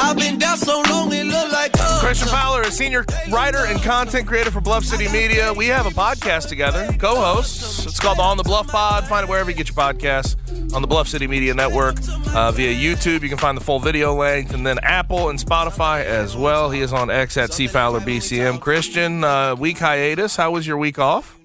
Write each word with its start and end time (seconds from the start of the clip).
I've 0.00 0.16
been 0.16 0.38
down 0.38 0.56
so 0.56 0.82
long 0.88 1.12
it 1.12 1.24
look 1.24 1.52
like 1.52 1.78
up 1.80 2.00
Christian 2.00 2.28
Fowler, 2.28 2.62
a 2.62 2.70
senior 2.70 3.04
writer 3.30 3.66
and 3.66 3.82
content 3.82 4.26
creator 4.26 4.50
for 4.50 4.60
Bluff 4.60 4.84
City 4.84 5.08
Media. 5.08 5.52
We 5.52 5.66
have 5.66 5.86
a 5.86 5.90
podcast 5.90 6.48
together, 6.48 6.90
co-hosts. 6.98 7.84
It's 7.86 7.98
called 7.98 8.18
the 8.18 8.22
On 8.22 8.36
the 8.36 8.42
Bluff 8.44 8.68
Pod. 8.68 9.06
Find 9.06 9.24
it 9.24 9.28
wherever 9.30 9.50
you 9.50 9.56
get 9.56 9.68
your 9.68 9.76
podcasts 9.76 10.36
on 10.72 10.82
the 10.82 10.88
Bluff 10.88 11.08
City 11.08 11.26
Media 11.26 11.52
Network 11.52 11.96
uh, 12.34 12.52
via 12.52 12.72
YouTube. 12.72 13.22
You 13.22 13.28
can 13.28 13.38
find 13.38 13.56
the 13.56 13.60
full 13.60 13.80
video 13.80 14.14
length, 14.14 14.54
and 14.54 14.66
then 14.66 14.78
Apple 14.82 15.30
and 15.30 15.38
Spotify 15.38 16.04
as 16.04 16.36
well. 16.36 16.70
He 16.70 16.80
is 16.80 16.92
on 16.92 17.10
X 17.10 17.36
at 17.36 17.52
C 17.52 17.66
Fowler 17.66 18.00
BCM. 18.00 18.60
Christian, 18.60 19.24
uh, 19.24 19.56
week 19.56 19.78
hiatus. 19.78 20.36
How 20.36 20.52
was 20.52 20.66
your 20.66 20.76
week 20.78 20.98
off? 20.98 21.36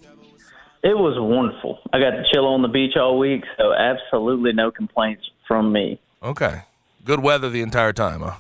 It 0.84 0.98
was 0.98 1.16
wonderful. 1.18 1.80
I 1.94 2.00
got 2.00 2.12
to 2.12 2.24
chill 2.32 2.46
on 2.46 2.62
the 2.62 2.68
beach 2.68 2.98
all 2.98 3.18
week, 3.18 3.44
so 3.58 3.74
absolutely 3.74 4.52
no 4.54 4.70
complaints 4.70 5.24
from 5.48 5.72
me. 5.72 6.00
Okay, 6.22 6.62
good 7.06 7.22
weather 7.22 7.50
the 7.50 7.62
entire 7.62 7.94
time, 7.94 8.20
huh? 8.22 8.36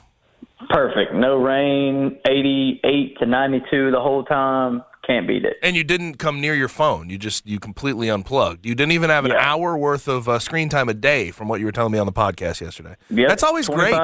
Perfect. 0.69 1.13
No 1.13 1.37
rain, 1.37 2.17
88 2.27 3.17
to 3.19 3.25
92 3.25 3.91
the 3.91 3.99
whole 3.99 4.23
time. 4.23 4.83
Can't 5.05 5.27
beat 5.27 5.43
it. 5.43 5.57
And 5.61 5.75
you 5.75 5.83
didn't 5.83 6.15
come 6.17 6.39
near 6.39 6.55
your 6.55 6.69
phone. 6.69 7.09
You 7.09 7.17
just 7.17 7.45
you 7.45 7.59
completely 7.59 8.07
unplugged. 8.09 8.65
You 8.65 8.73
didn't 8.73 8.93
even 8.93 9.09
have 9.09 9.25
an 9.25 9.31
Yeah. 9.31 9.39
hour 9.53 9.77
worth 9.77 10.07
of 10.07 10.29
uh, 10.29 10.39
screen 10.39 10.69
time 10.69 10.87
a 10.87 10.93
day, 10.93 11.29
from 11.29 11.49
what 11.49 11.59
you 11.59 11.65
were 11.65 11.73
telling 11.73 11.91
me 11.91 11.99
on 11.99 12.05
the 12.05 12.13
podcast 12.13 12.61
yesterday. 12.61 12.95
Yep. 13.09 13.27
That's 13.27 13.43
always 13.43 13.67
great. 13.67 13.99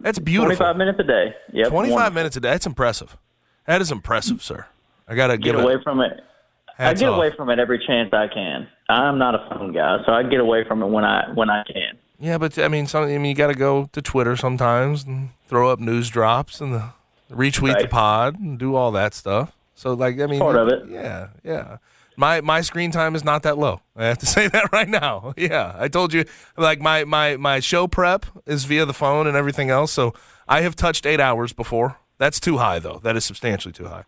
That's 0.00 0.18
beautiful. 0.18 0.56
25 0.56 0.76
minutes 0.76 0.98
a 1.00 1.04
day. 1.04 1.34
Yep. 1.54 1.68
25 1.68 1.72
wonderful. 1.72 2.14
minutes 2.14 2.36
a 2.36 2.40
day. 2.40 2.50
That's 2.50 2.66
impressive. 2.66 3.16
That 3.66 3.80
is 3.80 3.90
impressive, 3.90 4.42
sir. 4.42 4.66
I 5.08 5.14
got 5.14 5.28
to 5.28 5.38
Get 5.38 5.54
away 5.54 5.74
it. 5.74 5.82
from 5.82 6.00
it. 6.00 6.20
I 6.78 6.92
get 6.94 7.08
off. 7.08 7.16
away 7.16 7.30
from 7.36 7.48
it 7.48 7.58
every 7.58 7.78
chance 7.86 8.10
I 8.12 8.26
can. 8.28 8.66
I'm 8.90 9.16
not 9.18 9.34
a 9.34 9.48
phone 9.48 9.72
guy, 9.72 9.98
so 10.04 10.12
I 10.12 10.22
get 10.22 10.40
away 10.40 10.64
from 10.68 10.82
it 10.82 10.86
when 10.88 11.04
I 11.04 11.30
when 11.34 11.48
I 11.48 11.62
can. 11.64 11.96
Yeah, 12.22 12.38
but 12.38 12.56
I 12.56 12.68
mean, 12.68 12.86
some, 12.86 13.02
I 13.02 13.18
mean, 13.18 13.24
you 13.24 13.34
got 13.34 13.48
to 13.48 13.54
go 13.54 13.90
to 13.92 14.00
Twitter 14.00 14.36
sometimes 14.36 15.02
and 15.02 15.30
throw 15.48 15.70
up 15.70 15.80
news 15.80 16.08
drops 16.08 16.60
and 16.60 16.72
the, 16.72 16.90
retweet 17.28 17.80
the 17.80 17.88
pod 17.88 18.38
and 18.38 18.56
do 18.56 18.76
all 18.76 18.92
that 18.92 19.12
stuff. 19.12 19.50
So, 19.74 19.94
like, 19.94 20.20
I 20.20 20.26
mean, 20.26 20.38
Part 20.38 20.54
of 20.54 20.68
it. 20.68 20.84
Yeah, 20.88 21.28
yeah. 21.42 21.78
My 22.16 22.40
my 22.40 22.60
screen 22.60 22.92
time 22.92 23.16
is 23.16 23.24
not 23.24 23.42
that 23.42 23.58
low. 23.58 23.80
I 23.96 24.04
have 24.04 24.18
to 24.18 24.26
say 24.36 24.46
that 24.46 24.70
right 24.72 24.88
now. 24.88 25.34
Yeah, 25.36 25.74
I 25.76 25.88
told 25.88 26.12
you, 26.12 26.24
like 26.56 26.80
my 26.80 27.02
my 27.04 27.36
my 27.36 27.58
show 27.58 27.88
prep 27.88 28.26
is 28.46 28.66
via 28.66 28.86
the 28.86 28.94
phone 28.94 29.26
and 29.26 29.36
everything 29.36 29.70
else. 29.70 29.90
So 29.90 30.14
I 30.46 30.60
have 30.60 30.76
touched 30.76 31.06
eight 31.06 31.18
hours 31.18 31.52
before. 31.52 31.98
That's 32.18 32.38
too 32.38 32.58
high, 32.58 32.78
though. 32.78 33.00
That 33.02 33.16
is 33.16 33.24
substantially 33.24 33.72
too 33.72 33.86
high. 33.86 34.04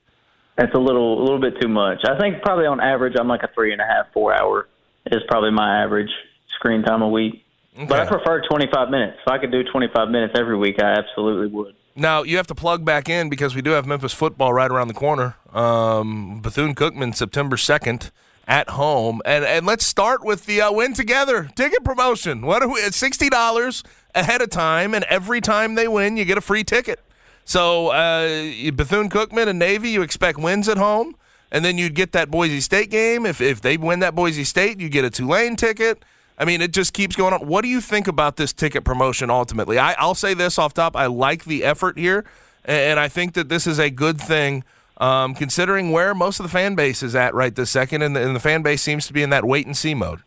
That's 0.56 0.74
a 0.74 0.78
little 0.78 1.20
a 1.20 1.22
little 1.22 1.40
bit 1.40 1.60
too 1.60 1.68
much. 1.68 2.04
I 2.04 2.16
think 2.20 2.42
probably 2.42 2.66
on 2.66 2.78
average 2.78 3.14
I'm 3.18 3.26
like 3.26 3.42
a 3.42 3.48
three 3.52 3.72
and 3.72 3.80
a 3.80 3.86
half, 3.86 4.12
four 4.12 4.32
hour 4.32 4.68
is 5.06 5.22
probably 5.26 5.50
my 5.50 5.82
average 5.82 6.10
screen 6.54 6.84
time 6.84 7.02
a 7.02 7.08
week. 7.08 7.43
But 7.76 8.00
I 8.00 8.06
prefer 8.06 8.40
25 8.48 8.90
minutes. 8.90 9.18
If 9.26 9.32
I 9.32 9.38
could 9.38 9.50
do 9.50 9.64
25 9.64 10.08
minutes 10.08 10.34
every 10.38 10.56
week, 10.56 10.80
I 10.80 10.92
absolutely 10.92 11.48
would. 11.48 11.74
Now 11.96 12.22
you 12.22 12.36
have 12.36 12.46
to 12.48 12.54
plug 12.54 12.84
back 12.84 13.08
in 13.08 13.28
because 13.28 13.54
we 13.54 13.62
do 13.62 13.70
have 13.70 13.86
Memphis 13.86 14.12
football 14.12 14.52
right 14.52 14.70
around 14.70 14.88
the 14.88 14.94
corner. 14.94 15.36
Um, 15.52 16.40
Bethune 16.40 16.74
Cookman, 16.74 17.14
September 17.14 17.56
second 17.56 18.10
at 18.46 18.70
home, 18.70 19.22
and 19.24 19.44
and 19.44 19.64
let's 19.64 19.86
start 19.86 20.24
with 20.24 20.46
the 20.46 20.60
uh, 20.60 20.72
win 20.72 20.92
together 20.92 21.50
ticket 21.54 21.84
promotion. 21.84 22.42
What 22.46 22.62
are 22.62 22.68
we? 22.68 22.80
It's 22.80 22.96
sixty 22.96 23.28
dollars 23.28 23.82
ahead 24.14 24.42
of 24.42 24.50
time, 24.50 24.94
and 24.94 25.04
every 25.04 25.40
time 25.40 25.76
they 25.76 25.88
win, 25.88 26.16
you 26.16 26.24
get 26.24 26.38
a 26.38 26.42
free 26.42 26.64
ticket. 26.64 27.00
So 27.44 27.88
uh, 27.88 28.26
Bethune 28.72 29.08
Cookman 29.08 29.48
and 29.48 29.58
Navy, 29.58 29.90
you 29.90 30.02
expect 30.02 30.38
wins 30.38 30.68
at 30.68 30.78
home, 30.78 31.14
and 31.52 31.64
then 31.64 31.78
you'd 31.78 31.94
get 31.94 32.12
that 32.12 32.30
Boise 32.30 32.60
State 32.60 32.90
game. 32.90 33.24
If 33.24 33.40
if 33.40 33.60
they 33.60 33.76
win 33.76 34.00
that 34.00 34.14
Boise 34.14 34.44
State, 34.44 34.80
you 34.80 34.88
get 34.88 35.04
a 35.04 35.10
Tulane 35.10 35.56
ticket. 35.56 36.04
I 36.36 36.44
mean, 36.44 36.60
it 36.60 36.72
just 36.72 36.92
keeps 36.92 37.14
going 37.14 37.32
on. 37.32 37.46
What 37.46 37.62
do 37.62 37.68
you 37.68 37.80
think 37.80 38.08
about 38.08 38.36
this 38.36 38.52
ticket 38.52 38.84
promotion 38.84 39.30
ultimately? 39.30 39.78
I, 39.78 39.94
I'll 39.98 40.14
say 40.14 40.34
this 40.34 40.58
off 40.58 40.74
top. 40.74 40.96
I 40.96 41.06
like 41.06 41.44
the 41.44 41.64
effort 41.64 41.96
here, 41.98 42.24
and 42.64 42.98
I 42.98 43.08
think 43.08 43.34
that 43.34 43.48
this 43.48 43.66
is 43.66 43.78
a 43.78 43.90
good 43.90 44.20
thing, 44.20 44.64
um, 44.98 45.34
considering 45.34 45.92
where 45.92 46.14
most 46.14 46.40
of 46.40 46.44
the 46.44 46.50
fan 46.50 46.74
base 46.74 47.02
is 47.02 47.14
at 47.14 47.34
right 47.34 47.54
this 47.54 47.70
second, 47.70 48.02
and 48.02 48.16
the, 48.16 48.26
and 48.26 48.34
the 48.34 48.40
fan 48.40 48.62
base 48.62 48.82
seems 48.82 49.06
to 49.06 49.12
be 49.12 49.22
in 49.22 49.30
that 49.30 49.44
wait 49.44 49.66
and 49.66 49.76
see 49.76 49.94
mode. 49.94 50.22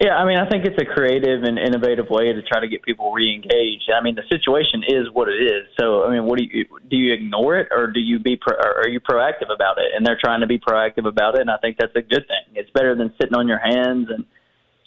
Yeah, 0.00 0.16
I 0.16 0.26
mean, 0.26 0.38
I 0.38 0.48
think 0.48 0.64
it's 0.64 0.76
a 0.82 0.84
creative 0.84 1.44
and 1.44 1.56
innovative 1.60 2.10
way 2.10 2.32
to 2.32 2.42
try 2.42 2.58
to 2.58 2.66
get 2.66 2.82
people 2.82 3.12
re-engaged. 3.12 3.88
I 3.96 4.02
mean, 4.02 4.16
the 4.16 4.26
situation 4.28 4.82
is 4.88 5.08
what 5.12 5.28
it 5.28 5.40
is. 5.40 5.68
So, 5.78 6.04
I 6.04 6.10
mean, 6.10 6.24
what 6.24 6.40
do 6.40 6.44
you 6.44 6.66
do? 6.90 6.96
You 6.96 7.12
ignore 7.12 7.56
it, 7.58 7.68
or 7.70 7.86
do 7.86 8.00
you 8.00 8.18
be 8.18 8.34
pro, 8.34 8.56
or 8.56 8.80
are 8.80 8.88
you 8.88 8.98
proactive 8.98 9.54
about 9.54 9.78
it? 9.78 9.92
And 9.94 10.04
they're 10.04 10.18
trying 10.20 10.40
to 10.40 10.48
be 10.48 10.58
proactive 10.58 11.06
about 11.06 11.36
it, 11.36 11.42
and 11.42 11.50
I 11.50 11.56
think 11.58 11.76
that's 11.78 11.94
a 11.94 12.02
good 12.02 12.26
thing. 12.26 12.56
It's 12.56 12.70
better 12.70 12.96
than 12.96 13.14
sitting 13.20 13.36
on 13.36 13.46
your 13.46 13.60
hands 13.60 14.08
and 14.10 14.24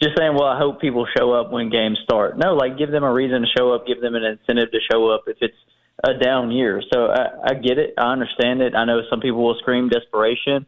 just 0.02 0.16
saying, 0.16 0.34
"Well, 0.34 0.48
I 0.48 0.58
hope 0.58 0.80
people 0.80 1.06
show 1.16 1.32
up 1.32 1.50
when 1.50 1.70
games 1.70 1.98
start." 2.04 2.38
No, 2.38 2.54
like 2.54 2.78
give 2.78 2.90
them 2.90 3.04
a 3.04 3.12
reason 3.12 3.42
to 3.42 3.48
show 3.56 3.72
up, 3.72 3.86
give 3.86 4.00
them 4.00 4.14
an 4.14 4.24
incentive 4.24 4.70
to 4.72 4.78
show 4.90 5.10
up 5.10 5.24
if 5.26 5.38
it's 5.40 5.56
a 6.04 6.14
down 6.14 6.50
year. 6.50 6.82
So 6.92 7.06
I, 7.06 7.50
I 7.50 7.54
get 7.54 7.78
it, 7.78 7.94
I 7.96 8.12
understand 8.12 8.60
it. 8.62 8.74
I 8.74 8.84
know 8.84 9.00
some 9.08 9.20
people 9.20 9.44
will 9.44 9.58
scream 9.58 9.88
desperation 9.88 10.66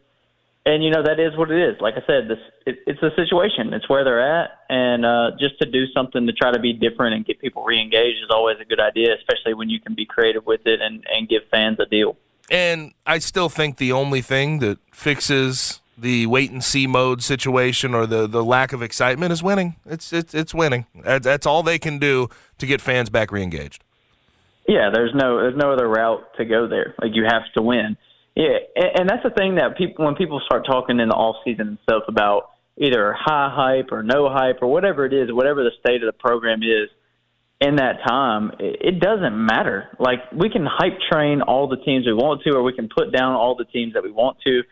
and 0.69 0.85
you 0.85 0.91
know 0.91 1.03
that 1.03 1.19
is 1.19 1.37
what 1.37 1.51
it 1.51 1.71
is. 1.71 1.81
Like 1.81 1.95
I 1.95 2.07
said, 2.07 2.29
this 2.29 2.39
it, 2.67 2.79
it's 2.87 3.03
a 3.03 3.11
situation. 3.17 3.73
It's 3.73 3.89
where 3.89 4.05
they're 4.05 4.43
at, 4.43 4.51
and 4.69 5.05
uh, 5.05 5.31
just 5.39 5.59
to 5.61 5.71
do 5.71 5.87
something 5.95 6.27
to 6.27 6.33
try 6.33 6.53
to 6.53 6.59
be 6.59 6.73
different 6.73 7.15
and 7.15 7.25
get 7.25 7.41
people 7.41 7.65
re-engaged 7.65 8.19
is 8.23 8.31
always 8.31 8.59
a 8.61 8.65
good 8.65 8.81
idea, 8.81 9.15
especially 9.15 9.55
when 9.55 9.71
you 9.71 9.81
can 9.81 9.95
be 9.95 10.05
creative 10.05 10.45
with 10.45 10.67
it 10.67 10.81
and 10.81 11.05
and 11.11 11.29
give 11.29 11.43
fans 11.51 11.79
a 11.81 11.87
deal. 11.87 12.17
And 12.51 12.93
I 13.07 13.19
still 13.19 13.49
think 13.49 13.77
the 13.77 13.93
only 13.93 14.21
thing 14.21 14.59
that 14.61 14.79
fixes 14.93 15.81
the 16.01 16.27
wait 16.27 16.51
and 16.51 16.63
see 16.63 16.87
mode 16.87 17.23
situation 17.23 17.95
or 17.95 18.07
the, 18.07 18.27
the 18.27 18.45
lack 18.45 18.73
of 18.73 18.83
excitement 18.83 19.33
is 19.33 19.43
winning. 19.43 19.77
It's 19.85 20.13
it's 20.13 20.35
it's 20.35 20.55
winning. 20.55 20.87
That's, 20.95 21.47
all 21.47 21.63
they 21.63 21.79
can 21.79 21.99
do 21.99 22.29
to 22.59 22.67
get 22.67 22.81
fans 22.81 23.11
back 23.11 23.31
reengaged. 23.31 23.79
Yeah, 24.67 24.91
there's 24.93 25.15
no 25.15 25.37
there's 25.39 25.57
no 25.57 25.73
other 25.73 25.89
route 25.89 26.25
to 26.37 26.45
go 26.45 26.69
there. 26.69 26.95
Like 27.01 27.13
you 27.15 27.25
have 27.25 27.43
to 27.57 27.63
win. 27.63 27.97
Yeah, 28.35 28.59
and, 28.77 29.01
and 29.01 29.09
that's 29.09 29.23
the 29.23 29.31
thing 29.31 29.57
that 29.57 29.77
people 29.77 30.05
when 30.05 30.15
people 30.15 30.41
start 30.45 30.67
talking 30.67 31.01
in 31.01 31.09
the 31.09 31.15
off 31.15 31.37
season 31.45 31.69
and 31.69 31.79
stuff 31.83 32.05
about 32.09 32.51
either 32.77 33.13
high 33.19 33.51
hype 33.53 33.93
or 33.93 34.03
no 34.03 34.29
hype 34.29 34.59
or 34.63 34.69
whatever 34.69 35.05
it 35.05 35.13
is, 35.13 35.33
whatever 35.33 35.65
the 35.65 35.73
state 35.81 36.03
of 36.03 36.07
the 36.07 36.19
program 36.19 36.63
is 36.63 36.89
in 37.61 37.77
that 37.77 37.99
time, 38.07 38.53
it, 38.61 38.77
it 38.81 39.01
doesn't 39.01 39.35
matter. 39.35 39.89
Like 39.99 40.21
we 40.33 40.49
can 40.51 40.67
hype 40.67 40.99
train 41.11 41.43
all 41.43 41.69
the 41.69 41.77
teams 41.79 42.07
we 42.07 42.13
want 42.13 42.43
to, 42.43 42.51
or 42.55 42.63
we 42.63 42.73
can 42.73 42.89
put 42.89 43.13
down 43.13 43.35
all 43.35 43.57
the 43.57 43.65
teams 43.65 43.95
that 43.95 44.03
we 44.03 44.11
want 44.11 44.39
to. 44.47 44.63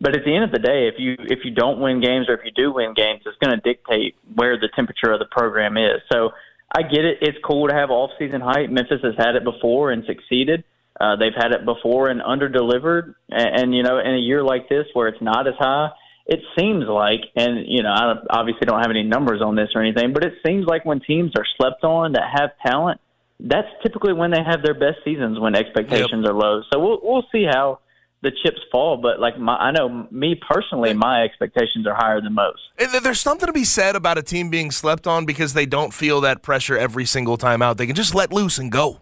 But 0.00 0.16
at 0.16 0.24
the 0.24 0.34
end 0.34 0.44
of 0.44 0.50
the 0.50 0.58
day, 0.58 0.88
if 0.88 0.94
you 0.98 1.16
if 1.18 1.40
you 1.44 1.50
don't 1.50 1.78
win 1.78 2.00
games 2.00 2.26
or 2.28 2.34
if 2.34 2.40
you 2.44 2.52
do 2.52 2.72
win 2.72 2.94
games, 2.94 3.20
it's 3.26 3.36
going 3.44 3.54
to 3.54 3.60
dictate 3.60 4.16
where 4.34 4.58
the 4.58 4.68
temperature 4.74 5.12
of 5.12 5.18
the 5.18 5.26
program 5.30 5.76
is. 5.76 6.00
So 6.10 6.30
I 6.74 6.82
get 6.82 7.04
it. 7.04 7.18
It's 7.20 7.38
cool 7.44 7.68
to 7.68 7.74
have 7.74 7.90
off 7.90 8.10
season 8.18 8.40
hype. 8.40 8.70
Memphis 8.70 9.00
has 9.02 9.14
had 9.18 9.36
it 9.36 9.44
before 9.44 9.90
and 9.90 10.04
succeeded. 10.06 10.64
Uh, 10.98 11.16
they've 11.16 11.36
had 11.36 11.52
it 11.52 11.64
before 11.64 12.08
and 12.08 12.22
under 12.22 12.48
delivered. 12.48 13.14
And, 13.28 13.60
and 13.60 13.74
you 13.74 13.82
know, 13.82 13.98
in 13.98 14.14
a 14.14 14.18
year 14.18 14.42
like 14.42 14.68
this 14.68 14.86
where 14.94 15.08
it's 15.08 15.20
not 15.20 15.46
as 15.46 15.54
high, 15.58 15.90
it 16.26 16.40
seems 16.58 16.84
like, 16.86 17.20
and 17.36 17.66
you 17.66 17.82
know, 17.82 17.90
I 17.90 18.14
obviously 18.30 18.66
don't 18.66 18.80
have 18.80 18.90
any 18.90 19.02
numbers 19.02 19.42
on 19.42 19.56
this 19.56 19.70
or 19.74 19.82
anything, 19.82 20.12
but 20.12 20.24
it 20.24 20.34
seems 20.46 20.66
like 20.66 20.84
when 20.84 21.00
teams 21.00 21.32
are 21.36 21.46
slept 21.56 21.84
on 21.84 22.12
that 22.12 22.22
have 22.38 22.50
talent, 22.64 23.00
that's 23.40 23.68
typically 23.82 24.12
when 24.12 24.30
they 24.30 24.42
have 24.42 24.62
their 24.62 24.74
best 24.74 24.98
seasons 25.04 25.40
when 25.40 25.54
expectations 25.54 26.22
yep. 26.24 26.30
are 26.30 26.34
low. 26.34 26.62
So 26.72 26.78
we'll 26.78 27.00
we'll 27.02 27.26
see 27.32 27.44
how 27.50 27.80
the 28.22 28.30
chips 28.42 28.60
fall. 28.70 28.96
But 28.96 29.20
like 29.20 29.38
my, 29.38 29.56
I 29.56 29.70
know 29.70 30.06
me 30.10 30.40
personally, 30.48 30.92
my 30.92 31.22
expectations 31.22 31.86
are 31.86 31.94
higher 31.94 32.20
than 32.20 32.34
most. 32.34 32.60
There's 33.02 33.20
something 33.20 33.46
to 33.46 33.52
be 33.52 33.64
said 33.64 33.96
about 33.96 34.18
a 34.18 34.22
team 34.22 34.50
being 34.50 34.70
slept 34.70 35.06
on 35.06 35.24
because 35.24 35.54
they 35.54 35.66
don't 35.66 35.92
feel 35.92 36.20
that 36.22 36.42
pressure 36.42 36.76
every 36.76 37.04
single 37.04 37.36
time 37.36 37.62
out. 37.62 37.78
They 37.78 37.86
can 37.86 37.96
just 37.96 38.14
let 38.14 38.32
loose 38.32 38.58
and 38.58 38.70
go. 38.70 39.00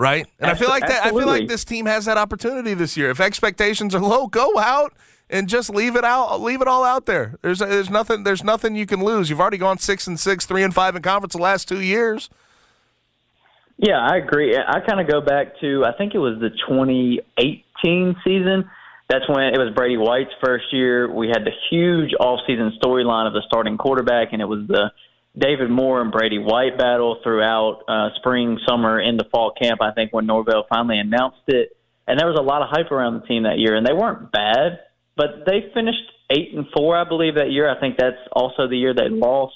Right, 0.00 0.28
and 0.38 0.48
I 0.48 0.54
feel 0.54 0.68
like 0.68 0.86
that. 0.86 1.06
I 1.06 1.10
feel 1.10 1.26
like 1.26 1.48
this 1.48 1.64
team 1.64 1.86
has 1.86 2.04
that 2.04 2.16
opportunity 2.16 2.72
this 2.72 2.96
year. 2.96 3.10
If 3.10 3.18
expectations 3.18 3.96
are 3.96 4.00
low, 4.00 4.28
go 4.28 4.56
out 4.56 4.92
and 5.28 5.48
just 5.48 5.70
leave 5.70 5.96
it 5.96 6.04
out. 6.04 6.40
Leave 6.40 6.62
it 6.62 6.68
all 6.68 6.84
out 6.84 7.06
there. 7.06 7.36
There's 7.42 7.58
there's 7.58 7.90
nothing. 7.90 8.22
There's 8.22 8.44
nothing 8.44 8.76
you 8.76 8.86
can 8.86 9.02
lose. 9.02 9.28
You've 9.28 9.40
already 9.40 9.58
gone 9.58 9.78
six 9.78 10.06
and 10.06 10.18
six, 10.18 10.46
three 10.46 10.62
and 10.62 10.72
five 10.72 10.94
in 10.94 11.02
conference 11.02 11.34
the 11.34 11.42
last 11.42 11.66
two 11.66 11.80
years. 11.80 12.30
Yeah, 13.76 13.98
I 13.98 14.16
agree. 14.16 14.56
I 14.56 14.80
kind 14.80 15.00
of 15.00 15.08
go 15.08 15.20
back 15.20 15.58
to 15.60 15.84
I 15.84 15.96
think 15.96 16.14
it 16.14 16.18
was 16.18 16.38
the 16.40 16.50
2018 16.50 17.64
season. 17.82 18.70
That's 19.08 19.28
when 19.28 19.54
it 19.54 19.58
was 19.58 19.72
Brady 19.74 19.96
White's 19.96 20.30
first 20.44 20.66
year. 20.72 21.10
We 21.10 21.28
had 21.28 21.44
the 21.44 21.52
huge 21.70 22.12
off-season 22.20 22.78
storyline 22.82 23.26
of 23.26 23.32
the 23.32 23.42
starting 23.46 23.78
quarterback, 23.78 24.32
and 24.32 24.42
it 24.42 24.44
was 24.44 24.66
the 24.68 24.92
David 25.36 25.70
Moore 25.70 26.00
and 26.02 26.12
Brady 26.12 26.38
White 26.38 26.76
battle 26.76 27.20
throughout 27.22 27.84
uh, 27.88 28.10
spring, 28.16 28.58
summer, 28.68 29.00
into 29.00 29.24
fall 29.30 29.52
camp. 29.60 29.80
I 29.80 29.92
think 29.92 30.12
when 30.12 30.26
Norvell 30.26 30.66
finally 30.68 30.98
announced 30.98 31.46
it, 31.46 31.76
and 32.06 32.18
there 32.18 32.26
was 32.26 32.38
a 32.38 32.42
lot 32.42 32.62
of 32.62 32.68
hype 32.70 32.90
around 32.92 33.20
the 33.20 33.26
team 33.26 33.44
that 33.44 33.58
year, 33.58 33.76
and 33.76 33.86
they 33.86 33.92
weren't 33.92 34.30
bad, 34.30 34.80
but 35.16 35.44
they 35.46 35.70
finished 35.72 36.02
eight 36.30 36.52
and 36.54 36.66
four, 36.76 36.96
I 36.96 37.08
believe, 37.08 37.36
that 37.36 37.50
year. 37.50 37.70
I 37.70 37.80
think 37.80 37.96
that's 37.98 38.20
also 38.32 38.68
the 38.68 38.76
year 38.76 38.94
they 38.94 39.08
lost 39.08 39.54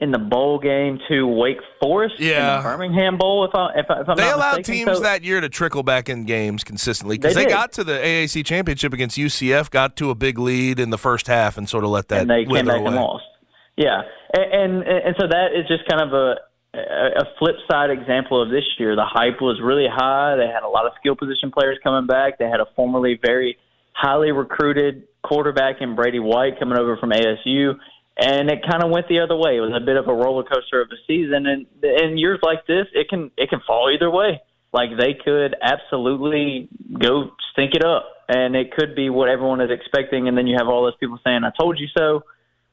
in 0.00 0.10
the 0.10 0.18
bowl 0.18 0.58
game 0.58 0.98
to 1.08 1.26
Wake 1.26 1.58
Forest 1.80 2.16
yeah. 2.18 2.56
in 2.56 2.62
the 2.62 2.68
Birmingham 2.68 3.16
Bowl. 3.16 3.44
If, 3.44 3.54
I, 3.54 3.78
if, 3.78 3.86
I, 3.88 4.00
if 4.00 4.08
I'm 4.08 4.16
they 4.16 4.30
allowed 4.30 4.58
mistaken. 4.58 4.86
teams 4.86 4.98
so, 4.98 5.02
that 5.04 5.22
year 5.22 5.40
to 5.40 5.48
trickle 5.48 5.84
back 5.84 6.08
in 6.08 6.24
games 6.24 6.64
consistently 6.64 7.16
because 7.16 7.34
they, 7.34 7.44
they 7.44 7.50
got 7.50 7.72
to 7.72 7.84
the 7.84 7.92
AAC 7.92 8.44
championship 8.44 8.92
against 8.92 9.16
UCF, 9.16 9.70
got 9.70 9.96
to 9.96 10.10
a 10.10 10.14
big 10.14 10.38
lead 10.38 10.80
in 10.80 10.90
the 10.90 10.98
first 10.98 11.28
half, 11.28 11.56
and 11.56 11.68
sort 11.68 11.84
of 11.84 11.90
let 11.90 12.08
that. 12.08 12.22
And 12.22 12.30
they 12.30 12.44
came 12.44 12.66
back 12.66 12.80
away. 12.80 12.86
and 12.86 12.96
lost. 12.96 13.24
Yeah, 13.76 14.02
and, 14.32 14.82
and 14.82 14.82
and 14.82 15.16
so 15.18 15.26
that 15.28 15.48
is 15.54 15.66
just 15.68 15.88
kind 15.88 16.02
of 16.02 16.12
a 16.12 16.34
a 16.76 17.24
flip 17.38 17.54
side 17.70 17.90
example 17.90 18.42
of 18.42 18.50
this 18.50 18.64
year. 18.78 18.96
The 18.96 19.06
hype 19.06 19.40
was 19.40 19.60
really 19.62 19.86
high. 19.88 20.34
They 20.36 20.46
had 20.46 20.64
a 20.64 20.68
lot 20.68 20.86
of 20.86 20.92
skill 20.98 21.14
position 21.14 21.52
players 21.52 21.78
coming 21.84 22.08
back. 22.08 22.38
They 22.38 22.46
had 22.46 22.58
a 22.60 22.66
formerly 22.74 23.18
very 23.24 23.58
highly 23.92 24.32
recruited 24.32 25.04
quarterback 25.22 25.76
in 25.80 25.94
Brady 25.94 26.18
White 26.18 26.58
coming 26.58 26.76
over 26.78 26.96
from 26.96 27.10
ASU 27.10 27.74
and 28.16 28.48
it 28.48 28.60
kind 28.68 28.82
of 28.82 28.90
went 28.90 29.08
the 29.08 29.20
other 29.20 29.36
way. 29.36 29.56
It 29.56 29.60
was 29.60 29.74
a 29.74 29.84
bit 29.84 29.96
of 29.96 30.06
a 30.06 30.14
roller 30.14 30.44
coaster 30.44 30.80
of 30.80 30.88
a 30.90 30.98
season, 31.06 31.46
and 31.46 31.66
in 31.82 32.18
years 32.18 32.38
like 32.42 32.66
this, 32.66 32.86
it 32.92 33.08
can 33.08 33.30
it 33.36 33.50
can 33.50 33.60
fall 33.66 33.90
either 33.92 34.10
way. 34.10 34.40
Like 34.72 34.90
they 34.98 35.14
could 35.14 35.56
absolutely 35.60 36.68
go 36.98 37.30
stink 37.52 37.74
it 37.74 37.84
up, 37.84 38.06
and 38.28 38.54
it 38.54 38.72
could 38.72 38.94
be 38.94 39.10
what 39.10 39.28
everyone 39.28 39.60
is 39.60 39.70
expecting, 39.70 40.28
and 40.28 40.38
then 40.38 40.46
you 40.46 40.56
have 40.58 40.68
all 40.68 40.84
those 40.84 40.96
people 40.98 41.18
saying, 41.24 41.42
"I 41.44 41.50
told 41.58 41.78
you 41.78 41.88
so," 41.96 42.24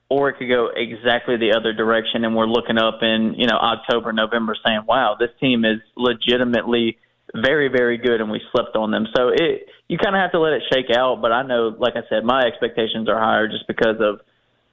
or 0.09 0.29
it 0.29 0.37
could 0.37 0.49
go 0.49 0.69
exactly 0.75 1.37
the 1.37 1.53
other 1.53 1.73
direction, 1.73 2.23
and 2.23 2.35
we're 2.35 2.45
looking 2.45 2.77
up 2.77 3.01
in 3.01 3.33
you 3.35 3.47
know 3.47 3.57
October, 3.57 4.13
November, 4.13 4.55
saying, 4.63 4.81
"Wow, 4.87 5.15
this 5.19 5.31
team 5.39 5.65
is 5.65 5.79
legitimately." 5.95 6.97
very, 7.33 7.69
very 7.69 7.97
good, 7.97 8.19
and 8.19 8.29
we 8.29 8.41
slept 8.51 8.75
on 8.75 8.91
them. 8.91 9.07
So 9.15 9.29
it 9.29 9.69
you 9.87 9.97
kind 9.97 10.15
of 10.15 10.21
have 10.21 10.33
to 10.33 10.39
let 10.39 10.51
it 10.51 10.63
shake 10.69 10.89
out. 10.93 11.21
But 11.21 11.31
I 11.31 11.43
know, 11.43 11.73
like 11.79 11.95
I 11.95 12.01
said, 12.09 12.25
my 12.25 12.41
expectations 12.41 13.07
are 13.07 13.17
higher 13.17 13.47
just 13.47 13.67
because 13.67 14.01
of 14.01 14.19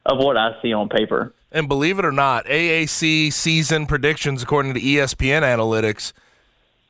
of 0.08 0.18
what 0.18 0.36
I 0.36 0.60
see 0.62 0.72
on 0.72 0.88
paper. 0.88 1.34
And 1.52 1.68
believe 1.68 1.98
it 1.98 2.04
or 2.04 2.12
not, 2.12 2.46
AAC 2.46 3.32
season 3.32 3.86
predictions, 3.86 4.42
according 4.42 4.74
to 4.74 4.80
ESPN 4.80 5.42
analytics, 5.42 6.12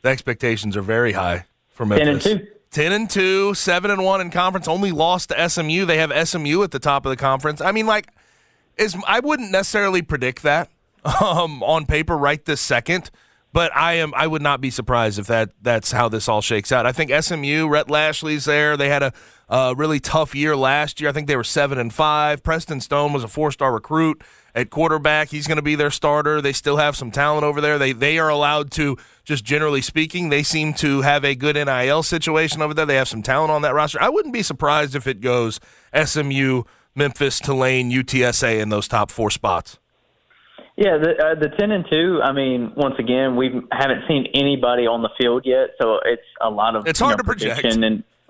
the 0.03 0.09
expectations 0.09 0.77
are 0.77 0.83
very 0.83 1.13
high 1.13 1.45
for 1.71 1.85
Memphis. 1.85 2.25
Ten 2.25 2.33
and 2.39 2.41
two. 2.41 2.53
10 2.71 2.93
and 2.93 3.09
2, 3.09 3.55
7 3.55 3.91
and 3.91 4.05
1 4.05 4.21
in 4.21 4.31
conference, 4.31 4.69
only 4.69 4.93
lost 4.93 5.31
to 5.31 5.49
SMU. 5.49 5.87
They 5.87 5.97
have 5.97 6.29
SMU 6.29 6.63
at 6.63 6.71
the 6.71 6.79
top 6.79 7.07
of 7.07 7.11
the 7.11 7.17
conference. 7.17 7.63
I 7.63 7.73
mean, 7.73 7.87
like, 7.87 8.09
is 8.77 8.95
I 9.07 9.21
wouldn't 9.21 9.51
necessarily 9.51 10.03
predict 10.03 10.43
that 10.43 10.71
um, 11.23 11.63
on 11.63 11.87
paper 11.87 12.17
right 12.17 12.45
this 12.45 12.61
second, 12.61 13.11
but 13.53 13.75
I 13.75 13.95
am 13.95 14.13
I 14.15 14.27
would 14.27 14.43
not 14.43 14.61
be 14.61 14.71
surprised 14.71 15.19
if 15.19 15.27
that 15.29 15.51
that's 15.63 15.93
how 15.93 16.09
this 16.09 16.29
all 16.29 16.43
shakes 16.43 16.71
out. 16.71 16.85
I 16.85 16.93
think 16.93 17.11
SMU, 17.11 17.69
Rhett 17.69 17.89
Lashlee's 17.89 18.45
there. 18.45 18.77
They 18.77 18.89
had 18.89 19.03
a 19.03 19.13
uh, 19.49 19.75
really 19.77 20.01
tough 20.01 20.35
year 20.35 20.57
last 20.57 21.01
year. 21.01 21.09
I 21.09 21.13
think 21.13 21.27
they 21.27 21.37
were 21.37 21.45
seven 21.45 21.79
and 21.79 21.93
five. 21.93 22.43
Preston 22.43 22.81
Stone 22.81 23.13
was 23.13 23.25
a 23.25 23.29
four 23.29 23.51
star 23.51 23.73
recruit 23.73 24.23
at 24.55 24.71
quarterback. 24.71 25.29
He's 25.29 25.47
going 25.47 25.57
to 25.57 25.63
be 25.63 25.75
their 25.75 25.91
starter. 25.91 26.41
They 26.41 26.53
still 26.53 26.77
have 26.77 26.97
some 26.97 27.11
talent 27.11 27.45
over 27.45 27.61
there. 27.61 27.79
They 27.79 27.93
they 27.93 28.19
are 28.19 28.29
allowed 28.29 28.71
to 28.73 28.97
just 29.25 29.45
generally 29.45 29.83
speaking. 29.83 30.29
They 30.29 30.43
seem 30.43 30.75
to 30.75 31.03
have 31.03 31.25
a 31.25 31.35
good 31.35 31.57
NIL 31.57 32.03
situation 32.03 32.61
over 32.61 32.75
there. 32.75 32.87
They 32.87 32.97
have 32.97 33.09
some 33.09 33.23
talent 33.23 33.51
on 33.51 33.63
that 33.63 33.75
roster. 33.75 34.01
I 34.03 34.09
wouldn't 34.09 34.35
be 34.35 34.43
surprised 34.43 34.95
if 34.95 35.07
it 35.07 35.21
goes 35.21 35.61
SMU, 35.95 36.65
Memphis, 36.95 37.41
Tulane, 37.41 37.91
UTSA 37.91 38.61
in 38.61 38.69
those 38.69 38.89
top 38.89 39.11
four 39.11 39.31
spots. 39.31 39.79
Yeah, 40.77 40.97
the 40.97 41.11
uh, 41.11 41.35
the 41.35 41.49
ten 41.59 41.73
and 41.73 41.85
two. 41.91 42.21
I 42.23 42.33
mean, 42.33 42.73
once 42.77 42.95
again, 42.99 43.35
we 43.35 43.49
haven't 43.73 44.03
seen 44.07 44.27
anybody 44.35 44.87
on 44.87 45.03
the 45.03 45.11
field 45.19 45.43
yet, 45.45 45.71
so 45.81 45.99
it's 46.05 46.23
a 46.41 46.51
lot 46.51 46.77
of 46.77 46.87
it's 46.87 47.01
hard 47.01 47.15
know, 47.15 47.17
to 47.17 47.25
project. 47.25 47.65
And 47.65 47.83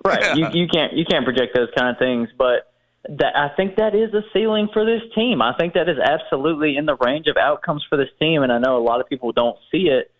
Right. 0.05 0.21
Yeah. 0.21 0.35
You 0.35 0.61
you 0.61 0.67
can't 0.67 0.93
you 0.93 1.05
can't 1.05 1.25
project 1.25 1.55
those 1.55 1.69
kind 1.77 1.89
of 1.89 1.99
things, 1.99 2.29
but 2.37 2.71
that 3.07 3.35
I 3.35 3.55
think 3.55 3.77
that 3.77 3.95
is 3.95 4.13
a 4.13 4.21
ceiling 4.33 4.69
for 4.71 4.85
this 4.85 5.01
team. 5.15 5.41
I 5.41 5.53
think 5.57 5.73
that 5.73 5.89
is 5.89 5.97
absolutely 5.97 6.77
in 6.77 6.85
the 6.85 6.95
range 6.95 7.27
of 7.27 7.37
outcomes 7.37 7.85
for 7.89 7.97
this 7.97 8.09
team, 8.19 8.43
and 8.43 8.51
I 8.51 8.59
know 8.59 8.77
a 8.77 8.83
lot 8.83 9.01
of 9.01 9.07
people 9.07 9.31
don't 9.31 9.57
see 9.71 9.87
it, 9.87 10.11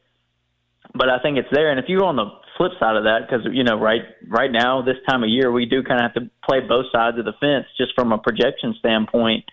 but 0.94 1.10
I 1.10 1.20
think 1.20 1.38
it's 1.38 1.50
there. 1.52 1.72
And 1.72 1.80
if 1.80 1.86
you're 1.88 2.06
on 2.06 2.16
the 2.16 2.30
flip 2.58 2.72
side 2.80 2.96
of 2.96 3.04
that, 3.04 3.28
because 3.28 3.46
you 3.52 3.64
know, 3.64 3.80
right 3.80 4.02
right 4.28 4.52
now 4.52 4.82
this 4.82 4.98
time 5.08 5.24
of 5.24 5.30
year, 5.30 5.52
we 5.52 5.66
do 5.66 5.84
kind 5.84 6.04
of 6.04 6.12
have 6.12 6.24
to 6.24 6.30
play 6.48 6.60
both 6.62 6.86
sides 6.92 7.18
of 7.18 7.26
the 7.26 7.34
fence, 7.40 7.66
just 7.78 7.94
from 7.96 8.12
a 8.12 8.18
projection 8.18 8.76
standpoint. 8.80 9.46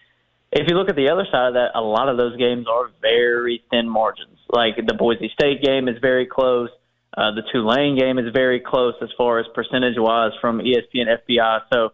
If 0.52 0.68
you 0.68 0.76
look 0.76 0.88
at 0.88 0.96
the 0.96 1.10
other 1.10 1.26
side 1.30 1.48
of 1.48 1.54
that, 1.54 1.70
a 1.74 1.80
lot 1.80 2.08
of 2.08 2.16
those 2.16 2.36
games 2.36 2.66
are 2.70 2.90
very 3.02 3.62
thin 3.70 3.88
margins. 3.88 4.38
Like 4.48 4.76
the 4.76 4.94
Boise 4.94 5.30
State 5.34 5.62
game 5.62 5.88
is 5.88 5.96
very 6.00 6.26
close. 6.26 6.70
Uh, 7.16 7.30
the 7.30 7.42
Tulane 7.50 7.98
game 7.98 8.18
is 8.18 8.26
very 8.34 8.60
close 8.60 8.94
as 9.00 9.08
far 9.16 9.38
as 9.38 9.46
percentage 9.54 9.94
wise 9.96 10.32
from 10.40 10.58
ESPN 10.58 11.06
FPI. 11.28 11.60
So 11.72 11.92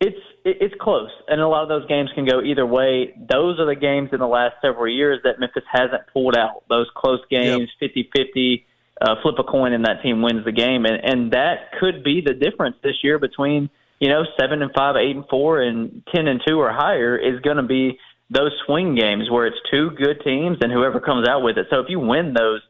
it's 0.00 0.18
it's 0.44 0.74
close, 0.80 1.10
and 1.28 1.40
a 1.40 1.48
lot 1.48 1.62
of 1.62 1.68
those 1.68 1.86
games 1.88 2.10
can 2.14 2.26
go 2.26 2.42
either 2.42 2.66
way. 2.66 3.14
Those 3.16 3.58
are 3.58 3.66
the 3.66 3.74
games 3.74 4.10
in 4.12 4.20
the 4.20 4.26
last 4.26 4.56
several 4.60 4.88
years 4.88 5.20
that 5.24 5.40
Memphis 5.40 5.64
hasn't 5.70 6.02
pulled 6.12 6.36
out. 6.36 6.62
Those 6.68 6.86
close 6.94 7.20
games, 7.30 7.68
fifty 7.80 8.10
fifty, 8.14 8.66
uh, 9.00 9.16
flip 9.22 9.36
a 9.38 9.44
coin, 9.44 9.72
and 9.72 9.84
that 9.86 10.02
team 10.02 10.22
wins 10.22 10.44
the 10.44 10.52
game, 10.52 10.84
and 10.84 10.96
and 11.02 11.32
that 11.32 11.72
could 11.80 12.04
be 12.04 12.20
the 12.20 12.34
difference 12.34 12.76
this 12.82 12.96
year 13.02 13.18
between 13.18 13.70
you 13.98 14.08
know 14.08 14.24
seven 14.38 14.62
and 14.62 14.70
five, 14.76 14.96
eight 14.96 15.16
and 15.16 15.24
four, 15.30 15.62
and 15.62 16.02
ten 16.14 16.28
and 16.28 16.40
two 16.46 16.60
or 16.60 16.72
higher 16.72 17.16
is 17.16 17.40
going 17.40 17.56
to 17.56 17.62
be 17.62 17.98
those 18.30 18.52
swing 18.66 18.94
games 18.94 19.30
where 19.30 19.46
it's 19.46 19.56
two 19.70 19.90
good 19.90 20.20
teams 20.24 20.58
and 20.60 20.72
whoever 20.72 21.00
comes 21.00 21.26
out 21.28 21.42
with 21.42 21.56
it. 21.56 21.66
So 21.70 21.80
if 21.80 21.86
you 21.88 22.00
win 22.00 22.34
those 22.34 22.60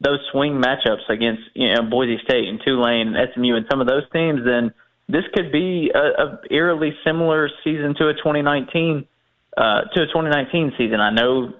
those 0.00 0.20
swing 0.30 0.62
matchups 0.62 1.08
against 1.08 1.42
you 1.54 1.74
know 1.74 1.82
Boise 1.82 2.18
State 2.24 2.48
and 2.48 2.60
Tulane 2.64 3.14
and 3.14 3.28
SMU 3.34 3.56
and 3.56 3.66
some 3.70 3.80
of 3.80 3.86
those 3.86 4.04
teams, 4.12 4.40
then 4.44 4.72
this 5.08 5.24
could 5.34 5.50
be 5.50 5.90
a, 5.94 6.22
a 6.22 6.40
eerily 6.50 6.92
similar 7.04 7.48
season 7.64 7.94
to 7.98 8.08
a 8.08 8.14
2019 8.14 9.06
uh, 9.56 9.82
to 9.94 10.02
a 10.02 10.06
2019 10.06 10.72
season. 10.78 11.00
I 11.00 11.10
know 11.10 11.52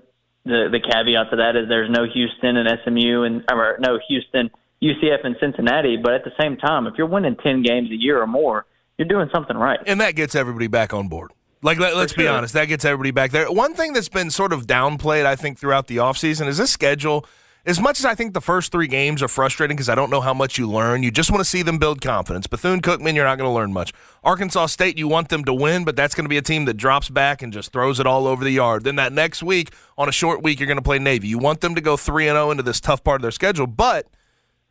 the 0.45 0.69
the 0.71 0.81
caveat 0.81 1.31
to 1.31 1.37
that 1.37 1.57
is 1.57 1.69
there's 1.69 1.91
no 1.91 2.07
Houston 2.07 2.57
and 2.57 2.69
SMU 2.85 3.23
and 3.23 3.45
or 3.51 3.79
no 3.81 3.99
Houston, 4.09 4.51
UCF 4.83 5.25
and 5.25 5.37
Cincinnati, 5.41 5.97
but 5.97 6.15
at 6.15 6.25
the 6.25 6.33
same 6.41 6.57
time, 6.57 6.87
if 6.87 6.95
you're 6.97 7.09
winning 7.09 7.37
10 7.37 7.63
games 7.63 7.91
a 7.91 7.97
year 7.97 8.21
or 8.21 8.27
more, 8.27 8.67
you're 8.97 9.09
doing 9.09 9.29
something 9.35 9.57
right. 9.57 9.81
And 9.87 10.01
that 10.01 10.15
gets 10.15 10.35
everybody 10.35 10.69
back 10.69 10.93
on 10.95 11.09
board. 11.09 11.33
Like 11.61 11.81
let, 11.81 11.93
us 11.95 12.13
sure. 12.13 12.25
be 12.25 12.29
honest, 12.29 12.55
that 12.55 12.67
gets 12.67 12.85
everybody 12.85 13.11
back 13.11 13.33
there. 13.33 13.51
One 13.51 13.75
thing 13.75 13.93
that's 13.93 14.09
been 14.09 14.31
sort 14.31 14.53
of 14.53 14.67
downplayed, 14.67 15.27
I 15.27 15.35
think, 15.35 15.59
throughout 15.59 15.89
the 15.89 15.97
offseason 15.97 16.47
is 16.47 16.59
this 16.59 16.71
schedule 16.71 17.27
as 17.67 17.81
much 17.81 17.99
as 17.99 18.05
I 18.05 18.15
think 18.15 18.35
the 18.35 18.41
first 18.41 18.73
three 18.73 18.87
games 18.87 19.23
are 19.23 19.29
frustrating 19.29 19.77
because 19.77 19.89
I 19.89 19.95
don't 19.95 20.11
know 20.11 20.21
how 20.21 20.33
much 20.33 20.59
you 20.59 20.71
learn, 20.71 21.03
you 21.03 21.11
just 21.11 21.31
want 21.31 21.41
to 21.41 21.45
see 21.45 21.63
them 21.63 21.79
build 21.79 22.01
confidence. 22.01 22.47
Bethune 22.47 22.81
Cookman, 22.81 23.15
you're 23.15 23.25
not 23.25 23.37
going 23.37 23.49
to 23.49 23.55
learn 23.55 23.73
much. 23.73 23.93
Arkansas 24.25 24.67
State, 24.67 24.97
you 24.97 25.09
want 25.09 25.29
them 25.29 25.45
to 25.45 25.53
win, 25.53 25.85
but 25.85 25.97
that's 25.97 26.15
going 26.15 26.25
to 26.25 26.31
be 26.31 26.39
a 26.39 26.43
team 26.43 26.65
that 26.65 26.75
drops 26.75 27.09
back 27.09 27.43
and 27.43 27.53
just 27.53 27.73
throws 27.73 28.01
it 28.01 28.07
all 28.07 28.27
over 28.27 28.45
the 28.45 28.51
yard. 28.51 28.85
Then 28.85 28.97
that 28.97 29.13
next 29.13 29.43
week, 29.43 29.73
on 29.97 30.09
a 30.09 30.13
short 30.13 30.43
week, 30.43 30.61
you're 30.61 30.67
going 30.67 30.79
to 30.79 30.83
play 30.83 30.99
Navy. 30.99 31.29
You 31.29 31.39
want 31.39 31.61
them 31.61 31.75
to 31.75 31.81
go 31.81 31.97
3 31.97 32.25
0 32.25 32.51
into 32.51 32.63
this 32.63 32.81
tough 32.81 33.05
part 33.05 33.17
of 33.17 33.23
their 33.23 33.31
schedule, 33.31 33.67
but 33.67 34.07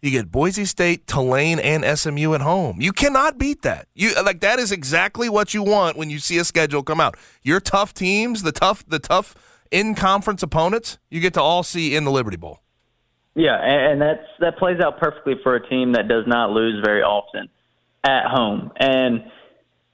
you 0.01 0.12
get 0.12 0.32
Boise 0.32 0.65
State, 0.65 1.08
Tulane, 1.08 1.60
and 1.60 1.84
SMU 1.98 2.34
at 2.34 2.41
home. 2.41 2.79
You 2.79 2.94
cannot 2.94 3.38
beat 3.38 3.63
that. 3.63 3.88
You 3.96 4.13
like 4.24 4.41
that 4.41 4.60
is 4.60 4.72
exactly 4.72 5.27
what 5.27 5.53
you 5.53 5.63
want 5.63 5.98
when 5.98 6.10
you 6.10 6.20
see 6.20 6.38
a 6.38 6.44
schedule 6.44 6.84
come 6.84 7.01
out. 7.01 7.17
Your 7.44 7.60
tough 7.60 7.94
teams, 7.94 8.44
the 8.44 8.51
tough, 8.51 8.86
the 8.88 9.00
tough 9.00 9.36
in 9.72 9.96
conference 9.96 10.44
opponents, 10.44 11.00
you 11.10 11.20
get 11.20 11.34
to 11.34 11.41
all 11.41 11.63
see 11.63 11.96
in 11.96 12.03
the 12.03 12.12
Liberty 12.12 12.38
Bowl. 12.38 12.62
Yeah, 13.38 13.56
and 13.62 14.01
that's 14.01 14.25
that 14.39 14.58
plays 14.58 14.79
out 14.84 15.00
perfectly 15.00 15.36
for 15.44 15.56
a 15.56 15.70
team 15.70 15.91
that 15.91 16.08
does 16.08 16.25
not 16.25 16.50
lose 16.50 16.84
very 16.84 17.03
often 17.03 17.50
at 18.03 18.25
home. 18.25 18.72
And 18.79 19.25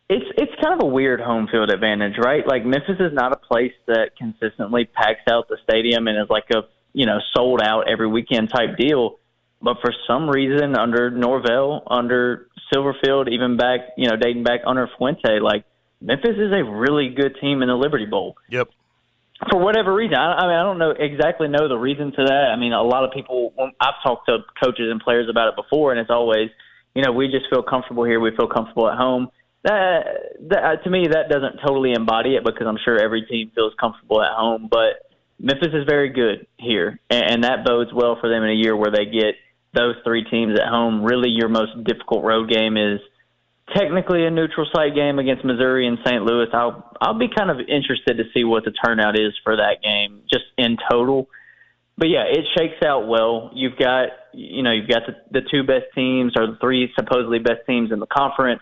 it's 0.09 0.25
it's 0.37 0.51
kind 0.63 0.79
of 0.79 0.87
a 0.87 0.89
weird 0.89 1.19
home 1.19 1.49
field 1.51 1.69
advantage, 1.69 2.13
right? 2.17 2.47
Like 2.47 2.65
Memphis 2.65 2.95
is 3.01 3.11
not 3.11 3.33
a 3.33 3.35
place 3.35 3.73
that 3.87 4.11
consistently 4.17 4.85
packs 4.85 5.27
out 5.29 5.49
the 5.49 5.57
stadium 5.61 6.07
and 6.07 6.17
is 6.17 6.29
like 6.29 6.45
a 6.51 6.61
you 6.93 7.05
know 7.05 7.19
sold 7.35 7.61
out 7.61 7.89
every 7.91 8.07
weekend 8.07 8.49
type 8.49 8.77
deal. 8.77 9.19
But 9.61 9.75
for 9.81 9.93
some 10.07 10.29
reason, 10.29 10.77
under 10.77 11.11
Norvell, 11.11 11.83
under 11.87 12.47
Silverfield, 12.73 13.29
even 13.29 13.57
back 13.57 13.81
you 13.97 14.09
know 14.09 14.15
dating 14.15 14.45
back 14.45 14.61
under 14.65 14.89
Fuente, 14.97 15.39
like 15.41 15.65
Memphis 15.99 16.37
is 16.37 16.53
a 16.53 16.63
really 16.63 17.09
good 17.09 17.35
team 17.41 17.61
in 17.61 17.67
the 17.67 17.75
Liberty 17.75 18.05
Bowl 18.05 18.37
Yep. 18.49 18.69
For 19.49 19.59
whatever 19.59 19.93
reason. 19.93 20.15
I, 20.15 20.33
I 20.33 20.47
mean, 20.47 20.55
I 20.55 20.63
don't 20.63 20.79
know 20.79 20.91
exactly 20.91 21.47
know 21.47 21.67
the 21.67 21.77
reason 21.77 22.11
to 22.11 22.23
that. 22.25 22.49
I 22.53 22.55
mean, 22.55 22.73
a 22.73 22.81
lot 22.81 23.03
of 23.03 23.11
people. 23.11 23.53
I've 23.79 24.01
talked 24.03 24.27
to 24.27 24.39
coaches 24.61 24.89
and 24.91 25.01
players 25.01 25.29
about 25.29 25.49
it 25.49 25.55
before, 25.55 25.91
and 25.91 25.99
it's 25.99 26.09
always, 26.09 26.49
you 26.95 27.03
know, 27.03 27.11
we 27.11 27.27
just 27.27 27.45
feel 27.49 27.63
comfortable 27.63 28.03
here. 28.03 28.19
We 28.19 28.35
feel 28.35 28.47
comfortable 28.47 28.89
at 28.89 28.97
home. 28.97 29.29
That, 29.63 30.03
that 30.49 30.63
uh, 30.63 30.75
to 30.83 30.89
me, 30.89 31.07
that 31.07 31.29
doesn't 31.29 31.59
totally 31.65 31.93
embody 31.93 32.35
it 32.35 32.43
because 32.43 32.67
I'm 32.67 32.77
sure 32.83 32.99
every 32.99 33.23
team 33.23 33.51
feels 33.55 33.73
comfortable 33.79 34.21
at 34.21 34.33
home. 34.35 34.67
But 34.69 35.07
Memphis 35.39 35.73
is 35.73 35.85
very 35.87 36.09
good 36.09 36.47
here, 36.57 36.99
and, 37.09 37.23
and 37.23 37.43
that 37.43 37.65
bodes 37.65 37.91
well 37.93 38.17
for 38.19 38.29
them 38.29 38.43
in 38.43 38.49
a 38.49 38.53
year 38.53 38.75
where 38.75 38.91
they 38.91 39.05
get 39.05 39.35
those 39.73 39.95
three 40.03 40.23
teams 40.25 40.59
at 40.59 40.67
home. 40.67 41.03
Really, 41.03 41.29
your 41.29 41.49
most 41.49 41.71
difficult 41.83 42.23
road 42.23 42.49
game 42.49 42.77
is 42.77 42.99
technically 43.75 44.25
a 44.25 44.31
neutral 44.31 44.67
site 44.73 44.95
game 44.95 45.19
against 45.19 45.45
Missouri 45.45 45.87
and 45.87 45.97
St. 46.05 46.23
Louis. 46.23 46.47
I'll 46.53 46.91
I'll 46.99 47.17
be 47.17 47.29
kind 47.33 47.49
of 47.49 47.59
interested 47.59 48.17
to 48.17 48.23
see 48.33 48.43
what 48.43 48.65
the 48.65 48.71
turnout 48.71 49.19
is 49.19 49.33
for 49.43 49.55
that 49.55 49.81
game, 49.83 50.21
just 50.29 50.45
in 50.57 50.77
total. 50.89 51.29
But 51.97 52.09
yeah, 52.09 52.23
it 52.27 52.45
shakes 52.57 52.83
out 52.83 53.07
well. 53.07 53.51
You've 53.53 53.77
got 53.77 54.09
you 54.33 54.63
know 54.63 54.71
you've 54.71 54.89
got 54.89 55.03
the, 55.07 55.39
the 55.39 55.47
two 55.49 55.63
best 55.63 55.85
teams 55.95 56.33
or 56.35 56.47
the 56.47 56.57
three 56.59 56.91
supposedly 56.95 57.39
best 57.39 57.61
teams 57.67 57.91
in 57.91 57.99
the 57.99 58.07
conference. 58.07 58.61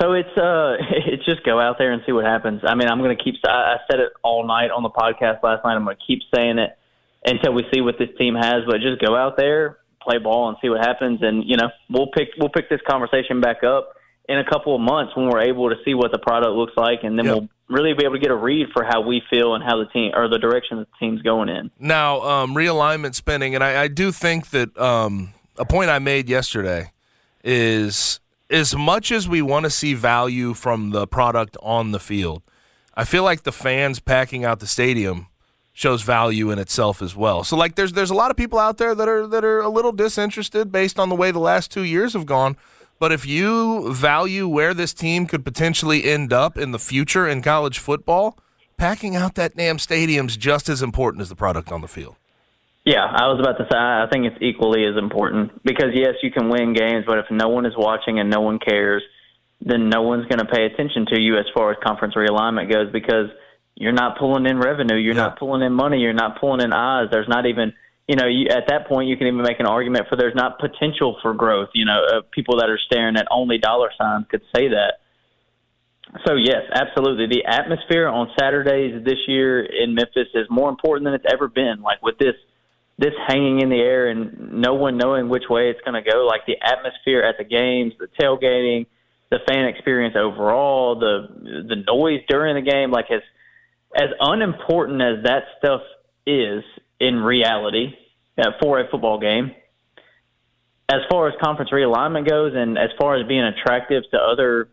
So 0.00 0.12
it's 0.12 0.36
uh 0.36 0.76
it's 1.06 1.24
just 1.24 1.44
go 1.44 1.60
out 1.60 1.76
there 1.78 1.92
and 1.92 2.02
see 2.06 2.12
what 2.12 2.24
happens. 2.24 2.62
I 2.66 2.74
mean, 2.74 2.88
I'm 2.88 2.98
going 2.98 3.16
to 3.16 3.22
keep 3.22 3.36
I 3.46 3.50
I 3.50 3.76
said 3.90 4.00
it 4.00 4.12
all 4.22 4.46
night 4.46 4.70
on 4.70 4.82
the 4.82 4.90
podcast 4.90 5.42
last 5.42 5.64
night. 5.64 5.74
I'm 5.74 5.84
going 5.84 5.96
to 5.96 6.06
keep 6.06 6.20
saying 6.34 6.58
it 6.58 6.76
until 7.24 7.52
we 7.52 7.64
see 7.74 7.80
what 7.80 7.96
this 7.98 8.08
team 8.18 8.34
has, 8.34 8.64
but 8.66 8.80
just 8.80 9.00
go 9.04 9.14
out 9.14 9.36
there, 9.36 9.78
play 10.00 10.18
ball 10.18 10.48
and 10.48 10.56
see 10.62 10.68
what 10.68 10.80
happens 10.80 11.20
and 11.22 11.44
you 11.44 11.56
know, 11.56 11.68
we'll 11.88 12.08
pick 12.08 12.28
we'll 12.38 12.48
pick 12.48 12.68
this 12.68 12.80
conversation 12.88 13.40
back 13.40 13.62
up 13.64 13.94
in 14.28 14.38
a 14.38 14.44
couple 14.48 14.74
of 14.74 14.80
months 14.80 15.14
when 15.16 15.28
we're 15.28 15.42
able 15.42 15.70
to 15.70 15.76
see 15.84 15.94
what 15.94 16.12
the 16.12 16.18
product 16.18 16.52
looks 16.52 16.72
like 16.76 17.00
and 17.02 17.18
then 17.18 17.26
Yep. 17.26 17.34
we'll 17.34 17.48
really 17.68 17.94
be 17.94 18.04
able 18.04 18.14
to 18.14 18.20
get 18.20 18.30
a 18.30 18.36
read 18.36 18.66
for 18.72 18.84
how 18.84 19.00
we 19.00 19.22
feel 19.30 19.54
and 19.54 19.62
how 19.62 19.78
the 19.78 19.86
team 19.86 20.12
or 20.14 20.28
the 20.28 20.38
direction 20.38 20.78
the 20.78 20.86
team's 20.98 21.22
going 21.22 21.48
in. 21.48 21.70
Now, 21.78 22.20
um, 22.22 22.54
realignment 22.54 23.14
spending, 23.14 23.54
and 23.54 23.62
I, 23.62 23.82
I 23.84 23.88
do 23.88 24.10
think 24.10 24.50
that 24.50 24.76
um, 24.76 25.32
a 25.56 25.64
point 25.64 25.88
I 25.88 26.00
made 26.00 26.28
yesterday 26.28 26.90
is 27.44 28.18
as 28.50 28.74
much 28.74 29.12
as 29.12 29.28
we 29.28 29.40
want 29.40 29.64
to 29.64 29.70
see 29.70 29.94
value 29.94 30.52
from 30.52 30.90
the 30.90 31.06
product 31.06 31.56
on 31.62 31.92
the 31.92 32.00
field, 32.00 32.42
I 32.94 33.04
feel 33.04 33.22
like 33.22 33.44
the 33.44 33.52
fans 33.52 34.00
packing 34.00 34.44
out 34.44 34.58
the 34.58 34.66
stadium 34.66 35.28
shows 35.72 36.02
value 36.02 36.50
in 36.50 36.58
itself 36.58 37.00
as 37.00 37.14
well. 37.16 37.44
So 37.44 37.56
like 37.56 37.74
there's 37.74 37.92
there's 37.92 38.10
a 38.10 38.14
lot 38.14 38.30
of 38.30 38.36
people 38.36 38.58
out 38.58 38.78
there 38.78 38.94
that 38.94 39.08
are 39.08 39.26
that 39.26 39.44
are 39.44 39.60
a 39.60 39.68
little 39.68 39.92
disinterested 39.92 40.72
based 40.72 40.98
on 40.98 41.08
the 41.08 41.16
way 41.16 41.30
the 41.30 41.38
last 41.38 41.70
2 41.70 41.82
years 41.82 42.12
have 42.12 42.26
gone. 42.26 42.56
But 42.98 43.12
if 43.12 43.26
you 43.26 43.92
value 43.94 44.46
where 44.46 44.74
this 44.74 44.92
team 44.92 45.26
could 45.26 45.42
potentially 45.42 46.04
end 46.04 46.32
up 46.32 46.58
in 46.58 46.72
the 46.72 46.78
future 46.78 47.26
in 47.26 47.40
college 47.40 47.78
football, 47.78 48.36
packing 48.76 49.16
out 49.16 49.36
that 49.36 49.56
damn 49.56 49.78
stadium's 49.78 50.36
just 50.36 50.68
as 50.68 50.82
important 50.82 51.22
as 51.22 51.30
the 51.30 51.36
product 51.36 51.72
on 51.72 51.80
the 51.80 51.88
field. 51.88 52.16
Yeah, 52.84 53.04
I 53.04 53.28
was 53.28 53.38
about 53.40 53.56
to 53.58 53.64
say 53.70 53.78
I 53.78 54.06
think 54.10 54.26
it's 54.26 54.42
equally 54.42 54.84
as 54.84 54.96
important 54.96 55.62
because 55.62 55.92
yes, 55.94 56.14
you 56.22 56.30
can 56.30 56.48
win 56.50 56.74
games, 56.74 57.04
but 57.06 57.18
if 57.18 57.26
no 57.30 57.48
one 57.48 57.64
is 57.64 57.74
watching 57.76 58.18
and 58.18 58.28
no 58.28 58.40
one 58.40 58.58
cares, 58.58 59.02
then 59.60 59.88
no 59.88 60.02
one's 60.02 60.26
going 60.26 60.38
to 60.38 60.46
pay 60.46 60.64
attention 60.64 61.06
to 61.06 61.20
you 61.20 61.36
as 61.36 61.44
far 61.54 61.70
as 61.70 61.76
conference 61.84 62.14
realignment 62.14 62.70
goes 62.70 62.90
because 62.92 63.28
you're 63.80 63.92
not 63.92 64.18
pulling 64.18 64.44
in 64.44 64.58
revenue, 64.58 64.96
you're 64.96 65.14
Yeah. 65.14 65.22
not 65.32 65.38
pulling 65.38 65.62
in 65.62 65.72
money, 65.72 66.00
you're 66.00 66.12
not 66.12 66.38
pulling 66.38 66.60
in 66.60 66.72
eyes. 66.72 67.08
There's 67.10 67.28
not 67.28 67.46
even, 67.46 67.72
you 68.06 68.14
know, 68.14 68.26
you, 68.26 68.48
at 68.48 68.68
that 68.68 68.86
point 68.86 69.08
you 69.08 69.16
can 69.16 69.26
even 69.26 69.40
make 69.42 69.58
an 69.58 69.66
argument 69.66 70.06
for 70.08 70.16
there's 70.16 70.34
not 70.34 70.58
potential 70.58 71.16
for 71.22 71.32
growth. 71.32 71.70
You 71.72 71.86
know, 71.86 72.04
uh, 72.04 72.20
people 72.30 72.58
that 72.58 72.68
are 72.68 72.78
staring 72.78 73.16
at 73.16 73.26
only 73.30 73.56
dollar 73.56 73.90
signs 73.96 74.26
could 74.28 74.42
say 74.54 74.68
that. 74.68 75.00
So 76.26 76.34
yes, 76.34 76.62
absolutely. 76.74 77.26
The 77.26 77.46
atmosphere 77.46 78.06
on 78.06 78.30
Saturdays 78.38 79.02
this 79.04 79.18
year 79.26 79.62
in 79.62 79.94
Memphis 79.94 80.28
is 80.34 80.46
more 80.50 80.68
important 80.68 81.06
than 81.06 81.14
it's 81.14 81.32
ever 81.32 81.48
been. 81.48 81.80
Like 81.80 82.02
with 82.02 82.18
this 82.18 82.34
this 82.98 83.14
hanging 83.26 83.62
in 83.62 83.70
the 83.70 83.80
air 83.80 84.08
and 84.08 84.52
no 84.60 84.74
one 84.74 84.98
knowing 84.98 85.30
which 85.30 85.44
way 85.48 85.70
it's 85.70 85.80
going 85.86 85.94
to 86.02 86.08
go. 86.10 86.26
Like 86.26 86.44
the 86.46 86.56
atmosphere 86.62 87.22
at 87.22 87.38
the 87.38 87.44
games, 87.44 87.94
the 87.98 88.08
tailgating, 88.20 88.84
the 89.30 89.38
fan 89.48 89.64
experience 89.66 90.16
overall, 90.18 90.98
the 90.98 91.28
the 91.66 91.76
noise 91.76 92.20
during 92.28 92.62
the 92.62 92.70
game. 92.70 92.90
Like 92.90 93.06
as 93.10 93.22
as 93.94 94.08
unimportant 94.20 95.00
as 95.00 95.24
that 95.24 95.44
stuff 95.58 95.82
is 96.26 96.62
in 96.98 97.16
reality 97.16 97.94
uh, 98.38 98.50
for 98.62 98.80
a 98.80 98.88
football 98.90 99.18
game. 99.18 99.52
As 100.88 101.00
far 101.10 101.28
as 101.28 101.34
conference 101.42 101.70
realignment 101.70 102.28
goes, 102.28 102.52
and 102.54 102.76
as 102.76 102.90
far 103.00 103.16
as 103.16 103.26
being 103.26 103.44
attractive 103.44 104.02
to 104.10 104.18
other 104.18 104.68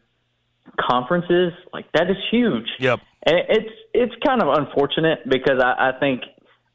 conferences, 0.79 1.53
like 1.73 1.85
that 1.93 2.09
is 2.09 2.17
huge. 2.31 2.67
Yep. 2.79 2.99
And 3.25 3.37
it's 3.49 3.73
it's 3.93 4.13
kind 4.25 4.41
of 4.41 4.47
unfortunate 4.57 5.19
because 5.27 5.61
I, 5.63 5.89
I 5.89 5.99
think 5.99 6.21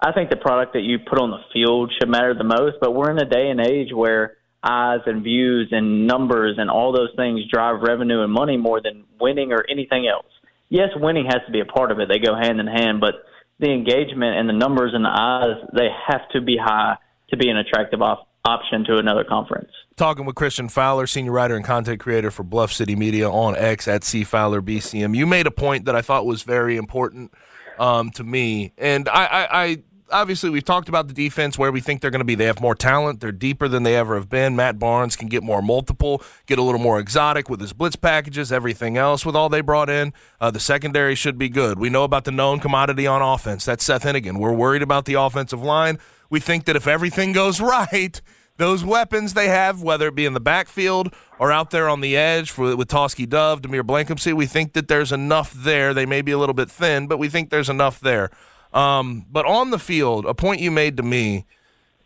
I 0.00 0.12
think 0.12 0.30
the 0.30 0.37
product 0.37 0.75
that 0.75 0.82
you 0.82 0.99
put 0.99 1.18
on 1.20 1.30
the 1.30 1.40
field 1.52 1.92
should 1.99 2.08
matter 2.08 2.34
the 2.34 2.44
most. 2.44 2.76
But 2.80 2.92
we're 2.92 3.11
in 3.11 3.18
a 3.18 3.28
day 3.28 3.50
and 3.50 3.61
age 3.61 3.92
where 3.92 4.37
eyes 4.62 5.00
and 5.06 5.25
views 5.25 5.68
and 5.72 6.06
numbers 6.06 6.56
and 6.58 6.70
all 6.70 6.92
those 6.92 7.11
things 7.16 7.40
drive 7.52 7.82
revenue 7.82 8.22
and 8.22 8.32
money 8.32 8.56
more 8.56 8.80
than 8.80 9.04
winning 9.20 9.52
or 9.52 9.64
anything 9.68 10.06
else. 10.06 10.26
Yes, 10.73 10.88
winning 10.97 11.26
has 11.26 11.43
to 11.45 11.52
be 11.52 11.61
a 11.61 11.67
part 11.67 11.93
of 11.93 11.99
it; 11.99 12.09
they 12.09 12.19
go 12.19 12.35
hand 12.35 12.59
in 12.59 12.67
hand. 12.67 12.99
But 12.99 13.17
the 13.59 13.71
engagement 13.71 14.38
and 14.38 14.49
the 14.49 14.55
numbers 14.55 14.93
and 14.95 15.05
the 15.05 15.11
eyes 15.11 15.69
they 15.76 15.88
have 16.09 16.26
to 16.31 16.41
be 16.41 16.57
high 16.57 16.97
to 17.29 17.37
be 17.37 17.50
an 17.50 17.59
attractive 17.59 18.00
op- 18.00 18.26
option 18.47 18.83
to 18.85 18.97
another 18.97 19.23
conference. 19.23 19.69
Talking 19.97 20.25
with 20.25 20.35
Christian 20.35 20.71
Fowler, 20.71 21.07
senior 21.07 21.33
writer 21.33 21.57
and 21.57 21.64
content 21.64 22.00
creator 22.00 22.31
for 22.31 22.43
Bluff 22.43 22.73
City 22.73 22.97
Media 22.97 23.29
on 23.29 23.55
X 23.55 23.87
at 23.87 24.02
C 24.02 24.25
Fowler 24.25 24.62
BCM. 24.62 25.14
You 25.14 25.26
made 25.26 25.47
a 25.47 25.50
point 25.50 25.85
that 25.85 25.95
I 25.95 26.00
thought 26.00 26.25
was 26.25 26.43
very 26.43 26.79
important 26.79 27.35
um, 27.79 28.09
to 28.12 28.25
me, 28.25 28.73
and 28.79 29.11
I, 29.11 29.26
I, 29.26 29.64
I 29.64 29.83
obviously 30.12 30.50
we've 30.50 30.64
talked 30.64 30.88
about 30.88 31.09
the 31.09 31.14
defense 31.14 31.59
where 31.59 31.73
we 31.73 31.81
think 31.81 32.00
they're 32.00 32.11
going 32.11 32.21
to 32.21 32.25
be. 32.25 32.35
They 32.35 32.45
have 32.45 32.61
more 32.61 32.75
talent. 32.75 33.21
They're 33.21 33.33
deeper 33.33 33.69
than 33.69 33.83
they 33.83 33.97
ever 33.97 34.14
have 34.14 34.28
been. 34.28 34.54
Matt 34.54 34.78
Barnes 34.78 35.16
can 35.16 35.28
get 35.28 35.42
more 35.42 35.62
multiple, 35.62 36.23
get 36.47 36.59
a 36.59 36.62
little 36.62 36.81
more 36.81 37.00
exotic 37.00 37.49
with 37.49 37.61
his 37.61 37.73
blitz 37.73 37.97
packages, 37.97 38.52
everything 38.52 38.97
else 38.97 39.26
with 39.26 39.35
all 39.35 39.49
they 39.49 39.61
brought 39.61 39.90
in. 39.90 40.12
Uh, 40.40 40.50
the 40.50 40.61
secondary 40.61 41.14
should 41.14 41.38
be 41.38 41.49
good. 41.49 41.78
We 41.78 41.90
know 41.90 42.04
about 42.04 42.25
the 42.25 42.33
known 42.33 42.61
commodity 42.61 43.07
on 43.07 43.23
offense. 43.23 43.64
That's 43.64 43.85
Seth 43.85 44.04
Henigan. 44.04 44.38
We're 44.38 44.52
worried 44.52 44.83
about 44.83 45.04
the 45.04 45.14
offensive 45.14 45.62
line. 45.62 45.99
We 46.31 46.40
think 46.40 46.64
that 46.66 46.76
if 46.76 46.87
everything 46.87 47.33
goes 47.33 47.61
right 47.62 48.21
those 48.59 48.85
weapons 48.85 49.35
they 49.35 49.49
have, 49.49 49.83
whether 49.83 50.09
it 50.09 50.14
be 50.14 50.26
in 50.26 50.35
the 50.35 50.40
backfield 50.40 51.14
or 51.38 51.50
out 51.50 51.71
there 51.71 51.88
on 51.88 52.00
the 52.00 52.16
edge 52.16 52.50
for, 52.50 52.76
with 52.76 52.88
Tosky 52.88 53.28
Dove, 53.28 53.62
Demeer 53.62 53.83
Blankenship, 53.83 54.35
we 54.35 54.47
think 54.47 54.75
that 54.75 54.88
there's 54.88 55.12
enough 55.12 55.52
there. 55.52 55.95
They 55.95 56.07
may 56.07 56.23
be 56.23 56.33
a 56.33 56.38
little 56.38 56.54
bit 56.54 56.71
thin, 56.71 57.07
but 57.07 57.19
we 57.19 57.28
think 57.28 57.50
there's 57.50 57.71
enough 57.71 57.99
there. 58.00 58.31
Um, 58.73 59.26
but 59.31 59.45
on 59.45 59.71
the 59.71 59.79
field, 59.79 60.25
a 60.26 60.35
point 60.35 60.61
you 60.61 60.71
made 60.71 60.97
to 60.97 61.02
me 61.02 61.45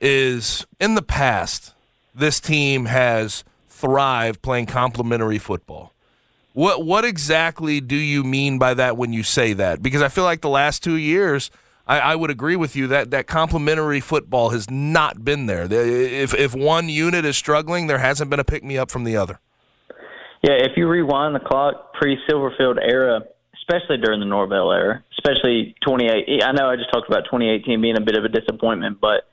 is 0.00 0.66
in 0.80 0.94
the 0.94 1.02
past, 1.02 1.74
this 2.14 2.40
team 2.40 2.86
has 2.86 3.44
thrived 3.68 4.42
playing 4.42 4.66
complementary 4.66 5.38
football. 5.38 5.92
What 6.52 6.84
what 6.84 7.04
exactly 7.04 7.80
do 7.80 7.96
you 7.96 8.24
mean 8.24 8.58
by 8.58 8.72
that 8.74 8.96
when 8.96 9.12
you 9.12 9.22
say 9.22 9.52
that? 9.52 9.82
Because 9.82 10.00
I 10.00 10.08
feel 10.08 10.24
like 10.24 10.40
the 10.40 10.48
last 10.48 10.82
two 10.82 10.96
years, 10.96 11.50
I, 11.86 12.00
I 12.00 12.16
would 12.16 12.30
agree 12.30 12.56
with 12.56 12.74
you 12.74 12.86
that 12.86 13.10
that 13.10 13.26
complementary 13.26 14.00
football 14.00 14.48
has 14.50 14.70
not 14.70 15.22
been 15.22 15.44
there. 15.44 15.70
If 15.70 16.32
if 16.32 16.54
one 16.54 16.88
unit 16.88 17.26
is 17.26 17.36
struggling, 17.36 17.86
there 17.86 17.98
hasn't 17.98 18.30
been 18.30 18.40
a 18.40 18.44
pick 18.44 18.64
me 18.64 18.78
up 18.78 18.90
from 18.90 19.04
the 19.04 19.18
other. 19.18 19.38
Yeah, 20.42 20.54
if 20.54 20.72
you 20.76 20.88
rewind 20.88 21.34
the 21.34 21.40
clock 21.40 21.92
pre 21.92 22.16
Silverfield 22.26 22.78
era, 22.80 23.20
especially 23.68 23.96
during 23.98 24.20
the 24.20 24.26
Norvell 24.26 24.72
era, 24.72 25.02
especially 25.18 25.74
28. 25.84 26.42
I 26.42 26.52
know 26.52 26.68
I 26.70 26.76
just 26.76 26.90
talked 26.92 27.08
about 27.08 27.24
2018 27.24 27.80
being 27.80 27.96
a 27.96 28.00
bit 28.00 28.16
of 28.16 28.24
a 28.24 28.28
disappointment, 28.28 29.00
but 29.00 29.26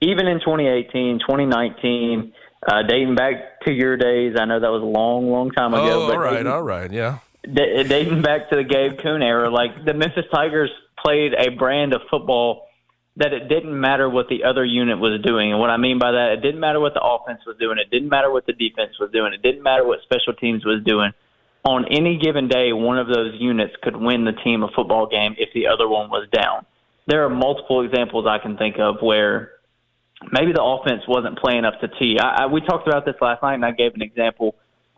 even 0.00 0.26
in 0.26 0.40
2018, 0.40 1.20
2019, 1.20 2.32
uh, 2.66 2.82
dating 2.88 3.14
back 3.14 3.60
to 3.66 3.72
your 3.72 3.96
days, 3.96 4.36
I 4.38 4.44
know 4.46 4.60
that 4.60 4.70
was 4.70 4.82
a 4.82 4.86
long, 4.86 5.30
long 5.30 5.50
time 5.50 5.74
ago. 5.74 6.08
Oh, 6.08 6.12
all 6.12 6.18
right, 6.18 6.30
dating- 6.36 6.46
all 6.52 6.62
right, 6.62 6.90
yeah. 6.90 7.18
da- 7.50 7.82
dating 7.84 8.22
back 8.22 8.50
to 8.50 8.56
the 8.56 8.64
Gabe 8.64 8.98
Kuhn 8.98 9.22
era, 9.22 9.50
like 9.50 9.84
the 9.84 9.94
Memphis 9.94 10.24
Tigers 10.32 10.70
played 10.98 11.34
a 11.34 11.50
brand 11.50 11.92
of 11.94 12.00
football 12.10 12.66
that 13.18 13.32
it 13.32 13.48
didn't 13.48 13.78
matter 13.78 14.08
what 14.10 14.28
the 14.28 14.44
other 14.44 14.64
unit 14.64 14.98
was 14.98 15.20
doing. 15.22 15.50
And 15.52 15.58
what 15.60 15.70
I 15.70 15.78
mean 15.78 15.98
by 15.98 16.12
that, 16.12 16.32
it 16.32 16.42
didn't 16.42 16.60
matter 16.60 16.80
what 16.80 16.92
the 16.92 17.00
offense 17.02 17.40
was 17.46 17.56
doing. 17.58 17.78
It 17.78 17.90
didn't 17.90 18.10
matter 18.10 18.30
what 18.30 18.44
the 18.46 18.52
defense 18.52 18.98
was 19.00 19.10
doing. 19.10 19.32
It 19.32 19.40
didn't 19.42 19.62
matter 19.62 19.86
what 19.86 20.00
special 20.02 20.34
teams 20.34 20.64
was 20.66 20.82
doing. 20.84 21.12
On 21.66 21.84
any 21.90 22.16
given 22.16 22.46
day, 22.46 22.72
one 22.72 22.96
of 22.96 23.08
those 23.08 23.34
units 23.40 23.74
could 23.82 23.96
win 23.96 24.24
the 24.24 24.30
team 24.44 24.62
a 24.62 24.68
football 24.68 25.08
game 25.08 25.34
if 25.36 25.48
the 25.52 25.66
other 25.66 25.88
one 25.88 26.08
was 26.10 26.28
down. 26.32 26.64
There 27.08 27.24
are 27.24 27.28
multiple 27.28 27.84
examples 27.84 28.24
I 28.24 28.38
can 28.38 28.56
think 28.56 28.76
of 28.78 29.02
where 29.02 29.50
maybe 30.30 30.52
the 30.52 30.62
offense 30.62 31.02
wasn't 31.08 31.40
playing 31.40 31.64
up 31.64 31.80
to 31.80 31.88
T. 31.88 32.18
I, 32.20 32.44
I, 32.44 32.46
we 32.46 32.60
talked 32.60 32.86
about 32.86 33.04
this 33.04 33.16
last 33.20 33.42
night, 33.42 33.54
and 33.54 33.64
I 33.64 33.72
gave 33.72 33.94
an 33.94 34.02
example, 34.02 34.54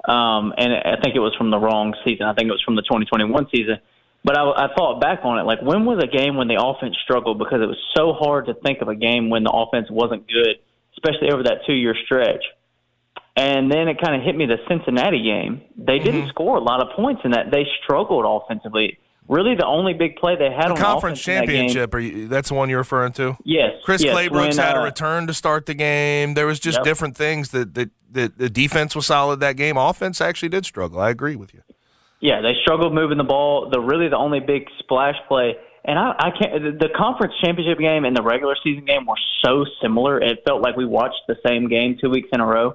um, 0.06 0.52
and 0.58 0.74
I 0.74 1.00
think 1.02 1.16
it 1.16 1.20
was 1.20 1.34
from 1.38 1.50
the 1.50 1.58
wrong 1.58 1.94
season. 2.04 2.26
I 2.26 2.34
think 2.34 2.48
it 2.48 2.52
was 2.52 2.62
from 2.62 2.76
the 2.76 2.82
2021 2.82 3.48
season. 3.50 3.78
But 4.22 4.36
I, 4.36 4.42
I 4.44 4.68
thought 4.76 5.00
back 5.00 5.20
on 5.24 5.38
it, 5.38 5.44
like 5.44 5.62
when 5.62 5.86
was 5.86 6.04
a 6.04 6.06
game 6.06 6.36
when 6.36 6.48
the 6.48 6.60
offense 6.62 6.96
struggled 7.02 7.38
because 7.38 7.62
it 7.62 7.66
was 7.66 7.80
so 7.96 8.12
hard 8.12 8.44
to 8.46 8.54
think 8.54 8.82
of 8.82 8.88
a 8.88 8.94
game 8.94 9.30
when 9.30 9.42
the 9.42 9.52
offense 9.52 9.88
wasn't 9.90 10.28
good, 10.28 10.60
especially 10.92 11.32
over 11.32 11.44
that 11.44 11.64
two 11.66 11.72
year 11.72 11.96
stretch. 12.04 12.44
And 13.38 13.70
then 13.70 13.86
it 13.86 14.00
kind 14.02 14.16
of 14.16 14.22
hit 14.22 14.34
me 14.36 14.46
the 14.46 14.56
Cincinnati 14.68 15.22
game. 15.22 15.60
They 15.76 15.98
didn't 16.00 16.22
Mm-hmm. 16.22 16.28
score 16.30 16.56
a 16.56 16.60
lot 16.60 16.80
of 16.82 16.88
points 16.96 17.20
in 17.24 17.30
that. 17.30 17.52
They 17.52 17.64
struggled 17.84 18.24
offensively. 18.26 18.98
Really, 19.28 19.54
the 19.54 19.66
only 19.66 19.92
big 19.94 20.16
play 20.16 20.34
they 20.36 20.50
had 20.50 20.68
The 20.68 20.70
on 20.72 20.76
conference 20.76 21.20
offense 21.20 21.28
in 21.28 21.34
that 21.34 21.46
game- 21.46 21.68
championship, 21.68 21.94
are 21.94 21.98
you, 22.00 22.28
that's 22.28 22.48
the 22.48 22.54
one 22.54 22.68
you're 22.68 22.78
referring 22.78 23.12
to? 23.12 23.36
Yes, 23.44 23.72
Chris 23.84 24.02
yes, 24.02 24.16
Claybrooks 24.16 24.56
when, 24.56 24.56
had 24.56 24.76
a 24.76 24.80
uh, 24.80 24.84
return 24.84 25.26
to 25.28 25.34
start 25.34 25.66
the 25.66 25.74
game. 25.74 26.34
There 26.34 26.46
was 26.46 26.58
just 26.58 26.78
Yep. 26.78 26.84
different 26.84 27.16
things 27.16 27.50
that, 27.50 27.74
that, 27.74 27.90
that 28.12 28.38
the 28.38 28.48
defense 28.50 28.96
was 28.96 29.06
solid 29.06 29.38
that 29.40 29.56
game. 29.56 29.76
Offense 29.76 30.20
actually 30.20 30.48
did 30.48 30.64
struggle. 30.64 30.98
I 30.98 31.10
agree 31.10 31.36
with 31.36 31.52
you. 31.54 31.60
Yeah, 32.20 32.40
they 32.40 32.54
struggled 32.62 32.92
moving 32.94 33.18
the 33.18 33.24
ball. 33.24 33.68
The 33.70 33.78
really 33.80 34.08
the 34.08 34.16
only 34.16 34.40
big 34.40 34.66
splash 34.80 35.14
play, 35.28 35.54
and 35.84 35.96
I, 35.96 36.14
I 36.18 36.30
can't. 36.30 36.60
The 36.64 36.88
the 36.88 36.92
conference 36.96 37.34
championship 37.44 37.78
game 37.78 38.04
and 38.04 38.16
the 38.16 38.22
regular 38.22 38.56
season 38.64 38.84
game 38.86 39.06
were 39.06 39.14
so 39.44 39.64
similar. 39.80 40.20
It 40.20 40.42
felt 40.44 40.60
like 40.60 40.74
we 40.76 40.84
watched 40.84 41.20
the 41.28 41.36
same 41.46 41.68
game 41.68 41.96
two 42.00 42.10
weeks 42.10 42.28
in 42.32 42.40
a 42.40 42.46
row. 42.46 42.74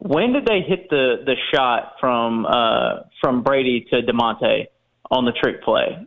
When 0.00 0.32
did 0.32 0.46
they 0.46 0.62
hit 0.62 0.88
the 0.88 1.22
the 1.24 1.36
shot 1.54 1.94
from 2.00 2.46
uh, 2.46 3.00
from 3.20 3.42
Brady 3.42 3.86
to 3.90 4.00
Damonte 4.02 4.66
on 5.10 5.26
the 5.26 5.32
trick 5.32 5.62
play? 5.62 6.06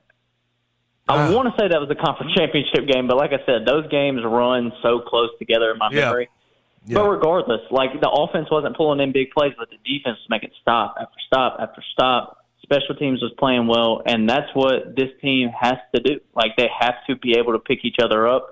I 1.08 1.28
Ah. 1.28 1.32
want 1.36 1.54
to 1.54 1.62
say 1.62 1.68
that 1.68 1.80
was 1.80 1.90
the 1.90 1.96
conference 1.96 2.34
championship 2.38 2.88
game, 2.88 3.08
but 3.08 3.18
like 3.18 3.32
I 3.34 3.46
said, 3.46 3.66
those 3.68 3.88
games 3.90 4.22
run 4.26 4.72
so 4.82 5.00
close 5.00 5.30
together 5.38 5.72
in 5.72 5.78
my 5.78 5.90
Yeah. 5.92 6.06
memory. 6.06 6.30
Yeah. 6.88 6.96
But 6.98 7.10
regardless, 7.10 7.62
like 7.70 8.02
the 8.02 8.10
offense 8.10 8.50
wasn't 8.50 8.76
pulling 8.76 9.00
in 9.00 9.12
big 9.12 9.30
plays, 9.32 9.54
but 9.58 9.70
the 9.70 9.78
defense 9.86 10.18
was 10.18 10.30
making 10.30 10.52
stop 10.62 10.96
after 11.00 11.20
stop 11.28 11.58
after 11.60 11.82
stop. 11.94 12.38
Special 12.64 12.96
teams 12.96 13.22
was 13.22 13.32
playing 13.38 13.68
well, 13.68 14.02
and 14.08 14.28
that's 14.28 14.50
what 14.56 14.96
this 14.96 15.10
team 15.22 15.50
has 15.50 15.76
to 15.94 16.02
do. 16.02 16.20
Like 16.34 16.56
they 16.58 16.68
have 16.80 16.96
to 17.08 17.16
be 17.16 17.38
able 17.38 17.54
to 17.54 17.60
pick 17.60 17.86
each 17.86 17.98
other 18.02 18.28
up. 18.28 18.48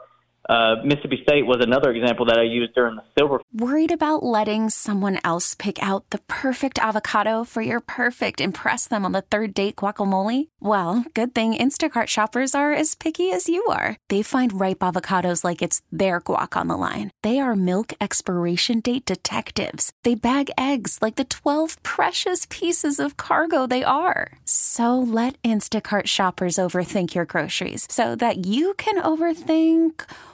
Uh, 0.49 0.77
Mississippi 0.83 1.19
State 1.23 1.45
was 1.45 1.57
another 1.61 1.91
example 1.91 2.25
that 2.25 2.39
I 2.39 2.43
used 2.43 2.73
during 2.73 2.95
the 2.95 3.03
Silver 3.17 3.41
Worried 3.53 3.91
about 3.91 4.23
letting 4.23 4.69
someone 4.69 5.19
else 5.23 5.55
pick 5.55 5.81
out 5.83 6.09
the 6.09 6.19
perfect 6.27 6.79
avocado 6.79 7.43
for 7.43 7.61
your 7.61 7.81
perfect 7.81 8.39
impress 8.39 8.87
them 8.87 9.05
on 9.05 9.11
the 9.11 9.21
third 9.21 9.53
date 9.53 9.75
guacamole? 9.75 10.47
Well, 10.61 11.03
good 11.13 11.35
thing 11.35 11.53
Instacart 11.53 12.07
shoppers 12.07 12.55
are 12.55 12.71
as 12.71 12.95
picky 12.95 13.31
as 13.31 13.49
you 13.49 13.63
are. 13.65 13.97
They 14.07 14.21
find 14.21 14.57
ripe 14.59 14.79
avocados 14.79 15.43
like 15.43 15.61
it's 15.61 15.81
their 15.91 16.21
guac 16.21 16.55
on 16.55 16.69
the 16.69 16.77
line. 16.77 17.11
They 17.23 17.39
are 17.39 17.55
milk 17.55 17.91
expiration 17.99 18.79
date 18.79 19.05
detectives. 19.05 19.91
They 20.03 20.15
bag 20.15 20.49
eggs 20.57 20.99
like 21.01 21.15
the 21.15 21.25
12 21.25 21.83
precious 21.83 22.47
pieces 22.49 22.99
of 22.99 23.17
cargo 23.17 23.67
they 23.67 23.83
are. 23.83 24.39
So 24.45 24.97
let 24.97 25.41
Instacart 25.43 26.07
shoppers 26.07 26.55
overthink 26.55 27.13
your 27.13 27.25
groceries 27.25 27.85
so 27.89 28.15
that 28.15 28.47
you 28.47 28.75
can 28.75 28.95
overthink 28.95 30.05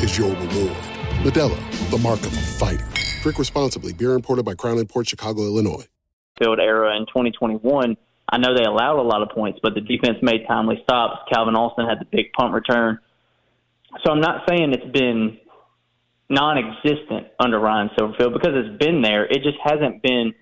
is 0.00 0.18
your 0.18 0.30
reward. 0.30 0.76
Modelo, 1.22 1.90
the 1.90 1.98
mark 1.98 2.20
of 2.20 2.32
a 2.32 2.40
fighter. 2.40 2.86
Drink 3.22 3.38
responsibly. 3.38 3.92
Beer 3.92 4.12
imported 4.12 4.44
by 4.44 4.54
Crown 4.54 4.84
Port 4.86 5.08
Chicago, 5.08 5.42
Illinois. 5.42 5.86
field 6.38 6.60
era 6.60 6.96
in 6.96 7.06
2021, 7.06 7.96
I 8.30 8.38
know 8.38 8.54
they 8.56 8.64
allowed 8.64 9.00
a 9.00 9.02
lot 9.02 9.22
of 9.22 9.30
points, 9.30 9.60
but 9.62 9.74
the 9.74 9.80
defense 9.80 10.18
made 10.22 10.46
timely 10.48 10.80
stops. 10.82 11.20
Calvin 11.32 11.54
Austin 11.54 11.86
had 11.86 12.00
the 12.00 12.06
big 12.10 12.32
punt 12.32 12.52
return. 12.52 12.98
So 14.04 14.12
I'm 14.12 14.20
not 14.20 14.42
saying 14.48 14.72
it's 14.72 14.92
been 14.92 15.38
non-existent 16.28 17.28
under 17.38 17.58
Ryan 17.58 17.90
Silverfield 17.96 18.32
because 18.32 18.52
it's 18.52 18.78
been 18.82 19.00
there. 19.00 19.24
It 19.24 19.42
just 19.42 19.58
hasn't 19.62 20.02
been 20.02 20.34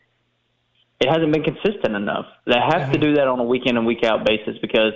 it 1.00 1.08
hasn't 1.08 1.32
been 1.32 1.42
consistent 1.42 1.94
enough. 1.94 2.24
They 2.46 2.54
have 2.54 2.92
to 2.92 2.98
mm-hmm. 2.98 3.02
do 3.02 3.14
that 3.16 3.28
on 3.28 3.38
a 3.38 3.44
week 3.44 3.62
in 3.66 3.76
and 3.76 3.84
week 3.84 4.04
out 4.04 4.24
basis 4.24 4.56
because 4.62 4.92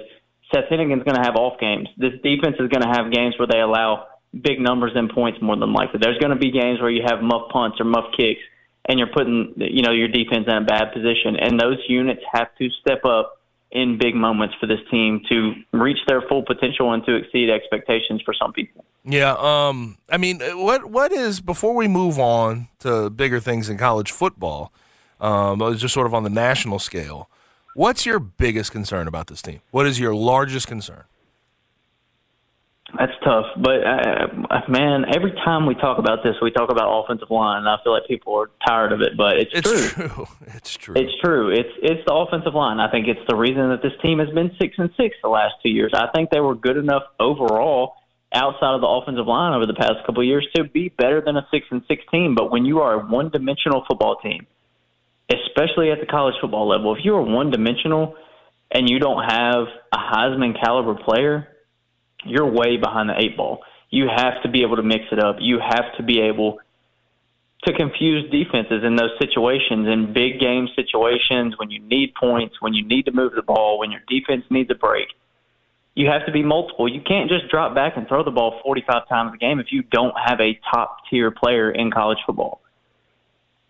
Seth 0.54 0.70
Henigan's 0.70 1.02
going 1.04 1.16
to 1.16 1.22
have 1.22 1.36
off 1.36 1.60
games. 1.60 1.88
This 1.98 2.12
defense 2.22 2.56
is 2.58 2.70
going 2.70 2.82
to 2.82 2.88
have 2.88 3.12
games 3.12 3.34
where 3.38 3.48
they 3.50 3.60
allow 3.60 4.06
big 4.32 4.60
numbers 4.60 4.92
in 4.94 5.08
points 5.08 5.40
more 5.40 5.56
than 5.56 5.72
likely. 5.72 6.00
There's 6.02 6.18
going 6.18 6.32
to 6.32 6.38
be 6.38 6.50
games 6.50 6.80
where 6.80 6.90
you 6.90 7.02
have 7.06 7.22
muff 7.22 7.50
punts 7.50 7.80
or 7.80 7.84
muff 7.84 8.12
kicks 8.16 8.40
and 8.88 8.98
you're 8.98 9.08
putting 9.08 9.54
you 9.56 9.82
know 9.82 9.92
your 9.92 10.08
defense 10.08 10.46
in 10.46 10.54
a 10.54 10.64
bad 10.64 10.92
position 10.92 11.36
and 11.36 11.60
those 11.60 11.78
units 11.88 12.22
have 12.32 12.48
to 12.56 12.68
step 12.80 13.04
up 13.04 13.38
in 13.70 13.98
big 13.98 14.14
moments 14.14 14.54
for 14.58 14.66
this 14.66 14.78
team 14.90 15.20
to 15.28 15.52
reach 15.72 15.98
their 16.06 16.22
full 16.22 16.42
potential 16.42 16.92
and 16.92 17.04
to 17.04 17.16
exceed 17.16 17.50
expectations 17.50 18.22
for 18.24 18.32
some 18.32 18.52
people. 18.52 18.84
Yeah, 19.04 19.36
um, 19.38 19.98
I 20.10 20.16
mean, 20.16 20.40
what 20.40 20.86
what 20.86 21.12
is 21.12 21.40
before 21.40 21.74
we 21.74 21.86
move 21.86 22.18
on 22.18 22.68
to 22.80 23.10
bigger 23.10 23.40
things 23.40 23.68
in 23.68 23.76
college 23.76 24.10
football, 24.10 24.72
um, 25.20 25.58
just 25.76 25.94
sort 25.94 26.06
of 26.06 26.14
on 26.14 26.22
the 26.22 26.30
national 26.30 26.78
scale. 26.78 27.28
What's 27.74 28.04
your 28.04 28.18
biggest 28.18 28.72
concern 28.72 29.06
about 29.06 29.28
this 29.28 29.40
team? 29.40 29.60
What 29.70 29.86
is 29.86 30.00
your 30.00 30.14
largest 30.14 30.66
concern? 30.66 31.04
That's 32.96 33.12
tough, 33.22 33.44
but 33.58 33.84
uh, 33.84 34.62
man, 34.66 35.04
every 35.14 35.32
time 35.44 35.66
we 35.66 35.74
talk 35.74 35.98
about 35.98 36.24
this, 36.24 36.36
we 36.40 36.50
talk 36.50 36.70
about 36.70 36.88
offensive 36.88 37.30
line, 37.30 37.58
and 37.58 37.68
I 37.68 37.76
feel 37.84 37.92
like 37.92 38.08
people 38.08 38.34
are 38.36 38.50
tired 38.66 38.92
of 38.92 39.02
it. 39.02 39.12
But 39.14 39.36
it's, 39.36 39.50
It's 39.52 39.92
true. 39.92 40.08
true. 40.08 40.26
It's 40.54 40.74
true. 40.74 40.94
It's 40.96 41.12
true. 41.22 41.50
It's 41.50 41.68
it's 41.82 42.00
the 42.06 42.14
offensive 42.14 42.54
line. 42.54 42.80
I 42.80 42.90
think 42.90 43.06
it's 43.06 43.20
the 43.28 43.36
reason 43.36 43.68
that 43.68 43.82
this 43.82 43.92
team 44.02 44.20
has 44.20 44.30
been 44.30 44.52
six 44.58 44.74
and 44.78 44.88
six 44.96 45.16
the 45.22 45.28
last 45.28 45.56
two 45.62 45.68
years. 45.68 45.92
I 45.94 46.06
think 46.14 46.30
they 46.30 46.40
were 46.40 46.54
good 46.54 46.78
enough 46.78 47.02
overall 47.20 47.92
outside 48.32 48.74
of 48.74 48.80
the 48.80 48.86
offensive 48.86 49.26
line 49.26 49.52
over 49.54 49.66
the 49.66 49.74
past 49.74 50.04
couple 50.06 50.22
of 50.22 50.26
years 50.26 50.46
to 50.56 50.64
be 50.64 50.88
better 50.88 51.20
than 51.20 51.36
a 51.36 51.46
six 51.50 51.66
and 51.70 51.82
six 51.88 52.02
team. 52.10 52.34
But 52.34 52.50
when 52.50 52.64
you 52.64 52.80
are 52.80 52.94
a 52.94 53.06
one 53.06 53.28
dimensional 53.28 53.84
football 53.86 54.16
team, 54.16 54.46
especially 55.30 55.90
at 55.90 56.00
the 56.00 56.06
college 56.06 56.34
football 56.40 56.66
level, 56.66 56.96
if 56.96 57.04
you 57.04 57.14
are 57.14 57.22
one 57.22 57.50
dimensional 57.50 58.14
and 58.70 58.88
you 58.88 58.98
don't 58.98 59.24
have 59.24 59.66
a 59.92 59.98
Heisman 59.98 60.58
caliber 60.62 60.94
player, 60.94 61.48
you're 62.24 62.46
way 62.46 62.76
behind 62.76 63.08
the 63.08 63.14
eight 63.18 63.36
ball. 63.36 63.62
You 63.90 64.08
have 64.14 64.42
to 64.42 64.48
be 64.48 64.62
able 64.62 64.76
to 64.76 64.82
mix 64.82 65.04
it 65.12 65.18
up. 65.18 65.36
You 65.40 65.58
have 65.60 65.96
to 65.96 66.02
be 66.02 66.20
able 66.20 66.58
to 67.64 67.72
confuse 67.72 68.30
defenses 68.30 68.84
in 68.84 68.96
those 68.96 69.10
situations, 69.20 69.88
in 69.88 70.12
big 70.12 70.38
game 70.38 70.68
situations, 70.76 71.54
when 71.58 71.70
you 71.70 71.80
need 71.80 72.14
points, 72.14 72.60
when 72.60 72.72
you 72.72 72.86
need 72.86 73.04
to 73.06 73.12
move 73.12 73.32
the 73.34 73.42
ball, 73.42 73.78
when 73.78 73.90
your 73.90 74.02
defense 74.08 74.44
needs 74.50 74.70
a 74.70 74.74
break. 74.74 75.08
You 75.94 76.06
have 76.08 76.24
to 76.26 76.32
be 76.32 76.44
multiple. 76.44 76.88
You 76.88 77.00
can't 77.00 77.28
just 77.28 77.48
drop 77.48 77.74
back 77.74 77.96
and 77.96 78.06
throw 78.06 78.22
the 78.22 78.30
ball 78.30 78.60
45 78.62 79.08
times 79.08 79.32
a 79.34 79.38
game 79.38 79.58
if 79.58 79.72
you 79.72 79.82
don't 79.82 80.14
have 80.16 80.40
a 80.40 80.58
top 80.72 80.98
tier 81.10 81.32
player 81.32 81.72
in 81.72 81.90
college 81.90 82.18
football. 82.24 82.60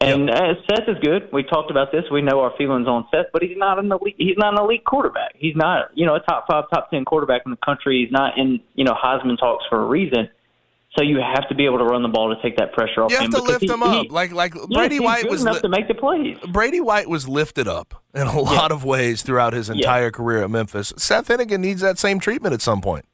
And 0.01 0.31
uh, 0.31 0.55
Seth 0.71 0.89
is 0.89 0.97
good. 1.03 1.29
We 1.33 1.43
talked 1.43 1.73
about 1.73 1.91
this. 1.91 2.05
We 2.13 2.23
know 2.23 2.41
our 2.41 2.53
feelings 2.57 2.87
on 2.87 3.07
Seth, 3.11 3.27
but 3.33 3.43
he's 3.43 3.57
not 3.57 3.81
an 3.81 3.91
elite. 3.91 4.15
He's 4.17 4.37
not 4.37 4.55
an 4.55 4.61
elite 4.61 4.85
quarterback. 4.85 5.35
He's 5.37 5.57
not, 5.57 5.91
you 5.95 6.07
know, 6.07 6.15
a 6.15 6.21
top 6.21 6.47
five, 6.49 6.65
top 6.73 6.91
ten 6.91 7.05
quarterback 7.05 7.43
in 7.45 7.51
the 7.51 7.59
country. 7.65 8.05
He's 8.05 8.13
not 8.13 8.39
in, 8.39 8.61
you 8.75 8.85
know, 8.85 8.95
Heisman 8.95 9.39
talks 9.39 9.65
for 9.69 9.83
a 9.83 9.85
reason. 9.85 10.29
So 10.97 11.03
you 11.05 11.19
have 11.19 11.49
to 11.49 11.55
be 11.55 11.65
able 11.67 11.79
to 11.79 11.85
run 11.85 12.03
the 12.03 12.09
ball 12.09 12.35
to 12.35 12.41
take 12.43 12.57
that 12.57 12.73
pressure 12.73 13.03
off 13.05 13.11
you 13.11 13.19
have 13.19 13.31
to 13.31 13.43
lift 13.43 13.61
he- 13.63 13.69
him 13.69 13.83
up, 13.83 14.05
he- 14.05 14.09
like 14.09 14.33
like 14.33 14.55
Brady 14.71 15.01
White 15.01 15.29
was 15.29 15.43
enough 15.43 15.57
li- 15.57 15.61
to 15.63 15.69
make 15.69 15.87
the 15.89 15.95
plays. 15.95 16.39
Brady 16.49 16.81
White 16.81 17.09
was 17.09 17.29
lifted 17.29 17.69
up 17.69 18.03
in 18.15 18.27
a 18.27 18.41
lot 18.41 18.73
of 18.73 18.85
ways 18.85 19.23
throughout 19.23 19.53
his 19.53 19.69
entire 19.69 20.11
career 20.11 20.43
at 20.45 20.51
Memphis. 20.51 20.93
Seth 20.97 21.29
Henigan 21.29 21.61
needs 21.61 21.81
that 21.83 21.99
same 21.99 22.21
treatment 22.21 22.55
at 22.55 22.63
some 22.63 22.81
point. 22.81 23.05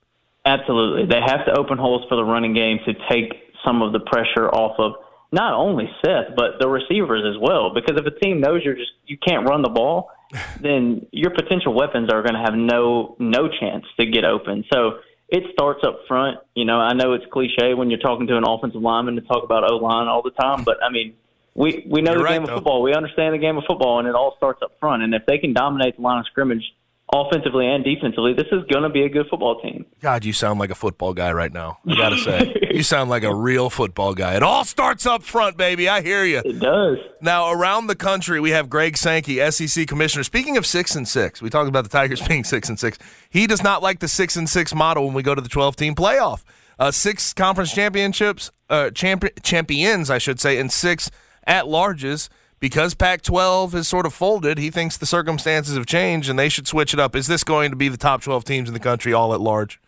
Absolutely. 0.46 1.06
They 1.06 1.20
have 1.20 1.44
to 1.46 1.58
open 1.58 1.78
holes 1.78 2.02
for 2.08 2.16
the 2.16 2.24
running 2.24 2.54
game 2.54 2.78
to 2.86 2.94
take 3.10 3.32
some 3.64 3.82
of 3.82 3.92
the 3.92 4.00
pressure 4.00 4.48
off 4.50 4.78
of 4.78 4.92
not 5.34 5.52
only 5.54 5.90
Seth 6.04 6.36
but 6.36 6.60
the 6.60 6.68
receivers 6.68 7.24
as 7.28 7.40
well. 7.40 7.74
Because 7.74 8.00
if 8.00 8.06
a 8.06 8.18
team 8.20 8.40
knows 8.40 8.62
you're 8.64 8.76
just 8.76 8.92
you 9.06 9.18
can't 9.18 9.46
run 9.46 9.62
the 9.62 9.68
ball, 9.68 10.10
then 10.60 11.06
your 11.10 11.30
potential 11.30 11.74
weapons 11.74 12.10
are 12.12 12.22
going 12.22 12.34
to 12.34 12.40
have 12.40 12.54
no 12.54 13.16
no 13.18 13.48
chance 13.48 13.84
to 13.98 14.06
get 14.06 14.24
open. 14.24 14.64
So 14.72 15.00
it 15.28 15.42
starts 15.52 15.80
up 15.84 16.00
front. 16.06 16.38
You 16.54 16.64
know, 16.64 16.78
I 16.78 16.92
know 16.94 17.12
it's 17.14 17.24
cliche 17.32 17.74
when 17.74 17.90
you're 17.90 18.00
talking 18.00 18.26
to 18.28 18.36
an 18.36 18.44
offensive 18.46 18.80
lineman 18.80 19.16
to 19.16 19.22
talk 19.22 19.42
about 19.42 19.68
O 19.70 19.76
line 19.76 20.06
all 20.06 20.22
the 20.22 20.30
time, 20.30 20.62
but 20.64 20.82
I 20.82 20.90
mean, 20.90 21.14
we 21.54 21.86
we 21.88 22.02
know 22.02 22.12
You're 22.12 22.18
the 22.18 22.24
right, 22.24 22.32
game 22.34 22.44
though. 22.46 22.52
of 22.52 22.58
football. 22.58 22.82
We 22.82 22.94
understand 22.94 23.34
the 23.34 23.38
game 23.38 23.56
of 23.56 23.64
football, 23.66 23.98
and 23.98 24.08
it 24.08 24.14
all 24.14 24.34
starts 24.36 24.62
up 24.62 24.72
front. 24.80 25.02
And 25.02 25.14
if 25.14 25.26
they 25.26 25.38
can 25.38 25.52
dominate 25.52 25.96
the 25.96 26.02
line 26.02 26.20
of 26.20 26.26
scrimmage 26.26 26.64
offensively 27.12 27.66
and 27.66 27.84
defensively, 27.84 28.32
this 28.32 28.46
is 28.50 28.62
going 28.70 28.82
to 28.82 28.88
be 28.88 29.02
a 29.02 29.08
good 29.08 29.26
football 29.30 29.60
team. 29.60 29.84
God, 30.00 30.24
you 30.24 30.32
sound 30.32 30.58
like 30.58 30.70
a 30.70 30.74
football 30.74 31.14
guy 31.14 31.32
right 31.32 31.52
now. 31.52 31.78
I 31.86 31.94
gotta 31.96 32.18
say, 32.18 32.54
you 32.70 32.82
sound 32.82 33.10
like 33.10 33.22
a 33.22 33.34
real 33.34 33.70
football 33.70 34.14
guy. 34.14 34.34
It 34.34 34.42
all 34.42 34.64
starts 34.64 35.06
up 35.06 35.22
front, 35.22 35.56
baby. 35.56 35.88
I 35.88 36.02
hear 36.02 36.24
you. 36.24 36.42
It 36.44 36.58
does. 36.58 36.98
Now, 37.20 37.50
around 37.52 37.86
the 37.86 37.94
country, 37.94 38.40
we 38.40 38.50
have 38.50 38.68
Greg 38.68 38.96
Sankey, 38.96 39.38
SEC 39.50 39.86
commissioner. 39.86 40.24
Speaking 40.24 40.56
of 40.56 40.66
six 40.66 40.94
and 40.94 41.06
six, 41.06 41.40
we 41.40 41.50
talked 41.50 41.68
about 41.68 41.84
the 41.84 41.90
Tigers 41.90 42.20
being 42.28 42.44
six 42.44 42.68
and 42.68 42.78
six. 42.78 42.98
He 43.30 43.46
does 43.46 43.62
not 43.62 43.82
like 43.82 44.00
the 44.00 44.08
six 44.08 44.36
and 44.36 44.48
six 44.48 44.74
model 44.74 45.04
when 45.04 45.14
we 45.14 45.22
go 45.22 45.34
to 45.34 45.40
the 45.42 45.48
twelve 45.48 45.76
team 45.76 45.94
playoff. 45.94 46.42
Uh, 46.78 46.90
six 46.90 47.32
conference 47.32 47.72
championships, 47.72 48.50
uh, 48.68 48.90
champ- 48.90 49.40
champions, 49.42 50.10
I 50.10 50.18
should 50.18 50.40
say, 50.40 50.58
and 50.58 50.72
six 50.72 51.10
at 51.46 51.66
larges. 51.66 52.28
Because 52.64 52.94
Pac 52.94 53.20
12 53.20 53.74
has 53.74 53.86
sort 53.86 54.06
of 54.06 54.14
folded, 54.14 54.56
he 54.56 54.70
thinks 54.70 54.96
the 54.96 55.04
circumstances 55.04 55.76
have 55.76 55.84
changed 55.84 56.30
and 56.30 56.38
they 56.38 56.48
should 56.48 56.66
switch 56.66 56.94
it 56.94 56.98
up. 56.98 57.14
Is 57.14 57.26
this 57.26 57.44
going 57.44 57.68
to 57.68 57.76
be 57.76 57.90
the 57.90 57.98
top 57.98 58.22
12 58.22 58.42
teams 58.42 58.70
in 58.70 58.72
the 58.72 58.80
country 58.80 59.12
all 59.12 59.34
at 59.34 59.40
large? 59.42 59.78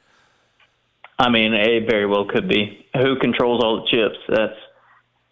I 1.18 1.30
mean, 1.30 1.54
it 1.54 1.88
very 1.88 2.04
well 2.04 2.26
could 2.26 2.50
be. 2.50 2.86
Who 2.92 3.16
controls 3.18 3.64
all 3.64 3.80
the 3.80 3.86
chips? 3.90 4.18
That's 4.28 4.60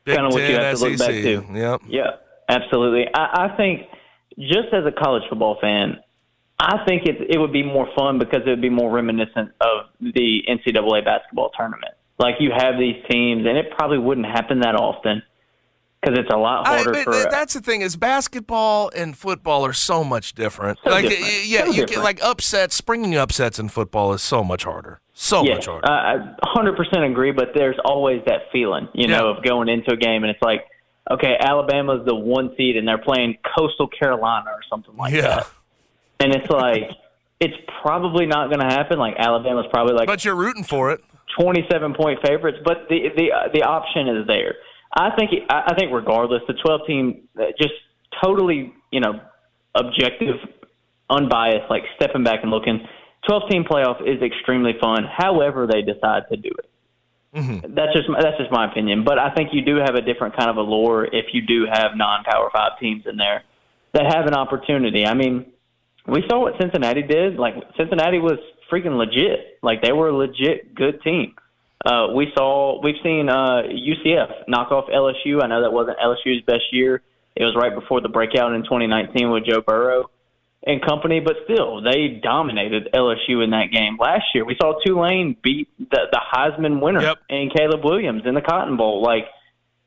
Big 0.04 0.16
kind 0.16 0.26
of 0.26 0.32
what 0.32 0.48
you 0.48 0.54
have 0.54 0.78
to 0.78 0.84
look 0.86 0.98
back 0.98 1.10
to. 1.10 1.44
Yep. 1.52 1.80
Yeah, 1.86 2.10
absolutely. 2.48 3.08
I, 3.14 3.50
I 3.50 3.56
think 3.58 3.88
just 4.38 4.72
as 4.72 4.86
a 4.86 4.92
college 4.92 5.24
football 5.28 5.58
fan, 5.60 5.98
I 6.58 6.82
think 6.88 7.04
it 7.04 7.28
it 7.28 7.36
would 7.36 7.52
be 7.52 7.62
more 7.62 7.90
fun 7.94 8.18
because 8.18 8.40
it 8.46 8.48
would 8.48 8.62
be 8.62 8.70
more 8.70 8.90
reminiscent 8.90 9.50
of 9.60 9.88
the 10.00 10.44
NCAA 10.48 11.04
basketball 11.04 11.50
tournament. 11.50 11.92
Like 12.18 12.36
you 12.40 12.52
have 12.56 12.78
these 12.78 13.04
teams, 13.10 13.46
and 13.46 13.58
it 13.58 13.66
probably 13.76 13.98
wouldn't 13.98 14.28
happen 14.28 14.60
that 14.60 14.76
often 14.76 15.22
because 16.04 16.18
it's 16.18 16.30
a 16.32 16.36
lot 16.36 16.66
I, 16.66 16.76
harder 16.76 16.92
but 16.92 17.04
for. 17.04 17.30
that's 17.30 17.54
the 17.54 17.60
thing 17.60 17.80
is 17.80 17.96
basketball 17.96 18.90
and 18.94 19.16
football 19.16 19.64
are 19.64 19.72
so 19.72 20.04
much 20.04 20.34
different. 20.34 20.78
So 20.84 20.90
like 20.90 21.08
different. 21.08 21.46
yeah, 21.46 21.64
So 21.64 21.72
you 21.72 21.86
get 21.86 21.98
like 21.98 22.22
upsets. 22.22 22.74
Springing 22.74 23.16
upsets 23.16 23.58
in 23.58 23.68
football 23.68 24.12
is 24.12 24.22
so 24.22 24.44
much 24.44 24.64
harder. 24.64 25.00
So 25.14 25.44
yeah, 25.44 25.54
much 25.54 25.66
harder. 25.66 25.90
I 25.90 26.16
I 26.16 26.56
100% 26.56 27.10
agree, 27.10 27.32
but 27.32 27.50
there's 27.54 27.76
always 27.84 28.22
that 28.26 28.42
feeling, 28.52 28.88
you 28.92 29.08
know, 29.08 29.28
of 29.28 29.44
going 29.44 29.68
into 29.68 29.92
a 29.92 29.96
game 29.96 30.24
and 30.24 30.30
it's 30.30 30.42
like, 30.42 30.66
okay, 31.10 31.36
Alabama's 31.40 32.04
the 32.06 32.14
one 32.14 32.54
seed 32.56 32.76
and 32.76 32.86
they're 32.86 32.98
playing 32.98 33.38
Coastal 33.56 33.88
Carolina 33.88 34.50
or 34.50 34.60
something 34.68 34.96
like 34.96 35.14
yeah, 35.14 35.22
that. 35.22 35.50
And 36.20 36.34
it's 36.34 36.50
like, 36.50 36.90
it's 37.40 37.56
probably 37.82 38.26
not 38.26 38.48
going 38.48 38.60
to 38.60 38.74
happen. 38.74 38.98
Like, 38.98 39.14
Alabama's 39.18 39.66
probably 39.70 39.94
like 39.94 40.06
but 40.06 40.24
you're 40.24 40.34
rooting 40.34 40.64
for 40.64 40.92
it. 40.92 41.00
27 41.38 41.94
point 41.94 42.20
favorites, 42.24 42.58
but 42.64 42.86
the 42.88 43.08
the 43.16 43.32
uh, 43.32 43.48
the 43.52 43.62
option 43.62 44.08
is 44.08 44.26
there. 44.26 44.54
I 44.94 45.10
think 45.16 45.30
I 45.48 45.62
I 45.68 45.74
think 45.74 45.92
regardless, 45.92 46.42
the 46.46 46.54
12 46.54 46.80
team 46.86 47.28
uh, 47.38 47.44
just 47.60 47.74
totally 48.22 48.72
you 48.90 49.00
know 49.00 49.20
objective, 49.74 50.36
unbiased, 51.10 51.68
like 51.70 51.82
stepping 51.96 52.24
back 52.24 52.40
and 52.42 52.50
looking. 52.50 52.86
12 53.26 53.42
team 53.50 53.64
playoff 53.64 54.00
is 54.02 54.22
extremely 54.22 54.72
fun. 54.80 55.04
However, 55.10 55.66
they 55.66 55.82
decide 55.82 56.24
to 56.30 56.36
do 56.36 56.50
it. 56.58 56.70
That's 57.74 57.92
just 57.94 58.08
my- 58.08 58.20
that's 58.22 58.38
just 58.38 58.52
my 58.52 58.70
opinion. 58.70 59.02
But 59.04 59.18
I 59.18 59.30
think 59.34 59.50
you 59.52 59.62
do 59.64 59.76
have 59.76 59.94
a 59.96 60.02
different 60.02 60.36
kind 60.36 60.50
of 60.50 60.56
allure 60.56 61.04
if 61.04 61.26
you 61.32 61.42
do 61.42 61.66
have 61.70 61.96
non-power 61.96 62.50
five 62.52 62.78
teams 62.78 63.04
in 63.06 63.16
there 63.16 63.42
that 63.92 64.06
have 64.14 64.26
an 64.26 64.34
opportunity. 64.34 65.04
I 65.06 65.14
mean, 65.14 65.46
we 66.06 66.22
saw 66.28 66.40
what 66.40 66.54
Cincinnati 66.60 67.02
did. 67.02 67.36
Like 67.36 67.54
Cincinnati 67.76 68.18
was 68.20 68.38
freaking 68.70 68.96
legit. 68.96 69.58
Like 69.62 69.82
they 69.82 69.92
were 69.92 70.08
a 70.08 70.16
legit 70.16 70.74
good 70.74 71.02
team. 71.02 71.34
Uh, 71.84 72.08
we 72.14 72.32
saw 72.36 72.80
we've 72.82 72.96
seen 73.02 73.28
uh, 73.28 73.62
UCF 73.68 74.48
knock 74.48 74.72
off 74.72 74.86
LSU. 74.88 75.42
I 75.42 75.46
know 75.48 75.62
that 75.62 75.72
wasn't 75.72 75.98
LSU's 75.98 76.42
best 76.46 76.64
year. 76.72 77.02
It 77.36 77.44
was 77.44 77.54
right 77.56 77.74
before 77.74 78.00
the 78.00 78.08
breakout 78.08 78.54
in 78.54 78.62
2019 78.62 79.30
with 79.30 79.44
Joe 79.44 79.60
Burrow 79.60 80.08
and 80.66 80.80
company, 80.80 81.20
but 81.20 81.34
still 81.44 81.82
they 81.82 82.20
dominated 82.22 82.88
LSU 82.94 83.42
in 83.44 83.50
that 83.50 83.66
game 83.72 83.98
last 84.00 84.24
year. 84.34 84.44
We 84.44 84.56
saw 84.60 84.78
Tulane 84.84 85.36
beat 85.42 85.68
the, 85.78 86.06
the 86.10 86.20
Heisman 86.32 86.80
winner 86.80 87.02
Yep. 87.02 87.18
and 87.28 87.52
Caleb 87.54 87.84
Williams 87.84 88.22
in 88.24 88.34
the 88.34 88.40
Cotton 88.40 88.76
Bowl. 88.76 89.02
Like 89.02 89.24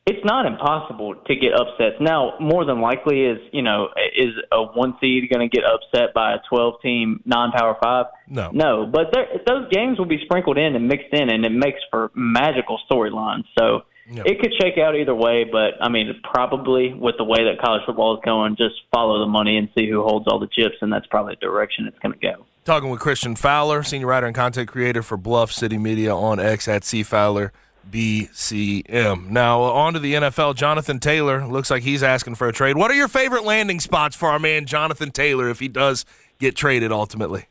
it's 0.07 0.23
not 0.23 0.45
impossible 0.45 1.15
to 1.15 1.35
get 1.35 1.53
upsets. 1.53 1.97
Now, 1.99 2.35
more 2.39 2.63
than 2.63 2.79
likely 2.79 3.25
is 3.25 3.39
you 3.51 3.61
know 3.61 3.89
is 4.15 4.33
a 4.51 4.63
one 4.63 4.95
seed 5.01 5.29
going 5.29 5.47
to 5.47 5.53
get 5.53 5.65
upset 5.65 6.13
by 6.15 6.33
a 6.33 6.37
12 6.49 6.81
team 6.81 7.21
non-power 7.25 7.75
five? 7.83 8.05
No. 8.29 8.49
no. 8.53 8.85
But 8.85 9.07
there, 9.13 9.27
those 9.45 9.69
games 9.69 9.99
will 9.99 10.05
be 10.05 10.19
sprinkled 10.23 10.57
in 10.57 10.75
and 10.75 10.87
mixed 10.87 11.11
in, 11.13 11.29
and 11.29 11.45
it 11.45 11.51
makes 11.51 11.79
for 11.91 12.11
magical 12.15 12.79
storylines. 12.89 13.43
So. 13.57 13.81
Yep. 14.09 14.25
It 14.25 14.39
could 14.39 14.53
shake 14.57 14.77
out 14.77 14.95
either 14.95 15.13
way, 15.13 15.43
but 15.43 15.73
I 15.81 15.89
mean, 15.89 16.09
probably 16.23 16.93
with 16.93 17.15
the 17.17 17.25
way 17.25 17.43
that 17.43 17.59
college 17.61 17.81
football 17.85 18.15
is 18.15 18.21
going, 18.23 18.55
just 18.55 18.75
follow 18.89 19.19
the 19.19 19.29
money 19.29 19.57
and 19.57 19.67
see 19.77 19.89
who 19.89 20.01
holds 20.01 20.27
all 20.29 20.39
the 20.39 20.47
chips, 20.47 20.75
and 20.79 20.93
that's 20.93 21.05
probably 21.07 21.35
the 21.35 21.45
direction 21.45 21.85
it's 21.87 21.99
going 21.99 22.13
to 22.13 22.19
go. 22.19 22.45
Talking 22.63 22.89
with 22.89 23.01
Christian 23.01 23.35
Fowler, 23.35 23.83
senior 23.83 24.07
writer 24.07 24.25
and 24.25 24.33
content 24.33 24.69
creator 24.69 25.03
for 25.03 25.17
Bluff 25.17 25.51
City 25.51 25.77
Media 25.77 26.15
on 26.15 26.39
X 26.39 26.69
at 26.69 26.85
C 26.85 27.03
Fowler 27.03 27.51
BCM. 27.91 29.29
Now 29.29 29.61
on 29.61 29.93
to 29.93 29.99
the 29.99 30.13
NFL. 30.15 30.55
Jonathan 30.55 30.99
Taylor 30.99 31.45
looks 31.45 31.69
like 31.71 31.83
he's 31.83 32.03
asking 32.03 32.35
for 32.35 32.47
a 32.47 32.53
trade. 32.53 32.77
What 32.77 32.91
are 32.91 32.95
your 32.95 33.07
favorite 33.07 33.43
landing 33.43 33.79
spots 33.79 34.15
for 34.15 34.29
our 34.29 34.39
man 34.39 34.65
Jonathan 34.65 35.11
Taylor 35.11 35.49
if 35.49 35.59
he 35.59 35.67
does 35.67 36.05
get 36.39 36.55
traded 36.55 36.91
ultimately? 36.91 37.45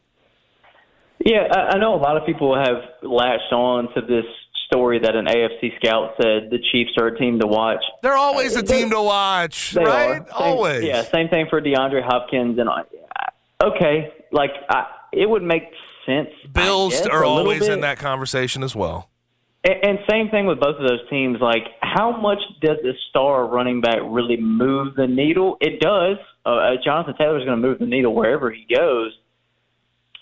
Yeah, 1.24 1.48
I, 1.50 1.78
know 1.78 1.94
a 1.94 1.96
lot 1.96 2.16
of 2.16 2.26
people 2.26 2.54
have 2.56 2.82
latched 3.02 3.52
on 3.52 3.92
to 3.94 4.00
this 4.02 4.24
story 4.66 4.98
that 4.98 5.16
an 5.16 5.26
AFC 5.26 5.76
scout 5.82 6.14
said 6.20 6.50
the 6.50 6.58
Chiefs 6.70 6.92
are 6.98 7.06
a 7.08 7.18
team 7.18 7.40
to 7.40 7.46
watch. 7.46 7.82
They're 8.02 8.16
always 8.16 8.56
a 8.56 8.62
They- 8.62 8.80
team 8.80 8.90
to 8.90 9.00
watch, 9.00 9.74
right? 9.74 10.22
Same- 10.22 10.26
Always. 10.32 10.84
Yeah, 10.84 11.02
same 11.02 11.28
thing 11.28 11.46
for 11.48 11.60
DeAndre 11.60 12.02
Hopkins 12.04 12.58
and 12.58 12.68
uh, 12.68 12.82
okay, 13.64 14.12
like 14.30 14.50
I, 14.68 14.86
it 15.12 15.28
would 15.28 15.42
make 15.42 15.64
sense. 16.04 16.28
Bills 16.52 16.92
guess, 16.94 17.06
are 17.06 17.24
always 17.24 17.66
in 17.66 17.80
that 17.80 17.98
conversation 17.98 18.62
as 18.62 18.76
well. 18.76 19.08
And, 19.66 19.98
same 20.08 20.28
thing 20.28 20.46
with 20.46 20.60
both 20.60 20.76
of 20.76 20.86
those 20.86 21.08
teams. 21.10 21.38
Like, 21.40 21.64
how 21.80 22.16
much 22.16 22.38
does 22.60 22.78
a 22.84 22.92
star 23.10 23.46
running 23.46 23.80
back 23.80 23.98
really 24.04 24.36
move 24.36 24.94
the 24.94 25.06
needle? 25.06 25.56
It 25.60 25.80
does. 25.80 26.18
Uh, 26.44 26.50
uh, 26.50 26.70
Jonathan 26.84 27.14
Taylor 27.18 27.38
is 27.38 27.44
going 27.44 27.60
to 27.60 27.68
move 27.68 27.78
the 27.80 27.86
needle 27.86 28.14
wherever 28.14 28.50
he 28.50 28.64
goes. 28.72 29.12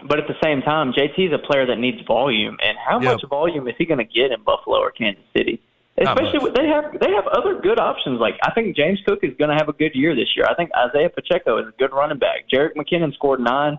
But 0.09 0.19
at 0.19 0.27
the 0.29 0.35
same 0.43 0.63
time, 0.63 0.93
JT 0.93 1.29
is 1.29 1.33
a 1.33 1.47
player 1.47 1.67
that 1.67 1.77
needs 1.77 1.99
volume, 2.07 2.57
and 2.63 2.77
how 2.79 3.01
Yep. 3.01 3.13
much 3.13 3.25
volume 3.29 3.69
is 3.69 3.75
he 3.79 3.85
going 3.85 3.99
to 3.99 4.05
get 4.05 4.33
in 4.33 4.43
Buffalo 4.43 4.79
or 4.79 4.91
Kansas 4.91 5.23
City? 5.37 5.61
Especially 5.97 6.41
with, 6.41 6.55
they 6.55 6.67
have 6.67 6.99
they 7.01 7.13
have 7.13 7.27
other 7.29 7.61
good 7.61 7.79
options. 7.79 8.19
Like 8.19 8.35
I 8.43 8.51
think 8.51 8.75
James 8.75 8.99
Cook 9.07 9.21
is 9.23 9.31
going 9.39 9.51
to 9.51 9.55
have 9.55 9.69
a 9.69 9.73
good 9.73 9.95
year 9.95 10.17
this 10.17 10.27
year. 10.35 10.45
I 10.51 10.55
think 10.55 10.71
Isaiah 10.75 11.09
Pacheco 11.09 11.59
is 11.59 11.69
a 11.69 11.79
good 11.79 11.93
running 11.93 12.19
back. 12.19 12.51
Jerick 12.53 12.75
McKinnon 12.75 13.15
scored 13.15 13.39
nine 13.39 13.79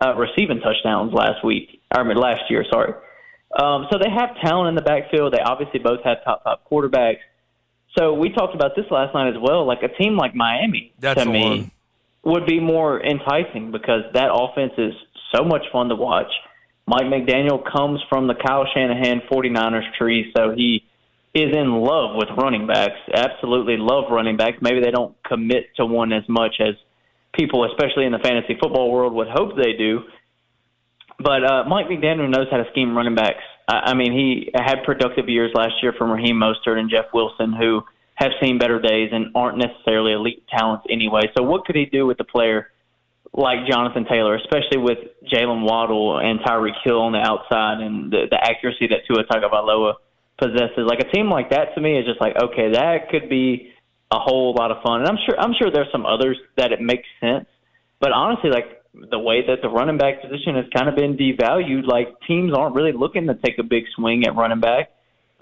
uh, 0.00 0.14
receiving 0.14 0.60
touchdowns 0.60 1.12
last 1.12 1.44
week, 1.44 1.80
or 1.92 2.02
I 2.02 2.04
mean, 2.04 2.16
last 2.16 2.42
year. 2.48 2.64
Sorry. 2.70 2.92
Um, 3.58 3.86
so 3.90 3.98
they 3.98 4.10
have 4.10 4.30
talent 4.42 4.68
in 4.68 4.74
the 4.74 4.82
backfield. 4.82 5.32
They 5.32 5.40
obviously 5.40 5.80
both 5.80 6.00
have 6.04 6.18
top 6.24 6.44
five 6.44 6.58
quarterbacks. 6.70 7.20
So 7.98 8.12
we 8.12 8.28
talked 8.28 8.54
about 8.54 8.76
this 8.76 8.84
last 8.90 9.14
night 9.14 9.28
as 9.28 9.40
well. 9.40 9.66
Like 9.66 9.82
a 9.82 9.88
team 9.88 10.16
like 10.16 10.34
Miami, 10.34 10.92
That's 10.98 11.22
to 11.22 11.28
me, 11.28 11.42
one. 11.42 11.70
would 12.24 12.46
be 12.46 12.60
more 12.60 13.02
enticing 13.02 13.72
because 13.72 14.02
that 14.12 14.28
offense 14.30 14.72
is 14.76 14.92
so 15.34 15.44
much 15.44 15.62
fun 15.72 15.88
to 15.88 15.96
watch. 15.96 16.30
Mike 16.86 17.06
McDaniel 17.06 17.64
comes 17.64 18.00
from 18.08 18.26
the 18.28 18.34
Kyle 18.34 18.66
Shanahan 18.72 19.22
49ers 19.32 19.92
tree, 19.98 20.32
so 20.36 20.52
he 20.54 20.84
is 21.34 21.56
in 21.56 21.72
love 21.72 22.14
with 22.14 22.28
running 22.36 22.66
backs. 22.66 22.98
Absolutely 23.12 23.76
love 23.76 24.04
running 24.10 24.36
backs. 24.36 24.58
Maybe 24.60 24.80
they 24.80 24.90
don't 24.90 25.14
commit 25.24 25.74
to 25.76 25.86
one 25.86 26.12
as 26.12 26.22
much 26.28 26.56
as 26.60 26.74
people, 27.32 27.64
especially 27.64 28.04
in 28.04 28.12
the 28.12 28.18
fantasy 28.18 28.56
football 28.60 28.90
world, 28.92 29.14
would 29.14 29.28
hope 29.28 29.56
they 29.56 29.72
do. 29.72 30.00
But 31.18 31.44
uh, 31.44 31.64
Mike 31.68 31.86
McDaniel 31.86 32.30
knows 32.30 32.46
how 32.50 32.58
to 32.58 32.64
scheme 32.72 32.96
running 32.96 33.14
backs. 33.14 33.42
I, 33.68 33.90
I 33.90 33.94
mean, 33.94 34.12
he 34.12 34.50
had 34.54 34.84
productive 34.84 35.28
years 35.28 35.52
last 35.54 35.74
year 35.82 35.94
from 35.96 36.10
Raheem 36.10 36.36
Mostert 36.36 36.78
and 36.78 36.90
Jeff 36.90 37.06
Wilson, 37.14 37.52
who 37.52 37.82
have 38.16 38.32
seen 38.42 38.58
better 38.58 38.80
days 38.80 39.10
and 39.12 39.26
aren't 39.34 39.58
necessarily 39.58 40.12
elite 40.12 40.44
talents 40.48 40.86
anyway. 40.90 41.22
So, 41.36 41.42
what 41.42 41.64
could 41.64 41.76
he 41.76 41.86
do 41.86 42.06
with 42.06 42.20
a 42.20 42.24
player 42.24 42.68
like 43.32 43.66
Jonathan 43.68 44.06
Taylor, 44.08 44.34
especially 44.36 44.78
with 44.78 44.98
Jaylen 45.30 45.62
Waddle 45.62 46.18
and 46.18 46.40
Tyreek 46.40 46.76
Hill 46.84 47.00
on 47.00 47.12
the 47.12 47.18
outside 47.18 47.80
and 47.80 48.10
the, 48.10 48.26
the 48.30 48.38
accuracy 48.42 48.88
that 48.88 49.00
Tua 49.06 49.24
Tagovailoa 49.24 49.94
possesses? 50.38 50.86
Like 50.86 51.00
a 51.00 51.10
team 51.14 51.30
like 51.30 51.50
that 51.50 51.74
to 51.74 51.80
me 51.80 51.98
is 51.98 52.06
just 52.06 52.20
like, 52.20 52.34
okay, 52.42 52.72
that 52.72 53.10
could 53.10 53.28
be 53.28 53.72
a 54.10 54.18
whole 54.18 54.54
lot 54.54 54.70
of 54.70 54.82
fun. 54.82 55.00
And 55.00 55.08
I'm 55.08 55.18
sure 55.26 55.38
I'm 55.38 55.52
sure 55.58 55.70
there's 55.70 55.90
some 55.92 56.06
others 56.06 56.38
that 56.56 56.72
it 56.72 56.80
makes 56.80 57.08
sense. 57.20 57.46
But 58.00 58.12
honestly, 58.12 58.50
like 58.50 58.75
the 59.10 59.18
way 59.18 59.46
that 59.46 59.62
the 59.62 59.68
running 59.68 59.98
back 59.98 60.22
position 60.22 60.54
has 60.54 60.64
kind 60.74 60.88
of 60.88 60.96
been 60.96 61.16
devalued, 61.16 61.86
like 61.86 62.08
teams 62.26 62.52
aren't 62.56 62.74
really 62.74 62.92
looking 62.92 63.26
to 63.26 63.34
take 63.34 63.58
a 63.58 63.62
big 63.62 63.84
swing 63.94 64.24
at 64.26 64.34
running 64.34 64.60
back. 64.60 64.90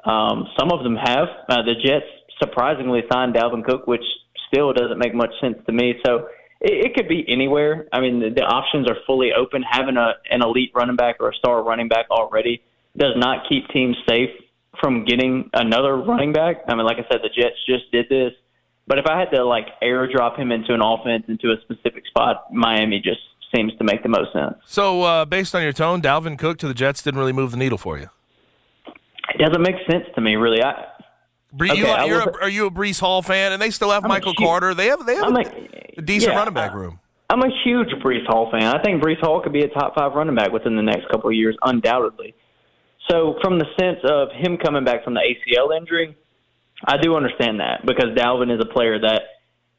Um, 0.04 0.48
some 0.58 0.70
of 0.72 0.82
them 0.82 0.96
have. 0.96 1.28
Uh, 1.48 1.62
the 1.62 1.74
Jets 1.74 2.06
surprisingly 2.42 3.02
signed 3.10 3.34
Dalvin 3.34 3.64
Cook, 3.64 3.86
which 3.86 4.04
still 4.48 4.72
doesn't 4.72 4.98
make 4.98 5.14
much 5.14 5.30
sense 5.40 5.56
to 5.66 5.72
me. 5.72 5.94
So 6.04 6.28
it, 6.60 6.86
it 6.86 6.94
could 6.94 7.08
be 7.08 7.24
anywhere. 7.28 7.86
I 7.92 8.00
mean, 8.00 8.20
the, 8.20 8.30
the 8.30 8.42
options 8.42 8.88
are 8.88 8.96
fully 9.06 9.30
open. 9.32 9.62
Having 9.62 9.96
a 9.96 10.14
an 10.30 10.42
elite 10.42 10.72
running 10.74 10.96
back 10.96 11.16
or 11.20 11.30
a 11.30 11.34
star 11.34 11.62
running 11.62 11.88
back 11.88 12.06
already 12.10 12.62
does 12.96 13.14
not 13.16 13.48
keep 13.48 13.68
teams 13.68 13.96
safe 14.08 14.30
from 14.80 15.04
getting 15.04 15.50
another 15.52 15.96
running 15.96 16.32
back. 16.32 16.62
I 16.68 16.74
mean, 16.74 16.84
like 16.84 16.98
I 16.98 17.06
said, 17.10 17.20
the 17.22 17.28
Jets 17.28 17.56
just 17.66 17.90
did 17.92 18.08
this. 18.08 18.32
But 18.86 18.98
if 18.98 19.06
I 19.06 19.18
had 19.18 19.30
to 19.30 19.44
like 19.44 19.66
airdrop 19.82 20.38
him 20.38 20.52
into 20.52 20.74
an 20.74 20.82
offense 20.82 21.24
into 21.28 21.52
a 21.52 21.60
specific 21.62 22.06
spot, 22.06 22.52
Miami 22.52 23.00
just 23.00 23.20
seems 23.54 23.72
to 23.78 23.84
make 23.84 24.02
the 24.02 24.08
most 24.08 24.32
sense. 24.32 24.54
So, 24.66 25.02
uh, 25.02 25.24
based 25.24 25.54
on 25.54 25.62
your 25.62 25.72
tone, 25.72 26.00
Dalvin 26.02 26.38
Cook 26.38 26.58
to 26.58 26.68
the 26.68 26.74
Jets 26.74 27.02
didn't 27.02 27.18
really 27.20 27.32
move 27.32 27.50
the 27.50 27.56
needle 27.56 27.78
for 27.78 27.98
you. 27.98 28.08
It 29.34 29.38
doesn't 29.38 29.62
make 29.62 29.76
sense 29.90 30.04
to 30.14 30.20
me, 30.20 30.36
really. 30.36 30.62
I, 30.62 30.84
Bree, 31.52 31.70
Okay, 31.70 31.80
you, 31.80 31.86
I 31.86 32.04
was- 32.04 32.26
a, 32.26 32.42
are 32.42 32.48
you 32.48 32.66
a 32.66 32.70
Breece 32.70 33.00
Hall 33.00 33.22
fan? 33.22 33.52
And 33.52 33.60
they 33.62 33.70
still 33.70 33.90
have 33.90 34.04
I'm 34.04 34.08
Michael 34.08 34.32
huge- 34.36 34.46
Carter. 34.46 34.74
They 34.74 34.86
have 34.86 35.04
they 35.06 35.14
have 35.16 35.32
a, 35.34 35.98
a- 35.98 36.02
decent 36.02 36.32
yeah, 36.32 36.38
running 36.38 36.54
back 36.54 36.74
room. 36.74 36.98
I'm 37.30 37.40
a 37.42 37.50
huge 37.64 37.88
Breece 38.04 38.26
Hall 38.26 38.50
fan. 38.50 38.64
I 38.64 38.82
think 38.82 39.02
Breece 39.02 39.20
Hall 39.20 39.40
could 39.42 39.52
be 39.52 39.62
a 39.62 39.68
top 39.68 39.94
five 39.96 40.12
running 40.14 40.34
back 40.34 40.52
within 40.52 40.76
the 40.76 40.82
next 40.82 41.08
couple 41.10 41.30
of 41.30 41.34
years, 41.34 41.56
undoubtedly. 41.62 42.34
So, 43.10 43.36
from 43.42 43.58
the 43.58 43.66
sense 43.78 43.98
of 44.08 44.28
him 44.32 44.56
coming 44.58 44.84
back 44.84 45.04
from 45.04 45.14
the 45.14 45.20
ACL 45.20 45.76
injury, 45.76 46.16
I 46.86 46.96
do 46.98 47.16
understand 47.16 47.60
that 47.60 47.84
because 47.86 48.06
Dalvin 48.16 48.52
is 48.54 48.60
a 48.60 48.66
player 48.72 48.98
that, 49.00 49.22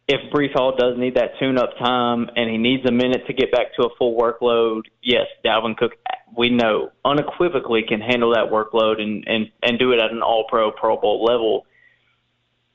if 0.07 0.31
Breece 0.31 0.53
Hall 0.53 0.75
does 0.77 0.97
need 0.97 1.15
that 1.15 1.31
tune-up 1.39 1.77
time 1.79 2.29
and 2.35 2.49
he 2.49 2.57
needs 2.57 2.85
a 2.87 2.91
minute 2.91 3.25
to 3.27 3.33
get 3.33 3.51
back 3.51 3.73
to 3.79 3.85
a 3.85 3.89
full 3.97 4.15
workload, 4.15 4.81
yes, 5.01 5.25
Dalvin 5.43 5.75
Cook, 5.75 5.93
we 6.37 6.49
know 6.49 6.91
unequivocally 7.03 7.83
can 7.87 8.01
handle 8.01 8.33
that 8.35 8.51
workload 8.51 9.01
and 9.01 9.23
and 9.27 9.49
and 9.63 9.79
do 9.79 9.91
it 9.93 9.99
at 9.99 10.11
an 10.11 10.21
All-Pro, 10.21 10.71
Pro 10.71 10.97
Bowl 10.99 11.23
level. 11.23 11.65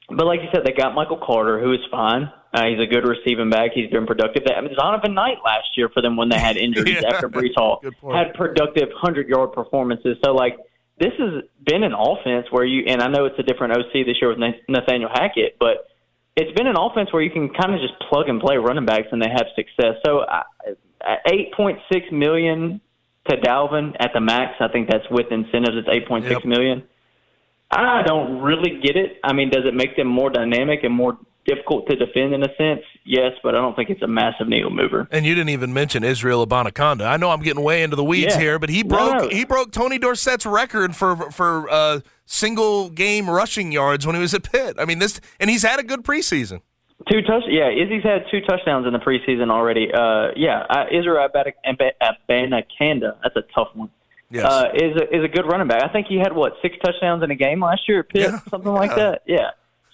But 0.09 0.27
like 0.27 0.41
you 0.43 0.49
said, 0.53 0.63
they 0.65 0.73
got 0.73 0.95
Michael 0.95 1.19
Carter, 1.25 1.61
who 1.61 1.73
is 1.73 1.79
fine. 1.89 2.33
Uh, 2.53 2.65
he's 2.67 2.81
a 2.81 2.87
good 2.87 3.07
receiving 3.07 3.49
back. 3.49 3.71
He's 3.75 3.89
been 3.91 4.07
productive. 4.07 4.43
I 4.57 4.61
mean, 4.61 4.75
Zonovan 4.75 5.15
Knight 5.15 5.37
last 5.45 5.69
year 5.77 5.89
for 5.89 6.03
them 6.03 6.17
when 6.17 6.29
they 6.29 6.39
had 6.39 6.57
injuries 6.67 6.99
Yeah. 7.01 7.11
after 7.15 7.29
Breece 7.29 7.55
Hall 7.55 7.81
had 8.13 8.35
productive 8.35 8.89
hundred 8.97 9.29
yard 9.29 9.53
performances. 9.53 10.17
So 10.25 10.33
like 10.33 10.57
this 10.99 11.13
has 11.19 11.45
been 11.65 11.85
an 11.85 11.93
offense 11.97 12.47
where 12.51 12.65
you 12.65 12.85
and 12.89 13.01
I 13.01 13.07
know 13.07 13.25
it's 13.27 13.39
a 13.39 13.45
different 13.45 13.75
OC 13.75 14.05
this 14.05 14.17
year 14.21 14.31
with 14.35 14.39
Nathaniel 14.69 15.11
Hackett, 15.13 15.57
but 15.61 15.87
it's 16.41 16.57
been 16.57 16.67
an 16.67 16.77
offense 16.77 17.13
where 17.13 17.23
you 17.23 17.31
can 17.31 17.49
kind 17.51 17.75
of 17.75 17.81
just 17.81 17.95
plug 18.09 18.29
and 18.29 18.41
play 18.41 18.57
running 18.57 18.87
backs 18.87 19.09
and 19.13 19.21
they 19.21 19.29
have 19.29 19.47
success. 19.55 19.95
So 20.05 20.21
uh, 20.21 20.43
eight 21.27 21.53
point 21.55 21.79
six 21.93 22.07
million 22.11 22.81
to 23.29 23.37
Dalvin 23.37 23.95
at 24.01 24.11
the 24.15 24.21
max. 24.21 24.55
I 24.61 24.69
think 24.69 24.89
that's 24.91 25.05
with 25.11 25.27
incentives. 25.31 25.77
It's 25.77 25.89
eight 25.93 26.09
point 26.09 26.25
six 26.25 26.41
Yep. 26.43 26.45
million. 26.45 26.83
I 27.71 28.03
don't 28.05 28.41
really 28.41 28.81
get 28.83 28.97
it. 28.97 29.21
I 29.23 29.33
mean, 29.33 29.51
does 29.51 29.65
it 29.65 29.75
make 29.75 29.97
them 29.97 30.09
more 30.09 30.31
dynamic 30.31 30.81
and 30.83 30.93
more 30.93 31.19
difficult 31.55 31.89
to 31.89 31.97
defend 31.97 32.33
in 32.35 32.43
a 32.43 32.55
sense? 32.57 32.81
Yes, 33.05 33.33
but 33.43 33.55
I 33.55 33.59
don't 33.61 33.75
think 33.75 33.91
it's 33.91 34.03
a 34.03 34.07
massive 34.07 34.49
needle 34.49 34.71
mover. 34.71 35.09
And 35.11 35.25
you 35.27 35.35
didn't 35.35 35.51
even 35.51 35.73
mention 35.73 36.05
Israel 36.05 36.47
Abanikanda. 36.47 37.07
I 37.07 37.17
know 37.17 37.31
I'm 37.31 37.41
getting 37.43 37.63
way 37.63 37.83
into 37.83 37.97
the 37.97 38.05
weeds 38.05 38.35
Yeah. 38.35 38.41
here, 38.41 38.59
but 38.59 38.69
he 38.71 38.83
broke 38.83 39.23
no. 39.23 39.29
he 39.29 39.45
broke 39.45 39.73
Tony 39.73 39.99
Dorsett's 39.99 40.47
record 40.47 40.95
for 40.95 41.31
for 41.31 41.69
uh, 41.71 42.01
single 42.27 42.91
game 42.91 43.29
rushing 43.29 43.73
yards 43.73 44.07
when 44.07 44.15
he 44.15 44.21
was 44.23 44.35
at 44.35 44.51
Pitt. 44.51 44.77
I 44.79 44.85
mean 44.85 44.99
this, 44.99 45.21
and 45.41 45.51
he's 45.51 45.63
had 45.63 45.81
a 45.81 45.83
good 45.83 46.03
preseason. 46.05 46.61
Two 47.11 47.23
touch, 47.23 47.45
yeah. 47.49 47.71
Izzy's 47.71 48.03
had 48.03 48.25
two 48.31 48.43
touchdowns 48.43 48.87
in 48.87 48.93
the 48.93 48.99
preseason 48.99 49.51
already. 49.51 49.91
Uh, 49.91 50.33
yeah, 50.37 50.65
uh, 50.69 50.85
Israel 50.93 51.25
Abana- 51.25 51.53
Ab- 51.65 51.79
Abanikanda, 52.31 53.17
that's 53.23 53.37
a 53.37 53.43
tough 53.55 53.69
one. 53.75 53.89
Yes. 54.31 54.45
Uh, 54.45 54.69
is 54.75 54.97
a, 54.97 55.17
is 55.17 55.25
a 55.25 55.29
good 55.29 55.47
running 55.47 55.67
back. 55.67 55.83
I 55.83 55.89
think 55.89 56.07
he 56.09 56.19
had 56.19 56.33
what 56.35 56.53
six 56.63 56.77
touchdowns 56.85 57.23
in 57.25 57.31
a 57.31 57.35
game 57.35 57.61
last 57.61 57.89
year 57.89 58.01
at 58.01 58.09
Pitt, 58.11 58.23
Yeah. 58.31 58.39
something 58.51 58.71
like 58.73 58.91
Yeah. 58.91 58.97
that. 58.97 59.23
Yeah, 59.27 59.51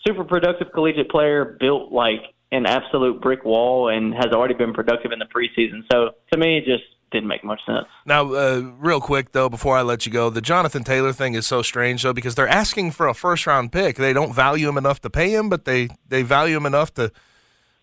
super 0.06 0.24
productive 0.24 0.68
collegiate 0.72 1.10
player, 1.10 1.56
built 1.58 1.92
like 1.92 2.20
an 2.52 2.64
absolute 2.66 3.20
brick 3.20 3.44
wall, 3.44 3.88
and 3.88 4.14
has 4.14 4.26
already 4.32 4.54
been 4.54 4.72
productive 4.72 5.12
in 5.12 5.18
the 5.18 5.26
preseason. 5.26 5.82
So 5.90 6.12
to 6.32 6.38
me, 6.38 6.58
it 6.58 6.64
just 6.64 6.84
didn't 7.12 7.28
make 7.28 7.44
much 7.44 7.60
sense. 7.66 7.86
Now, 8.04 8.32
uh, 8.32 8.60
real 8.78 9.00
quick 9.00 9.32
though, 9.32 9.48
before 9.48 9.76
I 9.76 9.82
let 9.82 10.06
you 10.06 10.12
go, 10.12 10.28
the 10.30 10.40
Jonathan 10.40 10.82
Taylor 10.84 11.12
thing 11.12 11.34
is 11.34 11.46
so 11.46 11.62
strange 11.62 12.02
though 12.02 12.12
because 12.12 12.34
they're 12.34 12.48
asking 12.48 12.92
for 12.92 13.06
a 13.08 13.14
first 13.14 13.46
round 13.46 13.72
pick. 13.72 13.96
They 13.96 14.12
don't 14.12 14.32
value 14.32 14.68
him 14.68 14.76
enough 14.78 15.00
to 15.02 15.10
pay 15.10 15.34
him, 15.34 15.48
but 15.48 15.64
they 15.64 15.88
they 16.08 16.22
value 16.22 16.56
him 16.56 16.66
enough 16.66 16.92
to 16.94 17.12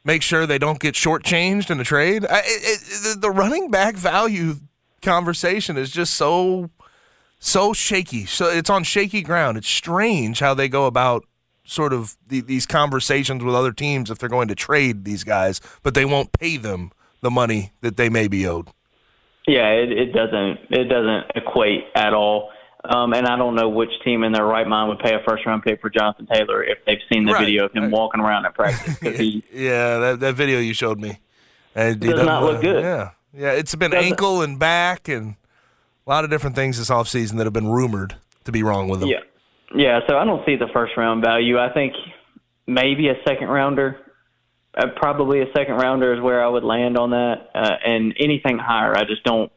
make 0.05 0.21
sure 0.21 0.45
they 0.45 0.57
don't 0.57 0.79
get 0.79 0.95
shortchanged 0.95 1.69
in 1.69 1.79
a 1.79 1.83
trade. 1.85 2.25
I, 2.29 2.39
it, 2.39 2.43
it, 2.45 3.03
the- 3.13 3.19
the 3.21 3.31
running 3.31 3.71
back 3.71 3.95
value 3.95 4.55
conversation 5.01 5.77
is 5.77 5.91
just 5.91 6.13
so 6.13 6.69
so 7.39 7.73
shaky. 7.73 8.25
So 8.25 8.49
it's 8.49 8.69
on 8.69 8.83
shaky 8.83 9.21
ground. 9.21 9.57
It's 9.57 9.67
strange 9.69 10.39
how 10.39 10.53
they 10.53 10.69
go 10.69 10.85
about 10.85 11.25
sort 11.65 11.93
of 11.93 12.17
the, 12.27 12.41
these 12.41 12.65
conversations 12.65 13.43
with 13.43 13.55
other 13.55 13.71
teams 13.71 14.09
if 14.11 14.17
they're 14.17 14.29
going 14.29 14.47
to 14.49 14.55
trade 14.55 15.05
these 15.05 15.23
guys, 15.23 15.61
but 15.81 15.93
they 15.93 16.05
won't 16.05 16.31
pay 16.33 16.57
them 16.57 16.91
the 17.21 17.31
money 17.31 17.71
that 17.81 17.95
they 17.97 18.09
may 18.09 18.27
be 18.27 18.45
owed. 18.47 18.67
Yeah, 19.47 19.69
it, 19.69 19.91
it 19.91 20.13
doesn't 20.13 20.59
it 20.69 20.85
doesn't 20.85 21.31
equate 21.35 21.85
at 21.95 22.13
all. 22.13 22.49
Um, 22.85 23.13
and 23.13 23.25
I 23.27 23.37
don't 23.37 23.55
know 23.55 23.69
which 23.69 23.91
team 24.03 24.23
in 24.23 24.33
their 24.33 24.45
right 24.45 24.67
mind 24.67 24.89
would 24.89 24.99
pay 24.99 25.13
a 25.15 25.19
first 25.25 25.45
round 25.45 25.63
pick 25.63 25.79
for 25.79 25.89
Jonathan 25.89 26.27
Taylor 26.27 26.61
if 26.63 26.79
they've 26.85 26.99
seen 27.11 27.23
the 27.25 27.31
Right. 27.31 27.45
video 27.45 27.65
of 27.65 27.71
him 27.73 27.91
walking 27.91 28.19
around 28.19 28.45
at 28.45 28.53
practice. 28.55 28.97
he, 29.17 29.41
Yeah, 29.53 29.99
that, 29.99 30.19
that 30.19 30.35
video 30.35 30.59
you 30.59 30.73
showed 30.73 30.99
me. 30.99 31.19
And 31.75 32.03
he 32.03 32.09
Does 32.11 32.25
not 32.25 32.43
look 32.43 32.57
uh, 32.57 32.61
good. 32.61 32.83
Yeah, 32.83 33.09
yeah. 33.33 33.51
It's 33.53 33.73
been 33.75 33.91
Doesn't- 33.91 34.05
ankle 34.11 34.41
and 34.41 34.59
back 34.59 35.07
and 35.07 35.35
a 36.05 36.09
lot 36.09 36.25
of 36.25 36.29
different 36.29 36.57
things 36.57 36.77
this 36.77 36.89
offseason 36.89 37.37
that 37.37 37.45
have 37.45 37.53
been 37.53 37.67
rumored 37.69 38.17
to 38.43 38.51
be 38.51 38.63
wrong 38.63 38.89
with 38.89 39.01
him. 39.01 39.07
yeah, 39.09 39.19
yeah. 39.75 39.99
So 40.07 40.17
I 40.17 40.25
don't 40.25 40.45
see 40.45 40.55
the 40.55 40.67
first 40.73 40.93
round 40.97 41.23
value. 41.23 41.57
I 41.57 41.73
think 41.73 41.93
maybe 42.67 43.09
a 43.09 43.15
second 43.27 43.47
rounder. 43.47 43.99
Uh, 44.75 44.87
probably 44.95 45.41
a 45.41 45.45
second 45.55 45.75
rounder 45.75 46.15
is 46.15 46.21
where 46.21 46.43
I 46.43 46.47
would 46.47 46.63
land 46.63 46.97
on 46.97 47.11
that, 47.11 47.49
uh, 47.53 47.75
and 47.85 48.15
anything 48.19 48.57
higher, 48.57 48.97
I 48.97 49.03
just 49.03 49.23
don't. 49.23 49.51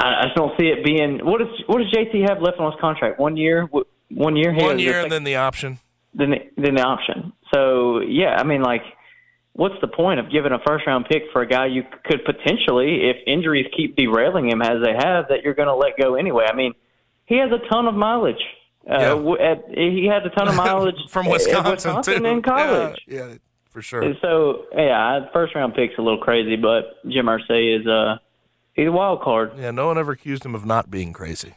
I, 0.00 0.06
I 0.06 0.22
just 0.24 0.36
don't 0.36 0.58
see 0.58 0.68
it 0.68 0.84
being. 0.84 1.18
What 1.24 1.38
does 1.38 1.48
what 1.66 1.78
does 1.78 1.92
JT 1.92 2.28
have 2.28 2.40
left 2.40 2.58
on 2.58 2.72
his 2.72 2.80
contract? 2.80 3.20
One 3.20 3.36
year. 3.36 3.68
One 4.08 4.36
year. 4.36 4.54
One 4.54 4.78
year 4.78 5.00
and 5.00 5.12
then 5.12 5.24
the 5.24 5.36
option. 5.36 5.78
Then 6.14 6.30
the, 6.30 6.62
than 6.62 6.76
the 6.76 6.82
option. 6.82 7.32
So 7.52 8.00
yeah, 8.00 8.36
I 8.38 8.44
mean, 8.44 8.62
like, 8.62 8.82
what's 9.52 9.74
the 9.82 9.88
point 9.88 10.20
of 10.20 10.30
giving 10.30 10.52
a 10.52 10.58
first 10.66 10.86
round 10.86 11.06
pick 11.10 11.24
for 11.32 11.42
a 11.42 11.46
guy 11.46 11.66
you 11.66 11.82
could 12.04 12.24
potentially, 12.24 13.10
if 13.10 13.16
injuries 13.26 13.66
keep 13.76 13.96
derailing 13.96 14.48
him 14.48 14.62
as 14.62 14.82
they 14.82 14.92
have, 14.92 15.28
that 15.28 15.42
you're 15.42 15.54
going 15.54 15.68
to 15.68 15.74
let 15.74 15.98
go 16.00 16.14
anyway? 16.14 16.46
I 16.50 16.54
mean, 16.54 16.72
he 17.26 17.36
has 17.38 17.50
a 17.52 17.68
ton 17.68 17.86
of 17.86 17.94
mileage. 17.94 18.42
Uh, 18.88 18.94
Yeah. 19.38 19.50
at, 19.50 19.64
he 19.76 20.06
had 20.06 20.24
a 20.26 20.30
ton 20.30 20.48
of 20.48 20.54
mileage 20.56 20.96
From 21.08 21.26
at 21.26 21.32
Wisconsin, 21.32 22.02
too. 22.02 22.24
in 22.24 22.42
college. 22.42 23.00
Yeah, 23.06 23.26
yeah, 23.28 23.34
for 23.70 23.82
sure. 23.82 24.02
And 24.02 24.16
So 24.20 24.66
yeah, 24.74 25.26
first 25.32 25.54
round 25.54 25.74
pick's 25.74 25.94
a 25.98 26.02
little 26.02 26.20
crazy, 26.20 26.56
but 26.56 27.02
Jim 27.08 27.26
Irsay 27.26 27.80
is 27.80 27.86
uh 27.86 28.18
he's 28.74 28.88
a 28.88 28.92
wild 28.92 29.22
card. 29.22 29.52
Yeah, 29.58 29.70
no 29.72 29.86
one 29.88 29.98
ever 29.98 30.12
accused 30.12 30.44
him 30.44 30.54
of 30.54 30.64
not 30.64 30.90
being 30.90 31.12
crazy. 31.12 31.54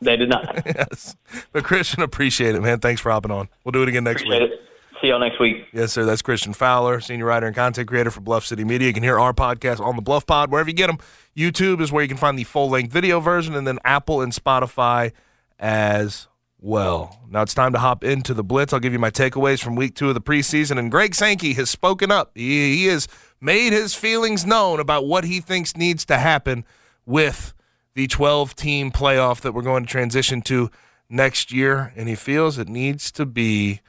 They 0.00 0.16
did 0.16 0.30
not. 0.30 0.62
yes. 0.66 1.14
But 1.52 1.64
Christian, 1.64 2.02
appreciate 2.02 2.54
it, 2.54 2.62
man. 2.62 2.80
Thanks 2.80 3.02
for 3.02 3.10
hopping 3.10 3.30
on. 3.30 3.48
We'll 3.64 3.72
do 3.72 3.82
it 3.82 3.88
again 3.90 4.04
next 4.04 4.22
Appreciate 4.22 4.42
week. 4.50 4.52
it. 4.52 4.60
See 5.02 5.08
y'all 5.08 5.18
next 5.20 5.38
week. 5.40 5.56
Yes, 5.74 5.92
sir. 5.92 6.04
That's 6.06 6.22
Christian 6.22 6.52
Fowler, 6.54 7.00
senior 7.00 7.26
writer 7.26 7.46
and 7.46 7.54
content 7.56 7.86
creator 7.88 8.10
for 8.10 8.20
Bluff 8.20 8.44
City 8.46 8.64
Media. 8.64 8.88
You 8.88 8.94
can 8.94 9.02
hear 9.02 9.18
our 9.20 9.32
podcast 9.34 9.78
on 9.80 9.96
the 9.96 10.02
Bluff 10.02 10.24
Pod 10.26 10.50
wherever 10.50 10.68
you 10.70 10.74
get 10.74 10.86
them. 10.88 10.98
YouTube 11.36 11.80
is 11.82 11.92
where 11.92 12.02
you 12.02 12.08
can 12.08 12.16
find 12.18 12.38
the 12.38 12.44
full 12.44 12.68
length 12.70 12.92
video 12.92 13.20
version, 13.20 13.54
and 13.54 13.66
then 13.66 13.78
Apple 13.84 14.20
and 14.22 14.32
Spotify 14.32 15.12
as 15.58 16.28
well. 16.60 17.18
Now 17.28 17.42
it's 17.42 17.54
time 17.54 17.72
to 17.72 17.78
hop 17.78 18.04
into 18.04 18.34
the 18.34 18.44
Blitz. 18.44 18.72
I'll 18.72 18.80
give 18.80 18.92
you 18.92 18.98
my 18.98 19.10
takeaways 19.10 19.62
from 19.62 19.76
week 19.76 19.94
two 19.94 20.08
of 20.08 20.14
the 20.14 20.20
preseason. 20.20 20.78
And 20.78 20.90
Greg 20.90 21.14
Sankey 21.14 21.54
has 21.54 21.70
spoken 21.70 22.10
up. 22.10 22.32
He, 22.34 22.76
he 22.76 22.86
has 22.86 23.08
made 23.40 23.72
his 23.72 23.94
feelings 23.94 24.44
known 24.44 24.80
about 24.80 25.06
what 25.06 25.24
he 25.24 25.40
thinks 25.40 25.76
needs 25.76 26.04
to 26.06 26.18
happen 26.18 26.64
with 27.06 27.54
the 27.94 28.06
12 28.06 28.54
team 28.54 28.90
playoff 28.90 29.40
that 29.40 29.52
we're 29.52 29.62
going 29.62 29.84
to 29.84 29.90
transition 29.90 30.42
to 30.42 30.70
next 31.08 31.52
year. 31.52 31.92
And 31.96 32.08
he 32.08 32.14
feels 32.14 32.58
it 32.58 32.68
needs 32.68 33.10
to 33.12 33.26
be 33.26 33.80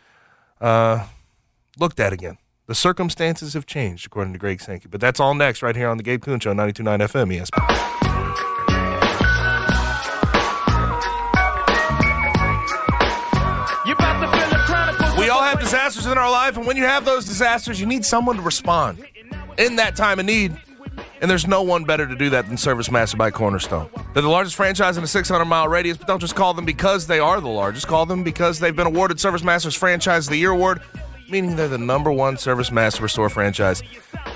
uh, 0.59 1.07
looked 1.77 1.99
at 1.99 2.13
again. 2.13 2.37
The 2.67 2.75
circumstances 2.75 3.53
have 3.53 3.65
changed, 3.65 4.05
according 4.05 4.31
to 4.33 4.39
Greg 4.39 4.61
Sankey. 4.61 4.87
But 4.87 5.01
that's 5.01 5.19
all 5.19 5.33
next, 5.33 5.61
right 5.61 5.75
here 5.75 5.89
on 5.89 5.97
the 5.97 6.03
Gabe 6.03 6.21
Kuhn 6.21 6.39
Show, 6.39 6.53
92.9 6.53 6.99
FM 6.99 7.49
ESPN. 7.49 8.00
All 15.31 15.41
have 15.41 15.59
disasters 15.59 16.05
in 16.05 16.17
our 16.17 16.29
life, 16.29 16.57
and 16.57 16.67
when 16.67 16.77
you 16.77 16.83
have 16.83 17.05
those 17.05 17.25
disasters, 17.25 17.79
you 17.79 17.87
need 17.87 18.05
someone 18.05 18.35
to 18.35 18.41
respond 18.41 19.03
in 19.57 19.77
that 19.77 19.95
time 19.95 20.19
of 20.19 20.25
need. 20.25 20.55
And 21.21 21.29
there's 21.29 21.47
no 21.47 21.61
one 21.61 21.83
better 21.83 22.07
to 22.07 22.15
do 22.15 22.29
that 22.31 22.47
than 22.47 22.57
Service 22.57 22.91
Master 22.91 23.15
by 23.15 23.31
Cornerstone. 23.31 23.89
They're 24.13 24.23
the 24.23 24.29
largest 24.29 24.55
franchise 24.55 24.97
in 24.97 25.03
a 25.03 25.07
600 25.07 25.45
mile 25.45 25.67
radius, 25.67 25.97
but 25.97 26.07
don't 26.07 26.19
just 26.19 26.35
call 26.35 26.53
them 26.53 26.65
because 26.65 27.07
they 27.07 27.19
are 27.19 27.39
the 27.39 27.47
largest. 27.47 27.87
Call 27.87 28.05
them 28.05 28.23
because 28.23 28.59
they've 28.59 28.75
been 28.75 28.87
awarded 28.87 29.19
Service 29.19 29.43
Master's 29.43 29.75
Franchise 29.75 30.27
of 30.27 30.31
the 30.31 30.37
Year 30.37 30.51
award 30.51 30.81
meaning 31.31 31.55
they're 31.55 31.67
the 31.67 31.77
number 31.77 32.11
one 32.11 32.37
service 32.37 32.71
master 32.71 33.01
restore 33.01 33.29
franchise 33.29 33.81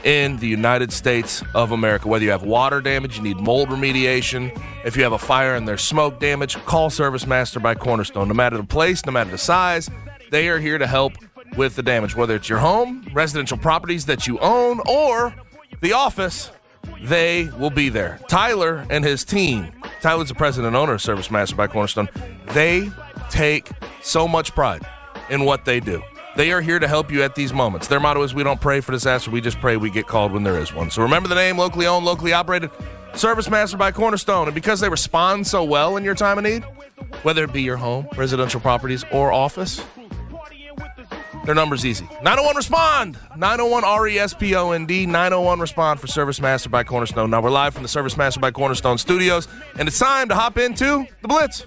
in 0.04 0.38
the 0.38 0.48
United 0.48 0.92
States 0.92 1.44
of 1.54 1.72
America. 1.72 2.08
Whether 2.08 2.26
you 2.26 2.32
have 2.32 2.44
water 2.44 2.82
damage, 2.82 3.18
you 3.18 3.24
need 3.24 3.38
mold 3.38 3.70
remediation, 3.70 4.58
if 4.86 4.96
you 4.96 5.04
have 5.04 5.12
a 5.12 5.20
fire 5.20 5.56
and 5.56 5.68
there's 5.68 5.84
smoke 5.84 6.20
damage, 6.20 6.56
call 6.66 6.90
Service 6.90 7.28
Master 7.28 7.60
by 7.60 7.76
Cornerstone. 7.76 8.28
No 8.28 8.34
matter 8.34 8.58
the 8.58 8.64
place, 8.64 9.06
no 9.06 9.12
matter 9.12 9.30
the 9.30 9.38
size, 9.38 9.90
they 10.32 10.50
are 10.50 10.60
here 10.60 10.78
to 10.78 10.88
help 10.88 11.14
with 11.58 11.76
the 11.76 11.84
damage. 11.84 12.16
Whether 12.16 12.36
it's 12.36 12.50
your 12.50 12.60
home, 12.60 13.08
residential 13.14 13.58
properties 13.58 14.06
that 14.06 14.28
you 14.28 14.40
own, 14.40 14.82
or 14.88 15.34
the 15.82 15.94
office, 15.94 16.52
they 17.04 17.50
will 17.58 17.70
be 17.70 17.90
there. 17.90 18.20
Tyler 18.28 18.86
and 18.90 19.04
his 19.04 19.24
team, 19.24 19.72
Tyler's 20.02 20.30
the 20.30 20.36
president 20.36 20.68
and 20.68 20.76
owner 20.76 20.94
of 20.94 21.02
Service 21.02 21.32
Master 21.32 21.56
by 21.56 21.68
Cornerstone, 21.68 22.10
they 22.48 22.90
take 23.30 23.70
so 24.02 24.28
much 24.28 24.54
pride 24.54 24.86
in 25.30 25.46
what 25.46 25.66
they 25.66 25.80
do. 25.80 26.02
They 26.36 26.52
are 26.52 26.62
here 26.62 26.80
to 26.80 26.88
help 26.88 27.12
you 27.12 27.24
at 27.24 27.36
these 27.36 27.54
moments. 27.54 27.88
Their 27.88 28.00
motto 28.00 28.22
is 28.22 28.36
we 28.36 28.44
don't 28.44 28.60
pray 28.60 28.82
for 28.82 28.92
disaster, 28.92 29.32
we 29.32 29.40
just 29.40 29.60
pray 29.60 29.78
we 29.78 29.90
get 29.90 30.06
called 30.06 30.34
when 30.34 30.44
there 30.44 30.60
is 30.60 30.74
one. 30.74 30.92
So 30.92 31.02
remember 31.02 31.30
the 31.30 31.36
name, 31.36 31.58
locally 31.58 31.88
owned, 31.88 32.06
locally 32.06 32.34
operated, 32.34 32.72
Service 33.14 33.50
Master 33.50 33.78
by 33.78 33.92
Cornerstone. 33.92 34.48
And 34.48 34.56
because 34.56 34.82
they 34.82 34.90
respond 34.90 35.48
so 35.48 35.64
well 35.64 35.96
in 35.96 36.04
your 36.04 36.16
time 36.16 36.38
of 36.38 36.44
need, 36.44 36.64
whether 37.24 37.44
it 37.46 37.54
be 37.54 37.62
your 37.62 37.78
home, 37.78 38.08
residential 38.18 38.60
properties, 38.60 39.06
or 39.12 39.32
office, 39.32 39.82
their 41.46 41.56
number's 41.56 41.86
easy. 41.86 42.06
901 42.24 42.56
Respond! 42.56 43.18
901 43.38 43.84
R 43.84 44.08
E 44.08 44.20
S 44.20 44.34
P 44.34 44.56
O 44.56 44.72
N 44.72 44.86
D. 44.86 45.06
901 45.06 45.60
Respond 45.60 46.00
for 46.00 46.08
Service 46.08 46.42
Master 46.42 46.70
by 46.70 46.84
Cornerstone. 46.84 47.30
Now 47.30 47.42
we're 47.42 47.50
live 47.50 47.74
from 47.74 47.84
the 47.84 47.90
Service 47.90 48.18
Master 48.18 48.40
by 48.40 48.52
Cornerstone 48.52 48.98
studios, 48.98 49.48
and 49.78 49.88
it's 49.88 50.00
time 50.00 50.30
to 50.30 50.36
hop 50.36 50.58
into 50.58 51.06
the 51.22 51.28
Blitz. 51.28 51.66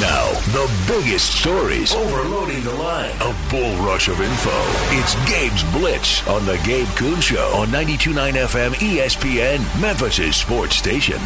Now, 0.00 0.30
the 0.52 0.70
biggest 0.86 1.40
stories 1.40 1.92
overloading 1.92 2.62
the 2.62 2.72
line. 2.74 3.10
A 3.20 3.34
bull 3.50 3.74
rush 3.84 4.06
of 4.08 4.20
info. 4.20 4.50
It's 4.90 5.16
Gabe's 5.28 5.64
Blitz 5.72 6.24
on 6.28 6.46
the 6.46 6.56
Gabe 6.64 6.86
Kuhn 6.96 7.20
Show 7.20 7.48
on 7.54 7.66
92.9 7.68 8.34
FM 8.34 8.70
ESPN, 8.74 9.80
Memphis' 9.80 10.36
sports 10.36 10.76
station. 10.76 11.20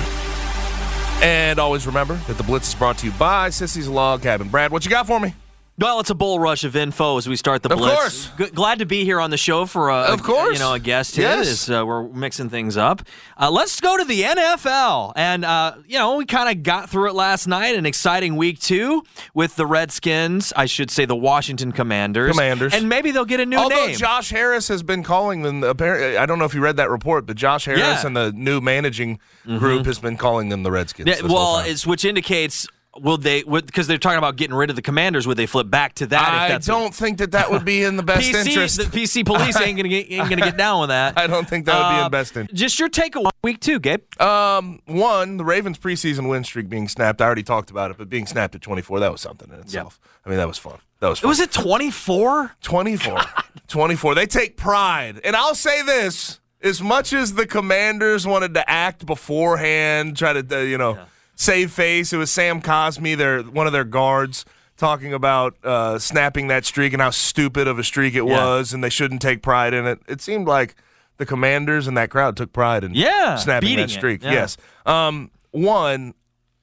And 1.22 1.58
always 1.58 1.86
remember 1.86 2.14
that 2.28 2.38
the 2.38 2.42
Blitz 2.42 2.68
is 2.68 2.74
brought 2.74 2.96
to 2.98 3.06
you 3.06 3.12
by 3.12 3.50
Sissy's 3.50 3.88
Log 3.88 4.22
Cabin. 4.22 4.48
Brad, 4.48 4.70
what 4.70 4.86
you 4.86 4.90
got 4.90 5.06
for 5.06 5.20
me? 5.20 5.34
Well, 5.78 6.00
it's 6.00 6.08
a 6.08 6.14
bull 6.14 6.38
rush 6.40 6.64
of 6.64 6.74
info 6.74 7.18
as 7.18 7.28
we 7.28 7.36
start 7.36 7.62
the 7.62 7.70
Of 7.70 7.78
blitz. 7.78 7.94
course. 7.94 8.30
G- 8.38 8.46
glad 8.54 8.78
to 8.78 8.86
be 8.86 9.04
here 9.04 9.20
on 9.20 9.28
the 9.28 9.36
show 9.36 9.66
for 9.66 9.90
a, 9.90 9.96
Of 10.04 10.22
course. 10.22 10.54
you 10.54 10.58
know 10.58 10.72
a 10.72 10.78
guest 10.78 11.16
here. 11.16 11.28
Yes. 11.28 11.68
uh, 11.68 11.84
we're 11.86 12.04
mixing 12.08 12.48
things 12.48 12.78
up. 12.78 13.02
Uh, 13.38 13.50
let's 13.50 13.78
go 13.78 13.94
to 13.98 14.04
the 14.04 14.22
NFL, 14.22 15.12
and 15.16 15.44
uh, 15.44 15.74
you 15.86 15.98
know 15.98 16.16
we 16.16 16.24
kind 16.24 16.48
of 16.48 16.62
got 16.62 16.88
through 16.88 17.10
it 17.10 17.14
last 17.14 17.46
night. 17.46 17.74
An 17.76 17.84
exciting 17.84 18.36
week 18.36 18.58
two 18.58 19.02
with 19.34 19.56
the 19.56 19.66
Redskins. 19.66 20.50
I 20.56 20.64
should 20.64 20.90
say 20.90 21.04
the 21.04 21.14
Washington 21.14 21.72
Commanders. 21.72 22.30
Commanders. 22.30 22.72
and 22.72 22.88
maybe 22.88 23.10
they'll 23.10 23.26
get 23.26 23.40
a 23.40 23.46
new 23.46 23.58
Although 23.58 23.88
name. 23.88 23.96
Josh 23.96 24.30
Harris 24.30 24.68
has 24.68 24.82
been 24.82 25.02
calling 25.02 25.42
them, 25.42 25.62
apparently, 25.62 26.16
I 26.16 26.24
don't 26.24 26.38
know 26.38 26.46
if 26.46 26.54
you 26.54 26.62
read 26.62 26.78
that 26.78 26.88
report, 26.88 27.26
but 27.26 27.36
Josh 27.36 27.66
Harris 27.66 27.80
Yeah. 27.80 28.06
and 28.06 28.16
the 28.16 28.32
new 28.32 28.62
managing 28.62 29.18
group 29.44 29.84
has 29.84 29.98
been 29.98 30.16
calling 30.16 30.48
them 30.48 30.62
the 30.62 30.70
Redskins. 30.70 31.06
Yeah, 31.08 31.20
well, 31.26 31.58
it's 31.58 31.86
which 31.86 32.06
indicates. 32.06 32.66
Will 33.00 33.18
they? 33.18 33.42
Because 33.42 33.86
they're 33.86 33.98
talking 33.98 34.18
about 34.18 34.36
getting 34.36 34.54
rid 34.56 34.70
of 34.70 34.76
the 34.76 34.82
commanders. 34.82 35.26
Would 35.26 35.36
they 35.36 35.46
flip 35.46 35.68
back 35.70 35.94
to 35.96 36.06
that? 36.08 36.50
if 36.50 36.54
I 36.54 36.58
don't 36.72 36.94
think 36.94 37.18
that 37.18 37.32
that 37.32 37.50
would 37.50 37.64
be 37.64 37.82
in 37.82 37.96
the 37.96 38.02
best 38.04 38.30
PC, 38.30 38.46
interest. 38.46 38.76
The 38.78 38.84
PC 38.84 39.24
police 39.26 39.60
ain't 39.60 39.76
gonna 39.76 39.88
get 39.88 40.10
ain't 40.10 40.28
gonna 40.30 40.42
get 40.42 40.56
down 40.56 40.80
with 40.80 40.88
that. 40.90 41.16
I 41.18 41.26
don't 41.26 41.48
think 41.48 41.66
that 41.66 41.74
would 41.76 41.96
be 41.96 42.02
Uh, 42.02 42.06
in 42.06 42.10
best 42.10 42.36
interest. 42.36 42.54
Just 42.54 42.78
your 42.78 42.88
take 42.88 43.16
on 43.16 43.24
week 43.42 43.60
two, 43.60 43.78
Gabe. 43.78 44.02
Um, 44.20 44.80
one, 44.86 45.36
the 45.36 45.44
Ravens 45.44 45.78
preseason 45.78 46.28
win 46.28 46.44
streak 46.44 46.68
being 46.68 46.88
snapped. 46.88 47.20
I 47.20 47.26
already 47.26 47.42
talked 47.42 47.70
about 47.70 47.90
it, 47.90 47.98
but 47.98 48.08
being 48.08 48.26
snapped 48.26 48.54
at 48.54 48.62
24, 48.62 49.00
that 49.00 49.12
was 49.12 49.20
something 49.20 49.50
in 49.52 49.60
itself. 49.60 49.98
I 50.24 50.28
mean, 50.28 50.38
that 50.38 50.48
was 50.48 50.58
fun. 50.58 50.78
That 51.00 51.08
was 51.08 51.18
fun. 51.20 51.28
Was 51.28 51.40
it 51.40 51.52
twenty 51.52 51.90
four? 51.90 52.52
24. 52.62 53.20
24. 53.68 54.14
They 54.14 54.26
take 54.26 54.56
pride. 54.56 55.20
And 55.24 55.34
I'll 55.36 55.54
say 55.54 55.82
this 55.82 56.40
as 56.62 56.80
much 56.80 57.12
as 57.12 57.34
the 57.34 57.46
commanders 57.46 58.26
wanted 58.26 58.54
to 58.54 58.68
act 58.70 59.04
beforehand, 59.50 60.16
try 60.16 60.32
to, 60.32 60.58
uh, 60.58 60.62
you 60.62 60.78
know, 60.78 60.98
save 61.36 61.70
face, 61.70 62.12
it 62.12 62.16
was 62.16 62.30
Sam 62.30 62.60
Cosmi, 62.60 63.16
their, 63.16 63.42
one 63.42 63.66
of 63.68 63.72
their 63.72 63.84
guards, 63.84 64.44
talking 64.76 65.12
about 65.14 65.56
uh, 65.62 65.98
snapping 65.98 66.48
that 66.48 66.64
streak 66.64 66.92
and 66.92 67.00
how 67.00 67.10
stupid 67.10 67.68
of 67.68 67.78
a 67.78 67.84
streak 67.84 68.14
it 68.14 68.24
Yeah. 68.26 68.44
was, 68.44 68.72
and 68.72 68.82
they 68.82 68.90
shouldn't 68.90 69.22
take 69.22 69.40
pride 69.42 69.72
in 69.72 69.86
it. 69.86 70.00
It 70.08 70.20
seemed 70.20 70.46
like 70.48 70.74
the 71.18 71.24
commanders 71.26 71.86
and 71.86 71.96
that 71.96 72.10
crowd 72.10 72.36
took 72.36 72.52
pride 72.52 72.84
in 72.84 72.92
Yeah, 72.94 73.36
snapping 73.36 73.76
that 73.76 73.90
streak. 73.90 74.22
yeah. 74.22 74.32
Yes. 74.32 74.56
Um, 74.84 75.30
one, 75.52 76.12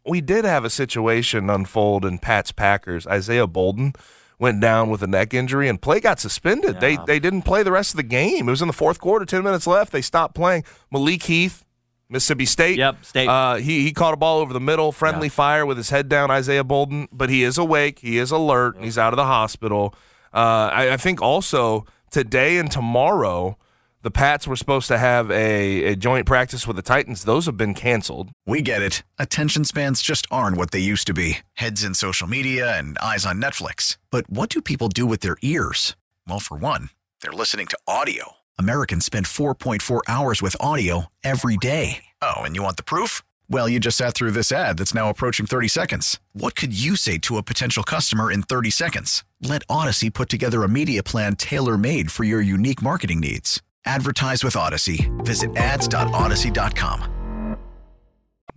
we 0.05 0.21
did 0.21 0.45
have 0.45 0.63
a 0.65 0.69
situation 0.69 1.49
unfold 1.49 2.05
in 2.05 2.19
Pat's 2.19 2.51
Packers. 2.51 3.07
Isaiah 3.07 3.47
Bolden 3.47 3.93
went 4.37 4.59
down 4.59 4.89
with 4.89 5.01
a 5.01 5.07
neck 5.07 5.33
injury 5.33 5.67
and 5.69 5.81
play 5.81 5.99
got 5.99 6.19
suspended. 6.19 6.81
They 6.81 6.97
they 7.07 7.17
didn't 7.19 7.43
play 7.43 7.63
the 7.63 7.71
rest 7.71 7.93
of 7.93 7.97
the 7.97 8.03
game. 8.03 8.47
It 8.47 8.51
was 8.51 8.61
in 8.61 8.67
the 8.67 8.73
fourth 8.73 8.99
quarter, 8.99 9.25
ten 9.25 9.43
minutes 9.43 9.65
left. 9.65 9.91
They 9.93 10.01
stopped 10.01 10.35
playing. 10.35 10.65
Malik 10.91 11.23
Heath, 11.23 11.63
Mississippi 12.09 12.45
State. 12.45 12.77
Yep, 12.77 13.05
State. 13.05 13.27
Uh, 13.27 13.55
he 13.55 13.83
he 13.83 13.91
caught 13.91 14.13
a 14.13 14.17
ball 14.17 14.39
over 14.39 14.53
the 14.53 14.59
middle, 14.59 14.91
friendly 14.91 15.29
fire 15.29 15.65
with 15.65 15.77
his 15.77 15.89
head 15.89 16.09
down. 16.09 16.29
Isaiah 16.31 16.63
Bolden, 16.63 17.07
but 17.11 17.29
he 17.29 17.43
is 17.43 17.57
awake. 17.57 17.99
He 17.99 18.17
is 18.17 18.31
alert. 18.31 18.75
and 18.75 18.83
He's 18.85 18.97
out 18.97 19.13
of 19.13 19.17
the 19.17 19.25
hospital. 19.25 19.95
Uh, 20.33 20.69
I, 20.73 20.93
I 20.93 20.97
think 20.97 21.21
also 21.21 21.85
today 22.11 22.57
and 22.57 22.69
tomorrow. 22.71 23.57
The 24.01 24.11
Pats 24.11 24.45
were 24.45 24.57
supposed 24.57 24.89
to 24.89 24.97
have 24.97 25.31
a, 25.31 25.85
a 25.85 25.95
joint 25.95 26.25
practice 26.25 26.67
with 26.67 26.75
the 26.75 26.81
Titans. 26.81 27.23
Those 27.23 27.45
have 27.45 27.55
been 27.55 27.73
canceled. 27.73 28.31
We 28.45 28.61
get 28.61 28.81
it. 28.81 29.01
Attention 29.17 29.63
spans 29.63 30.01
just 30.01 30.27
aren't 30.29 30.57
what 30.57 30.71
they 30.71 30.79
used 30.79 31.07
to 31.07 31.13
be 31.13 31.37
heads 31.53 31.85
in 31.85 31.93
social 31.93 32.27
media 32.27 32.77
and 32.77 32.97
eyes 32.97 33.25
on 33.25 33.41
Netflix. 33.41 33.95
But 34.11 34.29
what 34.29 34.49
do 34.49 34.61
people 34.61 34.89
do 34.89 35.05
with 35.05 35.21
their 35.21 35.37
ears? 35.41 35.95
Well, 36.27 36.41
for 36.41 36.57
one, 36.57 36.89
they're 37.21 37.31
listening 37.31 37.67
to 37.67 37.77
audio. 37.87 38.33
Americans 38.59 39.05
spend 39.05 39.25
4.4 39.25 40.01
hours 40.07 40.41
with 40.41 40.55
audio 40.59 41.07
every 41.23 41.57
day. 41.57 42.03
Oh, 42.21 42.41
and 42.41 42.55
you 42.55 42.61
want 42.63 42.77
the 42.77 42.83
proof? 42.83 43.21
Well, 43.49 43.67
you 43.67 43.79
just 43.79 43.97
sat 43.97 44.13
through 44.13 44.31
this 44.31 44.51
ad 44.51 44.77
that's 44.77 44.93
now 44.93 45.09
approaching 45.09 45.45
30 45.45 45.67
seconds. 45.69 46.19
What 46.33 46.55
could 46.55 46.77
you 46.77 46.95
say 46.95 47.17
to 47.19 47.37
a 47.37 47.43
potential 47.43 47.83
customer 47.83 48.31
in 48.31 48.43
30 48.43 48.69
seconds? 48.69 49.23
Let 49.41 49.63
Odyssey 49.69 50.09
put 50.09 50.29
together 50.29 50.63
a 50.63 50.69
media 50.69 51.03
plan 51.03 51.35
tailor 51.35 51.77
made 51.77 52.11
for 52.11 52.23
your 52.23 52.41
unique 52.41 52.81
marketing 52.81 53.19
needs. 53.21 53.61
Advertise 53.85 54.43
with 54.43 54.55
Odyssey. 54.55 55.11
Visit 55.19 55.55
ads.odyssey.com. 55.57 57.57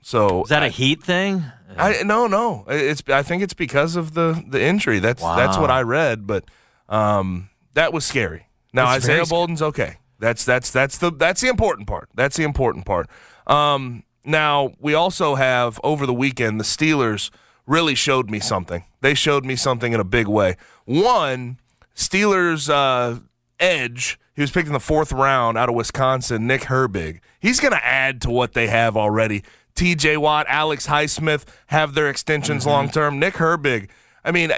So 0.02 0.44
Is 0.44 0.50
that 0.50 0.62
a 0.62 0.68
heat 0.68 1.02
thing? 1.02 1.44
I 1.76 2.02
no 2.04 2.28
no. 2.28 2.64
It's 2.68 3.02
I 3.08 3.22
think 3.22 3.42
it's 3.42 3.54
because 3.54 3.96
of 3.96 4.14
the 4.14 4.40
the 4.48 4.62
injury. 4.62 5.00
That's 5.00 5.20
that's 5.20 5.58
what 5.58 5.70
I 5.70 5.82
read, 5.82 6.26
but 6.26 6.44
um 6.88 7.50
that 7.74 7.92
was 7.92 8.04
scary. 8.04 8.46
Now 8.72 8.86
very 8.86 8.96
Isaiah. 9.20 9.26
Bolden's 9.26 9.62
okay. 9.62 9.98
That's 10.18 10.44
that's 10.44 10.70
that's 10.70 10.98
the 10.98 11.10
that's 11.10 11.40
the 11.40 11.48
important 11.48 11.88
part. 11.88 12.08
That's 12.14 12.36
the 12.36 12.44
important 12.44 12.86
part. 12.86 13.08
Um 13.46 14.02
now 14.24 14.72
we 14.80 14.94
also 14.94 15.34
have 15.34 15.80
over 15.84 16.06
the 16.06 16.14
weekend 16.14 16.58
the 16.58 16.64
Steelers 16.64 17.30
really 17.66 17.94
showed 17.94 18.30
me 18.30 18.40
something. 18.40 18.84
They 19.00 19.14
showed 19.14 19.44
me 19.44 19.56
something 19.56 19.92
in 19.92 20.00
a 20.00 20.04
big 20.04 20.26
way. 20.26 20.56
One, 20.84 21.58
Steelers 21.94 22.68
uh 22.70 23.20
edge. 23.60 24.18
He 24.34 24.42
was 24.42 24.50
picked 24.50 24.66
in 24.66 24.74
the 24.74 24.80
fourth 24.80 25.12
round 25.12 25.56
out 25.56 25.68
of 25.70 25.74
Wisconsin, 25.74 26.46
Nick 26.46 26.62
Herbig. 26.62 27.20
He's 27.40 27.58
going 27.58 27.72
to 27.72 27.82
add 27.82 28.20
to 28.20 28.30
what 28.30 28.52
they 28.52 28.66
have 28.66 28.94
already. 28.94 29.42
TJ 29.74 30.18
Watt, 30.18 30.44
Alex 30.48 30.86
Highsmith 30.86 31.44
have 31.68 31.94
their 31.94 32.08
extensions 32.10 32.66
long 32.66 32.90
term. 32.90 33.18
Nick 33.18 33.34
Herbig. 33.34 33.88
I 34.26 34.32
mean, 34.32 34.50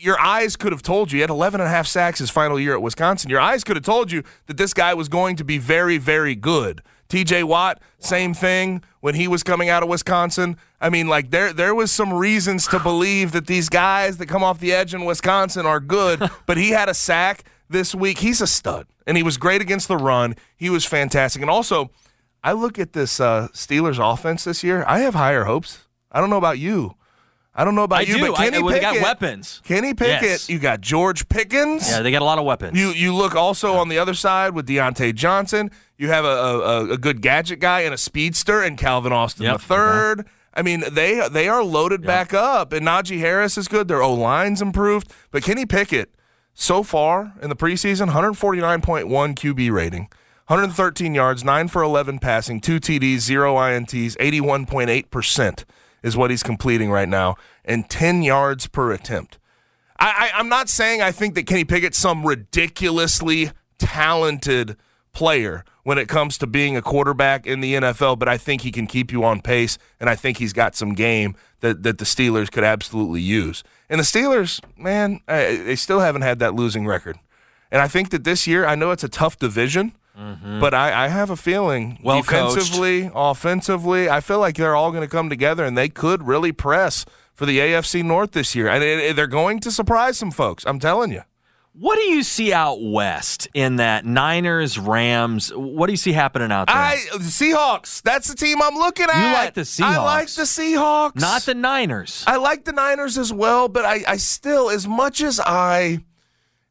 your 0.00 0.20
eyes 0.20 0.56
could 0.56 0.72
have 0.72 0.82
told 0.82 1.12
you. 1.12 1.18
He 1.18 1.20
had 1.20 1.30
11 1.30 1.60
and 1.60 1.68
a 1.68 1.70
half 1.70 1.86
sacks 1.86 2.18
his 2.18 2.28
final 2.28 2.58
year 2.58 2.74
at 2.74 2.82
Wisconsin. 2.82 3.30
Your 3.30 3.40
eyes 3.40 3.62
could 3.62 3.76
have 3.76 3.84
told 3.84 4.10
you 4.10 4.24
that 4.46 4.56
this 4.56 4.74
guy 4.74 4.94
was 4.94 5.08
going 5.08 5.36
to 5.36 5.44
be 5.44 5.58
very, 5.58 5.96
very 5.96 6.34
good. 6.34 6.82
TJ 7.08 7.44
Watt, 7.44 7.80
same 8.00 8.34
thing 8.34 8.82
when 9.00 9.14
he 9.14 9.28
was 9.28 9.44
coming 9.44 9.68
out 9.68 9.84
of 9.84 9.88
Wisconsin. 9.88 10.56
I 10.80 10.90
mean, 10.90 11.06
like 11.06 11.30
there 11.30 11.52
there 11.52 11.74
was 11.74 11.92
some 11.92 12.12
reasons 12.12 12.66
to 12.68 12.80
believe 12.80 13.32
that 13.32 13.46
these 13.46 13.68
guys 13.68 14.16
that 14.16 14.26
come 14.26 14.42
off 14.42 14.58
the 14.58 14.72
edge 14.72 14.92
in 14.92 15.04
Wisconsin 15.04 15.66
are 15.66 15.78
good, 15.78 16.28
but 16.46 16.56
he 16.56 16.70
had 16.70 16.88
a 16.88 16.94
sack 16.94 17.44
this 17.68 17.94
week. 17.94 18.18
He's 18.18 18.40
a 18.40 18.46
stud. 18.46 18.86
And 19.06 19.16
he 19.16 19.22
was 19.22 19.36
great 19.36 19.60
against 19.60 19.88
the 19.88 19.96
run. 19.96 20.36
He 20.56 20.70
was 20.70 20.84
fantastic. 20.84 21.42
And 21.42 21.50
also, 21.50 21.90
I 22.42 22.52
look 22.52 22.78
at 22.78 22.92
this 22.92 23.20
uh, 23.20 23.48
Steelers 23.52 23.98
offense 24.00 24.44
this 24.44 24.64
year. 24.64 24.84
I 24.88 25.00
have 25.00 25.14
higher 25.14 25.44
hopes. 25.44 25.86
I 26.10 26.20
don't 26.20 26.30
know 26.30 26.38
about 26.38 26.58
you. 26.58 26.96
I 27.54 27.64
don't 27.64 27.74
know 27.74 27.82
about 27.82 28.00
I 28.00 28.02
you, 28.02 28.14
do. 28.14 28.26
but 28.28 28.36
Kenny 28.36 28.56
I, 28.56 28.60
well, 28.60 28.72
they 28.72 28.80
got 28.80 28.92
Pickett- 28.94 29.02
weapons. 29.04 29.60
Kenny 29.64 29.92
Pickett, 29.92 30.22
Yes. 30.22 30.48
you 30.48 30.58
got 30.58 30.80
George 30.80 31.28
Pickens. 31.28 31.88
Yeah, 31.88 32.00
they 32.00 32.10
got 32.10 32.22
a 32.22 32.24
lot 32.24 32.38
of 32.38 32.44
weapons. 32.44 32.78
You 32.78 32.90
you 32.92 33.14
look 33.14 33.34
also 33.34 33.74
on 33.74 33.88
the 33.90 33.98
other 33.98 34.14
side 34.14 34.54
with 34.54 34.66
Diontae 34.66 35.14
Johnson. 35.14 35.70
You 35.98 36.08
have 36.08 36.24
a, 36.24 36.28
a, 36.28 36.90
a 36.92 36.98
good 36.98 37.20
gadget 37.20 37.60
guy 37.60 37.80
and 37.82 37.92
a 37.92 37.98
speedster 37.98 38.62
and 38.62 38.78
Calvin 38.78 39.12
Austin 39.12 39.44
Yep. 39.44 39.52
the 39.52 39.74
uh-huh. 39.74 39.74
third. 39.74 40.26
I 40.54 40.62
mean, 40.62 40.82
they 40.90 41.26
they 41.28 41.48
are 41.48 41.62
loaded 41.62 42.02
back 42.02 42.32
up, 42.34 42.72
and 42.72 42.86
Najee 42.86 43.18
Harris 43.20 43.56
is 43.58 43.68
good. 43.68 43.86
Their 43.88 44.02
O 44.02 44.12
line's 44.14 44.60
improved, 44.62 45.10
but 45.30 45.42
Kenny 45.42 45.66
Pickett 45.66 46.14
so 46.54 46.82
far 46.82 47.32
in 47.42 47.48
the 47.48 47.56
preseason, 47.56 48.10
149.1 48.10 49.06
QB 49.34 49.72
rating, 49.72 50.08
113 50.48 51.14
yards, 51.14 51.44
nine 51.44 51.68
for 51.68 51.82
11 51.82 52.18
passing, 52.18 52.60
two 52.60 52.78
TDs, 52.80 53.18
zero 53.20 53.54
INTs, 53.56 54.16
81.8 54.18 55.10
percent 55.10 55.64
is 56.02 56.16
what 56.16 56.30
he's 56.30 56.42
completing 56.42 56.90
right 56.90 57.08
now, 57.08 57.36
and 57.64 57.88
10 57.88 58.22
yards 58.22 58.66
per 58.66 58.92
attempt. 58.92 59.38
I, 59.98 60.30
I, 60.34 60.38
I'm 60.38 60.48
not 60.48 60.68
saying 60.68 61.00
I 61.00 61.12
think 61.12 61.34
that 61.34 61.46
Kenny 61.46 61.64
Pickett's 61.64 61.98
some 61.98 62.26
ridiculously 62.26 63.50
talented 63.78 64.76
player 65.12 65.64
when 65.84 65.98
it 65.98 66.08
comes 66.08 66.38
to 66.38 66.46
being 66.46 66.76
a 66.76 66.82
quarterback 66.82 67.46
in 67.46 67.60
the 67.60 67.74
NFL, 67.74 68.18
but 68.18 68.28
I 68.28 68.38
think 68.38 68.62
he 68.62 68.70
can 68.70 68.86
keep 68.86 69.12
you 69.12 69.24
on 69.24 69.40
pace, 69.40 69.78
and 70.00 70.08
I 70.08 70.14
think 70.14 70.38
he's 70.38 70.52
got 70.52 70.74
some 70.74 70.94
game 70.94 71.34
that, 71.60 71.82
that 71.82 71.98
the 71.98 72.04
Steelers 72.04 72.50
could 72.50 72.64
absolutely 72.64 73.20
use. 73.20 73.64
And 73.88 73.98
the 73.98 74.04
Steelers, 74.04 74.60
man, 74.76 75.20
I, 75.26 75.56
they 75.56 75.76
still 75.76 76.00
haven't 76.00 76.22
had 76.22 76.38
that 76.38 76.54
losing 76.54 76.86
record. 76.86 77.18
And 77.70 77.80
I 77.80 77.88
think 77.88 78.10
that 78.10 78.24
this 78.24 78.46
year, 78.46 78.64
I 78.64 78.74
know 78.74 78.90
it's 78.90 79.04
a 79.04 79.08
tough 79.08 79.38
division, 79.38 79.92
but 80.14 80.74
I, 80.74 81.04
I 81.04 81.08
have 81.08 81.30
a 81.30 81.36
feeling 81.36 81.92
Mm-hmm. 81.92 82.04
Well 82.06 82.22
coached. 82.22 82.54
defensively, 82.56 83.10
offensively, 83.14 84.08
I 84.10 84.20
feel 84.20 84.38
like 84.38 84.56
they're 84.56 84.76
all 84.76 84.90
going 84.90 85.02
to 85.02 85.08
come 85.08 85.28
together 85.30 85.64
and 85.64 85.76
they 85.76 85.88
could 85.88 86.26
really 86.26 86.52
press 86.52 87.04
for 87.34 87.46
the 87.46 87.58
AFC 87.58 88.02
North 88.04 88.32
this 88.32 88.54
year. 88.54 88.68
And 88.68 88.82
it, 88.84 88.98
it- 89.00 89.16
they're 89.16 89.26
going 89.26 89.58
to 89.60 89.70
surprise 89.70 90.18
some 90.18 90.30
folks. 90.30 90.64
I'm 90.66 90.78
telling 90.78 91.10
you. 91.12 91.22
What 91.74 91.96
do 91.96 92.02
you 92.02 92.22
see 92.22 92.52
out 92.52 92.82
west 92.82 93.48
in 93.54 93.76
that 93.76 94.04
Niners, 94.04 94.78
Rams? 94.78 95.50
What 95.54 95.86
do 95.86 95.94
you 95.94 95.96
see 95.96 96.12
happening 96.12 96.52
out 96.52 96.66
there? 96.66 96.76
I 96.76 96.96
Seahawks. 97.16 98.02
That's 98.02 98.28
the 98.28 98.34
team 98.36 98.60
I'm 98.60 98.74
looking 98.74 99.06
at. 99.10 99.16
You 99.26 99.32
like 99.32 99.54
the 99.54 99.62
Seahawks. 99.62 99.84
I 99.86 100.04
like 100.04 100.28
the 100.28 100.42
Seahawks. 100.42 101.16
Not 101.18 101.42
the 101.42 101.54
Niners. 101.54 102.24
I 102.26 102.36
like 102.36 102.64
the 102.64 102.72
Niners 102.72 103.16
as 103.16 103.32
well, 103.32 103.68
but 103.68 103.86
I, 103.86 104.04
I 104.06 104.16
still, 104.18 104.68
as 104.68 104.86
much 104.86 105.22
as 105.22 105.40
I, 105.40 106.00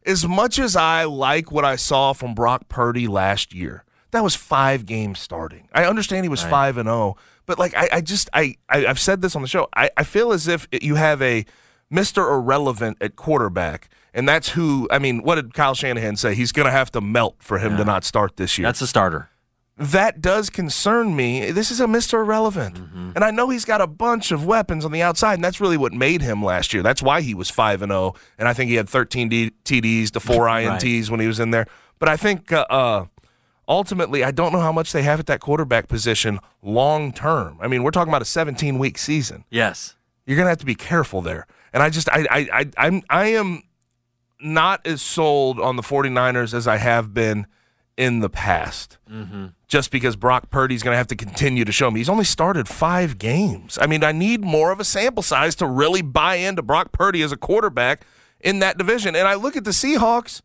as 0.06 0.28
much 0.28 0.60
as 0.60 0.76
I 0.76 1.04
like 1.06 1.52
what 1.52 1.66
I 1.66 1.76
saw 1.76 2.14
from 2.14 2.34
Brock 2.34 2.68
Purdy 2.70 3.08
last 3.08 3.54
year, 3.54 3.84
that 4.12 4.24
was 4.24 4.36
five 4.36 4.86
games 4.86 5.20
starting. 5.20 5.68
I 5.74 5.86
understand 5.86 6.26
he 6.26 6.30
was 6.30 6.44
Right. 6.44 6.50
five 6.50 6.78
and 6.78 6.88
zero, 6.88 7.16
but 7.46 7.58
like 7.58 7.74
I, 7.76 7.90
I 7.94 8.02
just 8.02 8.30
I, 8.34 8.56
I 8.70 8.86
I've 8.86 9.00
said 9.00 9.22
this 9.22 9.36
on 9.36 9.42
the 9.42 9.48
show. 9.48 9.68
I, 9.76 9.90
I 9.98 10.04
feel 10.04 10.32
as 10.32 10.48
if 10.48 10.68
you 10.72 10.96
have 10.96 11.22
a 11.22 11.46
Mister 11.90 12.30
Irrelevant 12.30 12.98
at 13.02 13.16
quarterback, 13.16 13.90
and 14.14 14.28
that's 14.28 14.50
who. 14.50 14.88
I 14.92 15.00
mean, 15.00 15.24
what 15.24 15.36
did 15.36 15.54
Kyle 15.54 15.76
Shanahan 15.76 16.16
say? 16.18 16.36
He's 16.36 16.52
going 16.52 16.66
to 16.68 16.72
have 16.72 16.92
to 16.92 17.02
melt 17.02 17.38
for 17.40 17.58
him 17.60 17.76
to 17.78 17.84
not 17.84 18.04
start 18.04 18.38
this 18.38 18.58
year. 18.58 18.66
That's 18.68 18.82
a 18.82 18.88
starter. 18.88 19.30
That 19.78 20.22
does 20.22 20.50
concern 20.50 21.16
me. 21.16 21.52
This 21.52 21.72
is 21.72 21.80
a 21.80 21.86
Mr. 21.86 22.16
Irrelevant. 22.16 22.76
Mm-hmm. 22.76 23.12
And 23.16 23.24
I 23.24 23.32
know 23.32 23.50
he's 23.50 23.66
got 23.66 23.82
a 23.82 23.88
bunch 23.88 24.32
of 24.32 24.46
weapons 24.46 24.86
on 24.86 24.92
the 24.92 25.02
outside, 25.02 25.36
and 25.36 25.44
that's 25.44 25.60
really 25.60 25.78
what 25.78 25.94
made 25.94 26.22
him 26.22 26.44
last 26.44 26.74
year. 26.74 26.84
That's 26.84 27.02
why 27.02 27.22
he 27.22 27.34
was 27.34 27.50
5 27.50 27.82
and 27.82 27.92
0, 27.92 28.14
and 28.38 28.48
I 28.48 28.54
think 28.54 28.70
he 28.70 28.76
had 28.76 28.88
13 28.88 29.30
D- 29.30 29.52
TDs 29.66 30.12
to 30.12 30.20
4 30.20 30.46
Right. 30.46 30.66
INTs 30.68 31.10
when 31.10 31.20
he 31.20 31.28
was 31.28 31.40
in 31.40 31.52
there. 31.52 31.66
But 32.00 32.10
I 32.10 32.18
think 32.18 32.52
uh, 32.52 32.66
uh, 32.70 33.06
ultimately, 33.68 34.24
I 34.24 34.32
don't 34.32 34.52
know 34.52 34.60
how 34.60 34.72
much 34.72 34.92
they 34.92 35.04
have 35.04 35.20
at 35.20 35.26
that 35.28 35.40
quarterback 35.40 35.88
position 35.88 36.40
long 36.62 37.12
term. 37.12 37.58
I 37.62 37.68
mean, 37.68 37.84
we're 37.84 37.92
talking 37.92 38.12
about 38.12 38.22
a 38.22 38.26
17 38.26 38.78
week 38.78 38.98
season. 38.98 39.46
Yes. 39.50 39.96
You're 40.26 40.36
going 40.36 40.46
to 40.46 40.50
have 40.50 40.60
to 40.60 40.66
be 40.66 40.76
careful 40.76 41.22
there. 41.22 41.48
And 41.74 41.82
I 41.82 41.90
just, 41.90 42.10
I, 42.10 42.28
I, 42.30 42.50
I, 42.54 42.66
I'm, 42.78 43.02
I 43.10 43.28
am 43.28 43.64
not 44.40 44.86
as 44.86 45.02
sold 45.02 45.60
on 45.60 45.76
the 45.76 45.82
49ers 45.82 46.54
as 46.54 46.68
I 46.68 46.78
have 46.78 47.14
been 47.14 47.48
in 47.98 48.20
the 48.20 48.30
past 48.30 48.98
Mm-hmm. 49.12 49.48
just 49.68 49.92
because 49.92 50.16
Brock 50.16 50.50
Purdy's 50.50 50.82
going 50.84 50.94
to 50.94 50.98
have 50.98 51.08
to 51.08 51.16
continue 51.16 51.66
to 51.66 51.72
show 51.72 51.92
me. 51.92 52.00
He's 52.00 52.10
only 52.10 52.24
started 52.24 52.68
five 52.68 53.18
games. 53.18 53.78
I 53.82 53.86
mean, 53.88 54.04
I 54.04 54.12
need 54.14 54.42
more 54.42 54.72
of 54.72 54.80
a 54.80 54.86
sample 54.86 55.22
size 55.24 55.54
to 55.56 55.68
really 55.68 56.02
buy 56.02 56.36
into 56.36 56.62
Brock 56.62 56.92
Purdy 56.94 57.22
as 57.22 57.32
a 57.34 57.38
quarterback 57.38 58.02
in 58.40 58.60
that 58.60 58.78
division. 58.78 59.16
And 59.16 59.28
I 59.28 59.36
look 59.36 59.58
at 59.58 59.66
the 59.66 59.72
Seahawks, 59.72 60.42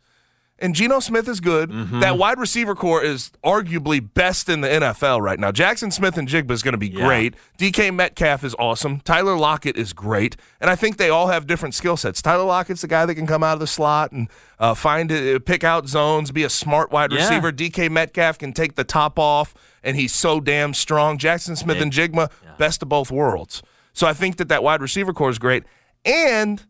and 0.58 0.74
Geno 0.74 1.00
Smith 1.00 1.28
is 1.28 1.40
good. 1.40 1.70
Mm-hmm. 1.70 2.00
That 2.00 2.16
wide 2.16 2.38
receiver 2.38 2.74
core 2.74 3.02
is 3.02 3.30
arguably 3.44 4.00
best 4.14 4.48
in 4.48 4.62
the 4.62 4.68
NFL 4.68 5.20
right 5.20 5.38
now. 5.38 5.50
Jaxon 5.52 5.92
Smith-Njigba 5.92 6.50
is 6.50 6.62
going 6.62 6.72
to 6.72 6.78
be 6.78 6.88
Yeah. 6.88 7.04
great. 7.06 7.34
DK 7.58 7.90
Metcalf 7.94 8.42
is 8.42 8.54
awesome. 8.58 9.00
Tyler 9.00 9.36
Lockett 9.36 9.76
is 9.76 9.92
great. 9.92 10.36
And 10.60 10.70
I 10.70 10.74
think 10.76 10.96
they 10.96 11.10
all 11.10 11.26
have 11.28 11.46
different 11.46 11.74
skill 11.74 11.96
sets. 11.96 12.22
Tyler 12.22 12.44
Lockett's 12.44 12.80
the 12.80 12.88
guy 12.88 13.04
that 13.04 13.14
can 13.14 13.26
come 13.26 13.42
out 13.42 13.54
of 13.54 13.60
the 13.60 13.66
slot 13.66 14.12
and 14.12 14.28
uh, 14.58 14.72
find 14.74 15.12
it, 15.12 15.44
pick 15.44 15.62
out 15.62 15.88
zones, 15.88 16.30
be 16.30 16.42
a 16.44 16.50
smart 16.50 16.90
wide 16.90 17.12
Yeah. 17.12 17.18
receiver. 17.20 17.52
DK 17.52 17.90
Metcalf 17.90 18.38
can 18.38 18.52
take 18.54 18.76
the 18.76 18.84
top 18.84 19.18
off, 19.18 19.52
and 19.82 19.96
he's 19.96 20.14
so 20.14 20.40
damn 20.40 20.72
strong. 20.72 21.18
Jaxon 21.18 21.58
Smith 21.58 21.76
Yeah. 21.76 21.84
Njigba, 21.84 22.30
best 22.56 22.82
of 22.82 22.88
both 22.88 23.10
worlds. 23.10 23.62
So 23.92 24.06
I 24.06 24.14
think 24.14 24.36
that 24.36 24.48
that 24.48 24.62
wide 24.62 24.80
receiver 24.80 25.12
core 25.12 25.30
is 25.30 25.38
great. 25.38 25.64
And 26.04 26.62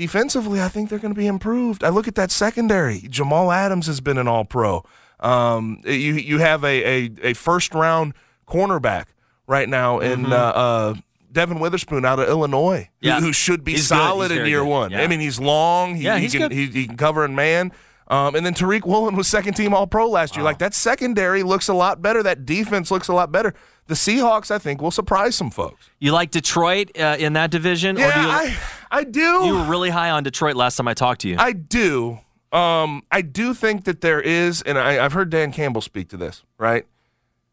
defensively, 0.00 0.60
I 0.60 0.68
think 0.68 0.88
they're 0.90 0.98
going 0.98 1.14
to 1.14 1.18
be 1.18 1.26
improved. 1.28 1.84
I 1.84 1.90
look 1.90 2.08
at 2.08 2.14
that 2.16 2.30
secondary. 2.30 3.00
Jamal 3.08 3.52
Adams 3.52 3.86
has 3.86 4.00
been 4.00 4.18
an 4.18 4.26
All 4.26 4.44
Pro. 4.44 4.84
Um, 5.20 5.80
you 5.84 6.14
you 6.14 6.38
have 6.38 6.64
a, 6.64 6.82
a, 7.06 7.10
a 7.22 7.34
first 7.34 7.74
round 7.74 8.14
cornerback 8.48 9.06
right 9.46 9.68
now 9.68 9.98
in 10.00 10.26
uh, 10.32 10.36
uh, 10.36 10.94
Devon 11.30 11.60
Witherspoon 11.60 12.04
out 12.04 12.18
of 12.18 12.28
Illinois, 12.28 12.88
who- 13.00 13.06
Mm-hmm. 13.06 13.06
Yeah. 13.06 13.20
who, 13.20 13.32
should 13.32 13.62
be 13.64 13.72
He's 13.72 13.86
solid 13.88 14.30
in 14.32 14.46
year 14.46 14.60
good. 14.60 14.68
one. 14.68 14.90
Yeah. 14.92 15.02
I 15.02 15.06
mean, 15.06 15.20
he's 15.20 15.38
long. 15.38 15.96
He, 15.96 16.04
Yeah, 16.04 16.16
he 16.16 16.22
he's 16.22 16.32
can 16.32 16.40
good. 16.42 16.52
He, 16.52 16.66
he 16.66 16.86
can 16.86 16.96
cover 16.96 17.24
in 17.24 17.34
man. 17.34 17.72
Um, 18.08 18.34
and 18.34 18.44
then 18.44 18.54
Tariq 18.54 18.84
Woolen 18.86 19.14
was 19.14 19.28
second 19.28 19.54
team 19.54 19.72
All 19.72 19.86
Pro 19.86 20.08
last 20.08 20.34
year. 20.34 20.44
Like 20.44 20.58
that 20.58 20.74
secondary 20.74 21.44
looks 21.44 21.68
a 21.68 21.74
lot 21.74 22.02
better. 22.02 22.22
That 22.24 22.44
defense 22.44 22.90
looks 22.90 23.06
a 23.06 23.12
lot 23.14 23.30
better. 23.30 23.54
The 23.86 23.94
Seahawks, 23.94 24.50
I 24.50 24.58
think, 24.58 24.80
will 24.82 24.90
surprise 24.90 25.36
some 25.36 25.50
folks. 25.50 25.90
You 26.00 26.10
like 26.12 26.30
Detroit 26.32 26.90
uh, 26.98 27.16
in 27.20 27.34
that 27.34 27.50
division? 27.52 27.96
Yeah, 27.96 28.08
or 28.08 28.12
do 28.12 28.20
you, 28.20 28.28
I, 28.28 28.56
I 28.90 29.04
do. 29.04 29.20
you 29.44 29.54
were 29.54 29.64
really 29.64 29.90
high 29.90 30.10
on 30.10 30.22
Detroit 30.22 30.56
last 30.56 30.76
time 30.76 30.88
I 30.88 30.94
talked 30.94 31.20
to 31.22 31.28
you. 31.28 31.36
I 31.38 31.52
do. 31.52 32.18
Um, 32.52 33.02
I 33.12 33.22
do 33.22 33.54
think 33.54 33.84
that 33.84 34.00
there 34.00 34.20
is, 34.20 34.60
and 34.62 34.76
I, 34.78 35.04
I've 35.04 35.12
heard 35.12 35.30
Dan 35.30 35.52
Campbell 35.52 35.80
speak 35.80 36.08
to 36.08 36.16
this, 36.16 36.42
right? 36.58 36.84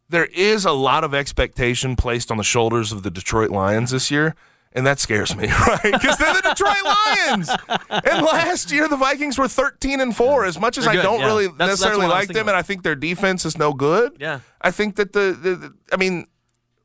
There 0.10 0.26
is 0.26 0.66
a 0.66 0.72
lot 0.72 1.04
of 1.04 1.14
expectation 1.14 1.96
placed 1.96 2.32
on 2.32 2.38
the 2.38 2.44
shoulders 2.44 2.92
of 2.92 3.04
the 3.04 3.12
Detroit 3.12 3.52
Lions 3.52 3.92
this 3.92 4.10
year, 4.10 4.34
and 4.74 4.88
that 4.88 5.00
scares 5.00 5.36
me, 5.36 5.48
right? 5.68 5.82
Because 5.84 6.18
they're 6.18 6.34
the 6.34 6.42
Detroit 6.42 6.84
Lions. 6.84 7.50
And 8.06 8.26
last 8.26 8.72
year, 8.72 8.88
the 8.88 8.96
Vikings 8.98 9.38
were 9.38 9.48
13 9.48 10.00
and 10.00 10.16
4. 10.16 10.46
As 10.46 10.60
much 10.60 10.78
as 10.80 10.86
They're 10.86 11.00
I 11.00 11.04
don't 11.04 11.20
yeah. 11.20 11.26
really 11.28 11.46
That's- 11.48 11.58
that's 11.58 11.70
necessarily 11.82 12.06
was 12.06 12.12
like 12.14 12.30
them, 12.30 12.48
and 12.48 12.58
I 12.58 12.62
think 12.64 12.82
their 12.84 12.96
defense 12.96 13.46
is 13.46 13.58
no 13.58 13.74
good, 13.74 14.14
Yeah. 14.20 14.40
I 14.62 14.72
think 14.72 14.96
that 14.96 15.14
the, 15.14 15.38
the, 15.40 15.56
the 15.56 15.74
I 15.92 15.98
mean, 15.98 16.26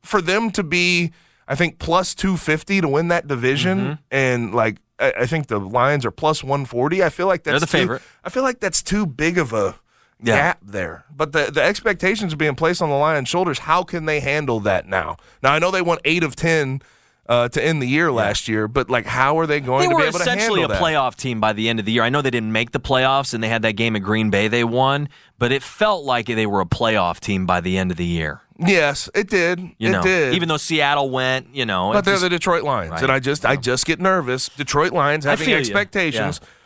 for 0.03 0.21
them 0.21 0.51
to 0.51 0.63
be, 0.63 1.11
I 1.47 1.55
think, 1.55 1.79
plus 1.79 2.15
250 2.15 2.81
to 2.81 2.87
win 2.87 3.07
that 3.09 3.27
division, 3.27 3.79
Mm-hmm. 3.79 3.93
and 4.11 4.55
like, 4.55 4.77
I, 4.99 5.13
I 5.21 5.25
think 5.25 5.47
the 5.47 5.59
Lions 5.59 6.05
are 6.05 6.11
plus 6.11 6.43
140. 6.43 7.03
I 7.03 7.09
feel 7.09 7.27
like 7.27 7.43
that's 7.43 7.53
They're 7.53 7.59
the 7.61 7.65
too- 7.65 7.71
favorite. 7.77 8.01
I 8.23 8.29
feel 8.29 8.43
like 8.43 8.59
that's 8.59 8.81
too 8.83 9.05
big 9.05 9.37
of 9.37 9.51
a 9.53 9.75
Yeah. 10.21 10.35
gap 10.37 10.59
there. 10.63 11.03
But 11.15 11.31
the, 11.33 11.51
the 11.51 11.61
expectations 11.61 12.33
are 12.33 12.37
being 12.37 12.55
placed 12.55 12.81
on 12.81 12.89
the 12.89 12.95
Lions' 12.95 13.27
shoulders. 13.27 13.59
How 13.59 13.83
can 13.83 14.05
they 14.05 14.19
handle 14.21 14.59
that 14.61 14.87
now? 14.87 15.17
Now, 15.41 15.51
I 15.53 15.59
know 15.59 15.71
they 15.71 15.81
won 15.81 15.97
eight 16.05 16.23
of 16.23 16.35
10 16.35 16.81
uh, 17.29 17.47
to 17.49 17.63
end 17.63 17.81
the 17.81 17.87
year 17.87 18.11
last 18.11 18.47
year, 18.47 18.67
but 18.67 18.89
like, 18.89 19.05
how 19.05 19.39
are 19.39 19.47
they 19.47 19.59
going 19.59 19.87
They 19.89 19.93
to 19.95 19.97
be 19.97 20.03
able 20.03 20.19
to 20.19 20.25
handle 20.25 20.25
that? 20.25 20.35
They 20.35 20.43
essentially 20.43 20.63
a 20.63 20.67
playoff 20.67 21.15
team 21.15 21.39
by 21.39 21.53
the 21.53 21.69
end 21.69 21.79
of 21.79 21.85
the 21.85 21.91
year. 21.93 22.03
I 22.03 22.09
know 22.09 22.21
they 22.21 22.29
didn't 22.31 22.51
make 22.51 22.71
the 22.71 22.79
playoffs 22.79 23.33
and 23.33 23.43
they 23.43 23.47
had 23.49 23.61
that 23.61 23.73
game 23.73 23.95
at 23.95 24.01
Green 24.03 24.29
Bay 24.29 24.47
they 24.49 24.63
won, 24.63 25.07
but 25.39 25.51
it 25.51 25.63
felt 25.63 26.03
like 26.03 26.25
they 26.27 26.45
were 26.45 26.61
a 26.61 26.65
playoff 26.65 27.19
team 27.19 27.45
by 27.45 27.61
the 27.61 27.77
end 27.77 27.91
of 27.91 27.97
the 27.97 28.05
year. 28.05 28.41
Yes, 28.59 29.09
it 29.15 29.29
did. 29.29 29.59
You 29.77 29.89
it 29.89 29.91
know, 29.93 30.03
did. 30.03 30.35
even 30.35 30.47
though 30.49 30.57
Seattle 30.57 31.09
went, 31.09 31.55
you 31.55 31.65
know, 31.65 31.91
But 31.93 32.05
they're 32.05 32.13
just- 32.13 32.23
the 32.23 32.29
Detroit 32.29 32.63
Lions, 32.63 32.91
Right. 32.91 33.03
and 33.03 33.11
I 33.11 33.19
just 33.19 33.45
I 33.45 33.55
just 33.55 33.85
get 33.85 33.99
nervous. 33.99 34.49
Detroit 34.49 34.91
Lions 34.91 35.25
having 35.25 35.45
feel 35.45 35.59
you. 35.59 35.73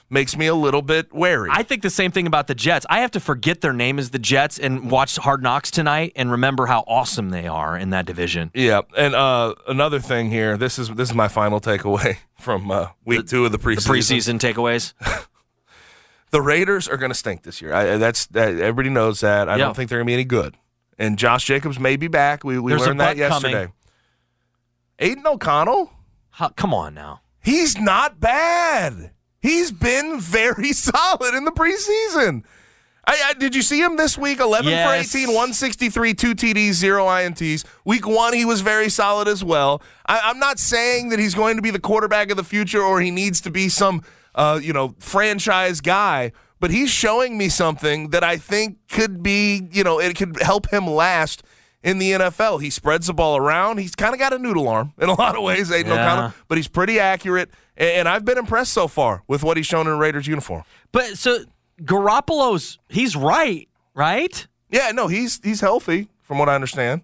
Makes 0.10 0.38
me 0.38 0.47
a 0.47 0.55
little 0.55 0.82
bit 0.82 1.12
wary. 1.14 1.49
I 1.51 1.64
think 1.64 1.82
the 1.82 1.89
same 1.89 2.12
thing 2.12 2.28
about 2.28 2.47
the 2.47 2.55
Jets. 2.55 2.86
I 2.89 3.01
have 3.01 3.12
to 3.12 3.20
forget 3.20 3.60
their 3.60 3.74
name 3.74 3.99
is 3.99 4.12
the 4.12 4.20
Jets 4.20 4.58
and 4.58 4.89
watch 4.89 5.18
Hard 5.18 5.43
Knocks 5.43 5.70
tonight 5.70 6.14
and 6.16 6.32
remember 6.32 6.66
how 6.68 6.86
awesome 6.88 7.30
they 7.32 7.45
are 7.45 7.78
in 7.78 7.89
that 7.89 8.05
division. 8.05 8.49
yeah, 8.53 8.82
and 8.97 9.14
uh, 9.14 9.53
another 9.68 9.99
thing 9.99 10.32
here. 10.32 10.55
This 10.55 10.80
is 10.80 10.88
this 10.91 11.10
is 11.10 11.16
my 11.16 11.28
final 11.28 11.60
takeaway 11.60 12.20
from 12.39 12.72
uh, 12.72 12.88
week 13.03 13.28
two 13.28 13.45
of 13.45 13.51
the 13.51 13.58
The 13.58 13.64
preseason. 13.66 14.38
preseason 14.38 14.39
takeaways. 14.39 14.93
The 16.30 16.41
Raiders 16.41 16.89
are 16.89 16.97
going 16.97 17.10
to 17.12 17.16
stink 17.16 17.43
this 17.43 17.62
year. 17.62 17.74
I, 17.74 17.95
that's 17.95 18.26
that, 18.28 18.49
everybody 18.49 18.89
knows 18.89 19.22
that. 19.22 19.47
I 19.47 19.53
Yeah. 19.55 19.64
don't 19.64 19.76
think 19.78 19.89
they're 19.89 19.99
going 19.99 20.08
to 20.08 20.10
be 20.10 20.14
any 20.14 20.26
good. 20.26 20.55
And 20.99 21.18
Josh 21.18 21.45
Jacobs 21.45 21.80
may 21.80 21.95
be 21.95 22.10
back. 22.10 22.43
We 22.43 22.60
we 22.60 22.72
There's 22.74 22.86
learned 22.86 22.99
that 22.99 23.18
butt 23.18 23.30
coming. 23.30 23.51
yesterday. 23.53 23.74
Aidan 24.99 25.26
O'Connell, 25.26 25.89
How, 26.32 26.49
come 26.49 26.74
on 26.74 26.93
now. 26.93 27.22
he's 27.41 27.78
not 27.78 28.20
bad. 28.20 29.12
He's 29.48 29.72
been 29.72 30.20
very 30.20 30.74
solid 30.74 31.34
in 31.34 31.45
the 31.45 31.52
preseason. 31.52 32.43
I, 33.10 33.18
I, 33.28 33.34
did 33.34 33.56
you 33.56 33.62
see 33.62 33.80
him 33.80 33.95
this 33.95 34.18
week? 34.18 34.41
11 34.41 34.70
Yes. 34.70 35.10
for 35.10 35.18
18, 35.18 35.28
163, 35.30 36.14
two 36.14 36.36
TDs, 36.36 36.74
zero 36.74 37.06
INTs. 37.06 37.64
Week 37.86 38.06
one, 38.06 38.34
he 38.34 38.43
was 38.43 38.60
very 38.60 38.89
solid 38.89 39.30
as 39.30 39.45
well. 39.45 39.82
I, 40.06 40.20
I'm 40.26 40.39
not 40.39 40.60
saying 40.60 41.10
that 41.10 41.20
he's 41.20 41.34
going 41.34 41.56
to 41.56 41.62
be 41.62 41.72
the 41.72 41.80
quarterback 41.80 42.30
of 42.30 42.36
the 42.36 42.43
future 42.43 42.82
or 42.82 43.00
he 43.00 43.10
needs 43.10 43.39
to 43.41 43.50
be 43.50 43.70
some, 43.70 44.04
uh, 44.36 44.60
you 44.62 44.74
know, 44.74 44.93
franchise 45.00 45.80
guy, 45.80 46.34
but 46.60 46.70
he's 46.70 46.89
showing 46.89 47.38
me 47.38 47.48
something 47.48 48.10
that 48.10 48.26
I 48.26 48.36
think 48.36 48.80
could 48.89 49.24
be, 49.24 49.70
you 49.72 49.86
know, 49.86 50.00
it 50.02 50.18
could 50.18 50.41
help 50.41 50.70
him 50.74 50.86
last 50.86 51.43
in 51.88 52.00
the 52.00 52.12
NFL. 52.12 52.62
He 52.62 52.70
spreads 52.70 53.08
the 53.08 53.14
ball 53.14 53.38
around. 53.38 53.78
He's 53.78 53.96
kind 53.96 54.14
of 54.14 54.20
got 54.20 54.34
a 54.34 54.38
noodle 54.38 54.68
arm 54.68 54.92
in 55.00 55.08
a 55.08 55.14
lot 55.14 55.38
of 55.38 55.42
ways, 55.44 55.72
Aidan 55.72 55.94
Yeah. 55.94 56.04
O'Connell, 56.06 56.34
but 56.50 56.58
he's 56.58 56.68
pretty 56.68 57.00
accurate. 57.00 57.50
And, 57.78 58.10
I've 58.10 58.26
been 58.26 58.38
impressed 58.38 58.74
so 58.74 58.88
far 58.90 59.24
with 59.28 59.42
what 59.42 59.56
he's 59.56 59.66
shown 59.68 59.88
in 59.88 59.94
a 59.94 59.96
Raiders 59.96 60.28
uniform. 60.28 60.64
But 60.92 61.18
so 61.18 61.46
Garoppolo's 61.82 62.78
he's 62.90 63.16
right, 63.16 63.70
right? 63.94 64.48
Yeah, 64.70 64.92
no, 64.92 65.08
he's 65.08 65.40
he's 65.44 65.62
healthy 65.62 66.10
from 66.22 66.40
what 66.40 66.50
I 66.50 66.56
understand. 66.56 67.04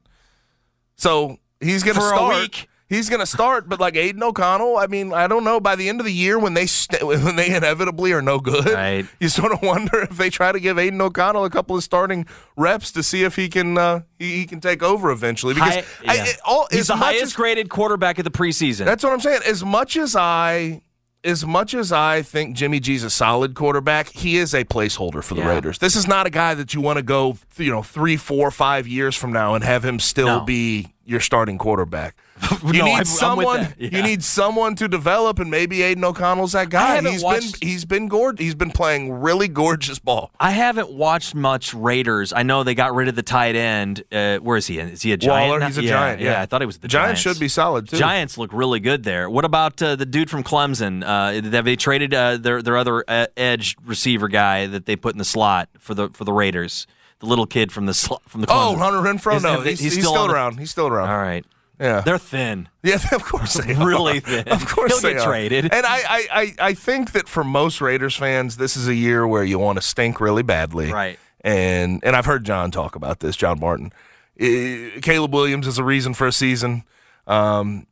So 0.95 1.37
he's 1.61 1.83
going 1.83 1.95
to 1.95 2.01
start. 2.01 2.67
He's 2.93 3.09
going 3.09 3.19
to 3.19 3.25
start, 3.25 3.67
but 3.67 3.79
like 3.79 3.95
Aidan 3.95 4.21
O'Connell, 4.23 4.77
I 4.77 4.87
mean, 4.87 5.13
I 5.13 5.27
don't 5.27 5.43
know. 5.43 5.59
By 5.59 5.75
the 5.75 5.89
end 5.89 5.99
of 5.99 6.05
the 6.05 6.13
year, 6.13 6.37
when 6.37 6.53
they 6.53 6.65
st- 6.65 7.03
when 7.05 7.35
they 7.35 7.55
inevitably 7.55 8.11
are 8.13 8.21
no 8.21 8.39
good, 8.39 8.65
Right. 8.69 9.05
you 9.19 9.29
sort 9.29 9.51
of 9.51 9.61
wonder 9.61 9.99
if 10.01 10.17
they 10.17 10.29
try 10.29 10.51
to 10.51 10.59
give 10.59 10.77
Aidan 10.77 11.01
O'Connell 11.01 11.45
a 11.45 11.49
couple 11.49 11.75
of 11.75 11.83
starting 11.83 12.25
reps 12.55 12.91
to 12.91 13.01
see 13.03 13.23
if 13.23 13.35
he 13.35 13.49
can 13.49 13.77
uh, 13.77 14.01
he, 14.19 14.37
he 14.37 14.45
can 14.45 14.59
take 14.61 14.83
over 14.83 15.09
eventually. 15.11 15.53
Because 15.53 15.75
High- 15.75 15.83
I- 16.07 16.27
it- 16.29 16.39
all, 16.45 16.67
He's 16.71 16.87
the 16.87 16.95
highest 16.95 17.23
as- 17.23 17.33
graded 17.33 17.69
quarterback 17.69 18.17
of 18.19 18.23
the 18.25 18.31
preseason. 18.31 18.85
that's 18.85 19.03
what 19.03 19.11
I'm 19.13 19.19
saying. 19.21 19.41
As 19.47 19.63
much 19.65 19.97
as 19.97 20.15
I 20.15 20.81
as 21.25 21.45
much 21.45 21.73
as 21.73 21.93
I 21.93 22.21
think 22.21 22.55
Jimmy 22.55 22.81
G's 22.81 23.03
a 23.03 23.09
solid 23.09 23.55
quarterback, 23.55 24.09
he 24.09 24.35
is 24.37 24.53
a 24.53 24.65
placeholder 24.65 25.23
for 25.23 25.35
the 25.35 25.41
Yeah. 25.41 25.49
Raiders. 25.55 25.79
This 25.79 25.95
is 25.95 26.05
not 26.05 26.27
a 26.27 26.29
guy 26.29 26.53
that 26.53 26.73
you 26.73 26.81
want 26.81 26.97
to 26.97 27.01
go, 27.03 27.37
you 27.55 27.71
know, 27.71 27.81
three, 27.81 28.17
four, 28.17 28.51
five 28.51 28.87
years 28.87 29.15
from 29.15 29.31
now 29.31 29.55
and 29.55 29.63
have 29.63 29.85
him 29.85 29.99
still 29.99 30.27
No. 30.27 30.39
be 30.41 30.93
your 31.05 31.21
starting 31.21 31.57
quarterback. 31.57 32.15
You 32.63 32.73
No, 32.79 32.85
I'm- 32.85 32.91
I'm 32.93 32.97
need 32.99 33.07
someone. 33.07 33.73
Yeah. 33.77 33.89
You 33.97 34.03
need 34.03 34.23
someone 34.23 34.75
to 34.75 34.87
develop, 34.87 35.39
and 35.39 35.51
maybe 35.51 35.81
Aidan 35.83 36.03
O'Connell's 36.03 36.53
that 36.53 36.69
guy. 36.69 37.01
He's 37.01 37.23
watched- 37.23 37.59
been 37.59 37.69
he's 37.69 37.85
been 37.85 38.07
gorgeous. 38.07 38.43
He's 38.43 38.55
been 38.55 38.71
playing 38.71 39.11
really 39.21 39.47
gorgeous 39.47 39.99
ball. 39.99 40.31
I 40.39 40.51
haven't 40.51 40.91
watched 40.91 41.35
much 41.35 41.73
Raiders. 41.73 42.31
I 42.33 42.43
know 42.43 42.63
they 42.63 42.73
got 42.75 42.95
rid 42.95 43.07
of 43.07 43.15
the 43.15 43.23
tight 43.23 43.55
end. 43.55 44.03
Uh, 44.11 44.37
where 44.37 44.57
is 44.57 44.67
he? 44.67 44.79
Is 44.79 45.01
he 45.01 45.11
a 45.11 45.17
giant? 45.17 45.49
Waller, 45.51 45.65
he's 45.65 45.77
a 45.77 45.83
yeah, 45.83 45.89
giant. 45.89 46.21
Yeah. 46.21 46.41
I 46.41 46.45
thought 46.45 46.61
he 46.61 46.65
was 46.65 46.77
the 46.77 46.87
Giants 46.87 47.21
Giants. 47.21 47.37
should 47.37 47.39
be 47.43 47.47
solid 47.49 47.87
too. 47.89 47.97
Giants 47.97 48.37
look 48.37 48.51
really 48.53 48.79
good 48.79 49.03
there. 49.03 49.29
What 49.29 49.45
about 49.45 49.81
uh, 49.81 49.95
the 49.95 50.05
dude 50.05 50.29
from 50.29 50.43
Clemson? 50.43 51.03
Uh, 51.03 51.49
have 51.51 51.65
they 51.65 51.75
traded 51.75 52.13
uh, 52.13 52.37
their 52.37 52.61
their 52.61 52.77
other 52.77 53.03
uh, 53.07 53.27
edge 53.37 53.75
receiver 53.85 54.27
guy 54.27 54.67
that 54.67 54.85
they 54.85 54.95
put 54.95 55.13
in 55.13 55.17
the 55.17 55.25
slot 55.25 55.69
for 55.79 55.93
the 55.93 56.09
for 56.09 56.23
the 56.23 56.33
Raiders? 56.33 56.87
The 57.19 57.25
little 57.27 57.45
kid 57.45 57.71
from 57.71 57.85
the 57.85 57.93
sl- 57.93 58.15
from 58.27 58.41
the 58.41 58.47
Oh, 58.49 58.75
Hunter 58.75 58.97
Renfrow. 58.99 59.37
Is- 59.37 59.43
No, 59.43 59.61
they- 59.61 59.69
he's, 59.71 59.79
he's 59.79 59.99
still, 59.99 60.27
the- 60.27 60.33
around. 60.33 60.57
He's 60.59 60.71
still 60.71 60.87
around. 60.87 61.09
All 61.09 61.17
right, 61.17 61.45
Yeah, 61.79 62.01
they're 62.01 62.17
thin. 62.19 62.69
Yeah, 62.83 62.99
of 63.11 63.23
course 63.23 63.53
they 63.55 63.73
are. 63.73 63.87
Really 63.87 64.19
thin. 64.19 64.47
Of 64.47 64.65
course 64.67 64.91
He'll 64.93 65.01
they 65.01 65.13
get 65.17 65.21
are. 65.23 65.27
traded. 65.31 65.73
And 65.73 65.85
I, 65.85 65.97
I, 65.97 66.27
I, 66.31 66.53
I 66.59 66.73
think 66.73 67.11
that 67.13 67.27
for 67.27 67.43
most 67.43 67.81
Raiders 67.81 68.15
fans, 68.15 68.57
this 68.57 68.77
is 68.77 68.87
a 68.87 68.93
year 68.95 69.27
where 69.27 69.43
you 69.43 69.57
want 69.59 69.77
to 69.77 69.81
stink 69.81 70.21
really 70.21 70.43
badly. 70.43 70.91
Right. 70.91 71.19
And 71.41 72.01
and 72.05 72.15
I've 72.15 72.25
heard 72.25 72.45
John 72.45 72.71
talk 72.71 72.95
about 72.95 73.19
this, 73.19 73.35
John 73.35 73.59
Martin. 73.59 73.91
Caleb 74.39 75.33
Williams 75.33 75.67
is 75.67 75.77
a 75.77 75.83
reason 75.83 76.13
for 76.13 76.27
a 76.27 76.31
season. 76.31 76.83
Um, 77.27 77.87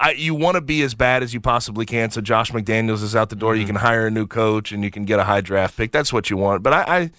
I, 0.00 0.12
you 0.12 0.34
want 0.34 0.56
to 0.56 0.60
be 0.60 0.82
as 0.82 0.94
bad 0.94 1.22
as 1.22 1.32
you 1.32 1.40
possibly 1.40 1.86
can. 1.86 2.10
So 2.10 2.20
Josh 2.20 2.50
McDaniels 2.50 3.02
is 3.02 3.14
out 3.14 3.28
the 3.30 3.36
door. 3.36 3.54
You 3.54 3.62
Mm-hmm. 3.62 3.66
can 3.68 3.76
hire 3.76 4.06
a 4.08 4.10
new 4.10 4.26
coach 4.26 4.72
and 4.72 4.82
you 4.82 4.90
can 4.90 5.04
get 5.04 5.20
a 5.20 5.24
high 5.24 5.40
draft 5.40 5.76
pick. 5.76 5.92
That's 5.92 6.12
what 6.12 6.28
you 6.30 6.36
want. 6.36 6.62
But 6.64 6.72
I, 6.72 6.80
I 6.98 7.10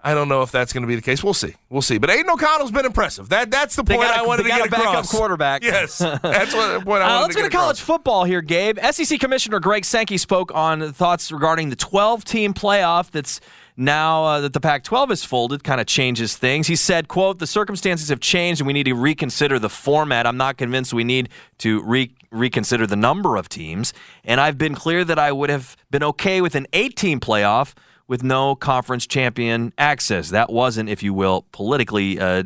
I 0.00 0.14
don't 0.14 0.28
know 0.28 0.42
if 0.42 0.52
that's 0.52 0.72
going 0.72 0.82
to 0.82 0.86
be 0.86 0.94
the 0.94 1.02
case. 1.02 1.24
We'll 1.24 1.34
see. 1.34 1.54
We'll 1.70 1.82
see. 1.82 1.98
But 1.98 2.10
Aidan 2.10 2.30
O'Connell's 2.30 2.70
been 2.70 2.86
impressive. 2.86 3.30
That 3.30 3.50
that's 3.50 3.74
the 3.74 3.82
point 3.82 4.02
a- 4.04 4.18
I 4.18 4.22
wanted 4.22 4.44
to 4.44 4.48
get 4.48 4.66
a 4.66 4.70
backup 4.70 4.88
across. 4.88 5.10
quarterback. 5.10 5.62
Yes, 5.68 5.98
that's 6.22 6.54
what 6.54 6.78
the 6.78 6.84
point 6.84 7.02
I 7.02 7.06
Uh, 7.06 7.20
wanted 7.20 7.22
let's 7.22 7.34
to 7.34 7.40
go 7.40 7.44
get 7.46 7.50
to 7.52 7.56
college 7.56 7.80
football 7.80 8.24
here, 8.24 8.40
Gabe. 8.40 8.78
SEC 8.92 9.18
Commissioner 9.18 9.58
Greg 9.58 9.84
Sankey 9.84 10.16
spoke 10.16 10.54
on 10.54 10.92
thoughts 10.92 11.32
regarding 11.32 11.70
the 11.70 11.76
12-team 11.76 12.54
playoff 12.54 13.10
that's 13.10 13.40
now 13.76 14.24
uh, 14.24 14.40
that 14.40 14.52
the 14.52 14.60
Pac-12 14.60 15.10
is 15.12 15.24
folded, 15.24 15.62
kind 15.64 15.80
of 15.80 15.86
changes 15.86 16.36
things. 16.36 16.66
He 16.68 16.74
said, 16.76 17.08
"quote 17.08 17.38
The 17.40 17.46
circumstances 17.46 18.08
have 18.08 18.20
changed, 18.20 18.60
and 18.60 18.66
we 18.66 18.72
need 18.72 18.84
to 18.84 18.94
reconsider 18.94 19.58
the 19.58 19.68
format. 19.68 20.26
I'm 20.26 20.36
not 20.36 20.56
convinced 20.58 20.92
we 20.94 21.04
need 21.04 21.28
to 21.58 21.82
re- 21.82 22.12
reconsider 22.30 22.86
the 22.86 22.96
number 22.96 23.36
of 23.36 23.48
teams. 23.48 23.92
And 24.24 24.40
I've 24.40 24.58
been 24.58 24.74
clear 24.74 25.04
that 25.04 25.18
I 25.18 25.32
would 25.32 25.50
have 25.50 25.76
been 25.90 26.02
okay 26.04 26.40
with 26.40 26.54
an 26.54 26.68
eight-team 26.72 27.18
playoff." 27.20 27.74
With 28.08 28.22
no 28.22 28.56
conference 28.56 29.06
champion 29.06 29.72
access. 29.76 30.30
That 30.30 30.50
wasn't, 30.50 30.88
if 30.88 31.02
you 31.02 31.12
will, 31.12 31.44
politically 31.52 32.18
uh, 32.18 32.44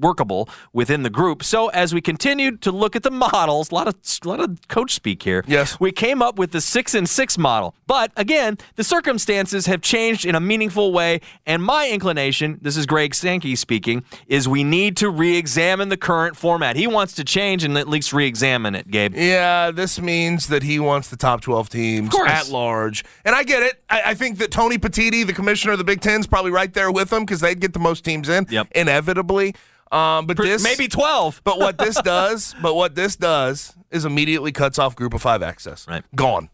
workable 0.00 0.48
within 0.72 1.02
the 1.02 1.10
group. 1.10 1.42
So 1.42 1.68
as 1.68 1.92
we 1.92 2.00
continued 2.00 2.62
to 2.62 2.72
look 2.72 2.94
at 2.94 3.02
the 3.02 3.10
models, 3.10 3.70
a 3.70 3.74
lot 3.74 3.88
of 3.88 3.96
a 4.24 4.28
lot 4.28 4.40
of 4.40 4.68
coach 4.68 4.94
speak 4.94 5.22
here. 5.22 5.44
Yes. 5.46 5.78
we 5.80 5.90
came 5.92 6.22
up 6.22 6.38
with 6.38 6.52
the 6.52 6.60
six 6.60 6.94
and 6.94 7.08
six 7.08 7.36
model. 7.36 7.74
But 7.86 8.12
again, 8.16 8.58
the 8.76 8.84
circumstances 8.84 9.66
have 9.66 9.80
changed 9.82 10.24
in 10.24 10.34
a 10.34 10.40
meaningful 10.40 10.92
way. 10.92 11.20
And 11.46 11.62
my 11.62 11.88
inclination, 11.90 12.58
this 12.62 12.76
is 12.76 12.86
Greg 12.86 13.14
Sankey 13.14 13.56
speaking, 13.56 14.04
is 14.28 14.46
we 14.46 14.62
need 14.64 14.96
to 14.98 15.10
re-examine 15.10 15.88
the 15.88 15.96
current 15.96 16.36
format. 16.36 16.76
He 16.76 16.86
wants 16.86 17.14
to 17.14 17.24
change 17.24 17.64
and 17.64 17.76
at 17.76 17.88
least 17.88 18.12
re-examine 18.12 18.74
it. 18.74 18.90
Gabe. 18.90 19.14
Yeah, 19.16 19.70
this 19.70 20.00
means 20.00 20.46
that 20.48 20.62
he 20.62 20.78
wants 20.78 21.08
the 21.08 21.16
top 21.16 21.40
12 21.40 21.68
teams 21.68 22.14
at 22.26 22.48
large. 22.48 23.04
And 23.24 23.34
I 23.34 23.42
get 23.42 23.62
it. 23.62 23.82
I, 23.90 24.02
I 24.06 24.14
think 24.14 24.38
that 24.38 24.50
Tony 24.50 24.78
Petitti, 24.78 25.26
the 25.26 25.32
commissioner 25.32 25.72
of 25.72 25.78
the 25.78 25.84
Big 25.84 26.00
Ten, 26.00 26.20
is 26.20 26.26
probably 26.26 26.50
right 26.50 26.72
there 26.72 26.90
with 26.92 27.10
them 27.10 27.24
because 27.24 27.40
they'd 27.40 27.60
get 27.60 27.72
the 27.72 27.78
most 27.78 28.04
teams 28.04 28.28
in, 28.28 28.46
Yep. 28.48 28.68
inevitably. 28.74 29.54
Um, 29.90 30.26
but 30.26 30.36
this 30.36 30.62
Maybe 30.62 30.86
twelve. 30.88 31.40
But 31.44 31.58
what 31.58 31.78
this 31.78 32.00
does, 32.02 32.54
but 32.62 32.74
what 32.74 32.94
this 32.94 33.16
does 33.16 33.74
is 33.90 34.04
immediately 34.04 34.52
cuts 34.52 34.78
off 34.78 34.94
group 34.94 35.14
of 35.14 35.22
five 35.22 35.42
access. 35.42 35.86
Right. 35.88 36.04
Gone. 36.14 36.48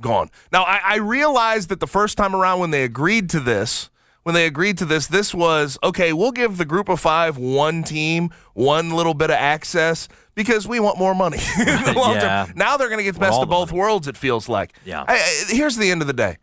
Gone. 0.00 0.30
Now 0.52 0.64
I, 0.64 0.80
I 0.84 0.96
realized 0.96 1.68
that 1.68 1.78
the 1.80 1.86
first 1.86 2.16
time 2.16 2.34
around 2.34 2.58
when 2.60 2.70
they 2.70 2.82
agreed 2.84 3.28
to 3.30 3.40
this, 3.40 3.90
when 4.22 4.34
they 4.34 4.46
agreed 4.46 4.78
to 4.78 4.84
this, 4.84 5.06
this 5.06 5.32
was 5.34 5.78
okay, 5.84 6.12
we'll 6.12 6.32
give 6.32 6.56
the 6.56 6.64
group 6.64 6.88
of 6.88 6.98
five 6.98 7.36
one 7.36 7.82
team, 7.84 8.30
one 8.54 8.90
little 8.90 9.14
bit 9.14 9.30
of 9.30 9.36
access 9.36 10.08
because 10.34 10.66
we 10.66 10.80
want 10.80 10.98
more 10.98 11.14
money. 11.14 11.38
in 11.58 11.66
the 11.84 11.92
long 11.96 12.14
term. 12.14 12.22
Yeah. 12.22 12.46
Now 12.56 12.76
they're 12.76 12.88
gonna 12.88 13.02
get 13.02 13.14
the 13.14 13.20
best 13.20 13.34
of 13.34 13.40
the 13.40 13.46
both 13.46 13.70
worlds, 13.72 14.08
it 14.08 14.16
feels 14.16 14.48
like. 14.48 14.72
Yeah. 14.84 15.04
I, 15.06 15.14
I- 15.14 15.44
here's 15.54 15.76
the 15.76 15.90
end 15.90 16.00
of 16.00 16.06
the 16.06 16.12
day. 16.14 16.38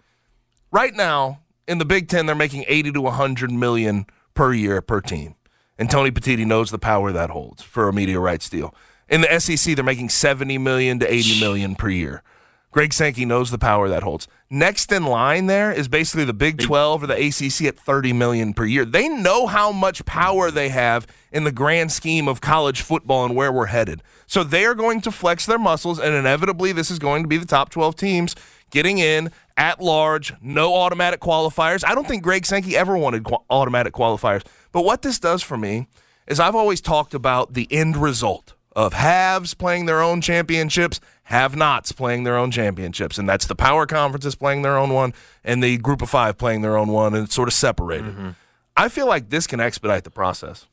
Right 0.71 0.93
now, 0.93 1.41
in 1.67 1.77
the 1.79 1.85
Big 1.85 2.07
Ten, 2.07 2.25
they're 2.25 2.35
making 2.35 2.63
80 2.67 2.91
to 2.93 3.01
100 3.01 3.51
million 3.51 4.05
per 4.33 4.53
year 4.53 4.81
per 4.81 5.01
team. 5.01 5.35
And 5.77 5.89
Tony 5.89 6.11
Petitti 6.11 6.45
knows 6.45 6.71
the 6.71 6.79
power 6.79 7.11
that 7.11 7.29
holds 7.29 7.61
for 7.61 7.87
a 7.87 7.93
media 7.93 8.19
rights 8.19 8.49
deal. 8.49 8.73
In 9.09 9.21
the 9.21 9.39
SEC, 9.39 9.75
they're 9.75 9.85
making 9.85 10.09
70 10.09 10.57
million 10.57 10.99
to 10.99 11.11
80 11.11 11.39
million 11.39 11.75
per 11.75 11.89
year. 11.89 12.23
Greg 12.71 12.93
Sankey 12.93 13.25
knows 13.25 13.49
the 13.49 13.57
power 13.57 13.87
that 13.89 14.03
holds. 14.03 14.27
Next 14.49 14.91
in 14.91 15.05
line 15.05 15.47
there 15.47 15.71
is 15.71 15.87
basically 15.87 16.25
the 16.25 16.33
Big 16.33 16.59
12 16.59 17.03
or 17.03 17.07
the 17.07 17.15
ACC 17.15 17.65
at 17.65 17.77
30 17.77 18.13
million 18.13 18.53
per 18.53 18.65
year. 18.65 18.85
They 18.85 19.07
know 19.07 19.47
how 19.47 19.71
much 19.71 20.05
power 20.05 20.51
they 20.51 20.69
have 20.69 21.07
in 21.31 21.43
the 21.43 21.51
grand 21.51 21.91
scheme 21.91 22.27
of 22.27 22.41
college 22.41 22.81
football 22.81 23.25
and 23.25 23.35
where 23.35 23.51
we're 23.51 23.67
headed. 23.67 24.03
So 24.27 24.43
they 24.43 24.65
are 24.65 24.75
going 24.75 25.01
to 25.01 25.11
flex 25.11 25.45
their 25.45 25.57
muscles 25.57 25.97
and 25.97 26.13
inevitably 26.13 26.71
this 26.71 26.91
is 26.91 26.99
going 26.99 27.23
to 27.23 27.27
be 27.27 27.37
the 27.37 27.45
top 27.45 27.69
12 27.69 27.95
teams 27.95 28.35
getting 28.69 28.99
in 28.99 29.31
at 29.57 29.81
large, 29.81 30.33
no 30.41 30.75
automatic 30.75 31.19
qualifiers. 31.19 31.83
I 31.85 31.95
don't 31.95 32.07
think 32.07 32.23
Greg 32.23 32.45
Sankey 32.45 32.77
ever 32.77 32.97
wanted 32.97 33.23
qu- 33.23 33.43
automatic 33.49 33.93
qualifiers. 33.93 34.45
But 34.71 34.85
what 34.85 35.01
this 35.01 35.19
does 35.19 35.41
for 35.41 35.57
me 35.57 35.87
is 36.27 36.39
I've 36.39 36.55
always 36.55 36.79
talked 36.79 37.13
about 37.13 37.53
the 37.53 37.67
end 37.71 37.97
result 37.97 38.53
of 38.75 38.93
haves 38.93 39.55
playing 39.55 39.87
their 39.87 40.01
own 40.01 40.21
championships, 40.21 40.99
have 41.23 41.55
nots 41.55 41.91
playing 41.91 42.23
their 42.23 42.37
own 42.37 42.51
championships. 42.51 43.17
And 43.17 43.27
that's 43.27 43.47
the 43.47 43.55
power 43.55 43.87
conferences 43.87 44.35
playing 44.35 44.61
their 44.61 44.77
own 44.77 44.93
one 44.93 45.13
and 45.43 45.63
the 45.63 45.77
group 45.77 46.03
of 46.03 46.09
five 46.09 46.37
playing 46.37 46.61
their 46.61 46.77
own 46.77 46.89
one, 46.89 47.15
and 47.15 47.25
it's 47.25 47.35
sort 47.35 47.47
of 47.47 47.53
separated. 47.53 48.13
Mm-hmm. 48.13 48.29
I 48.77 48.89
feel 48.89 49.07
like 49.07 49.29
this 49.29 49.47
can 49.47 49.59
expedite 49.59 50.03
the 50.03 50.11
process. 50.11 50.67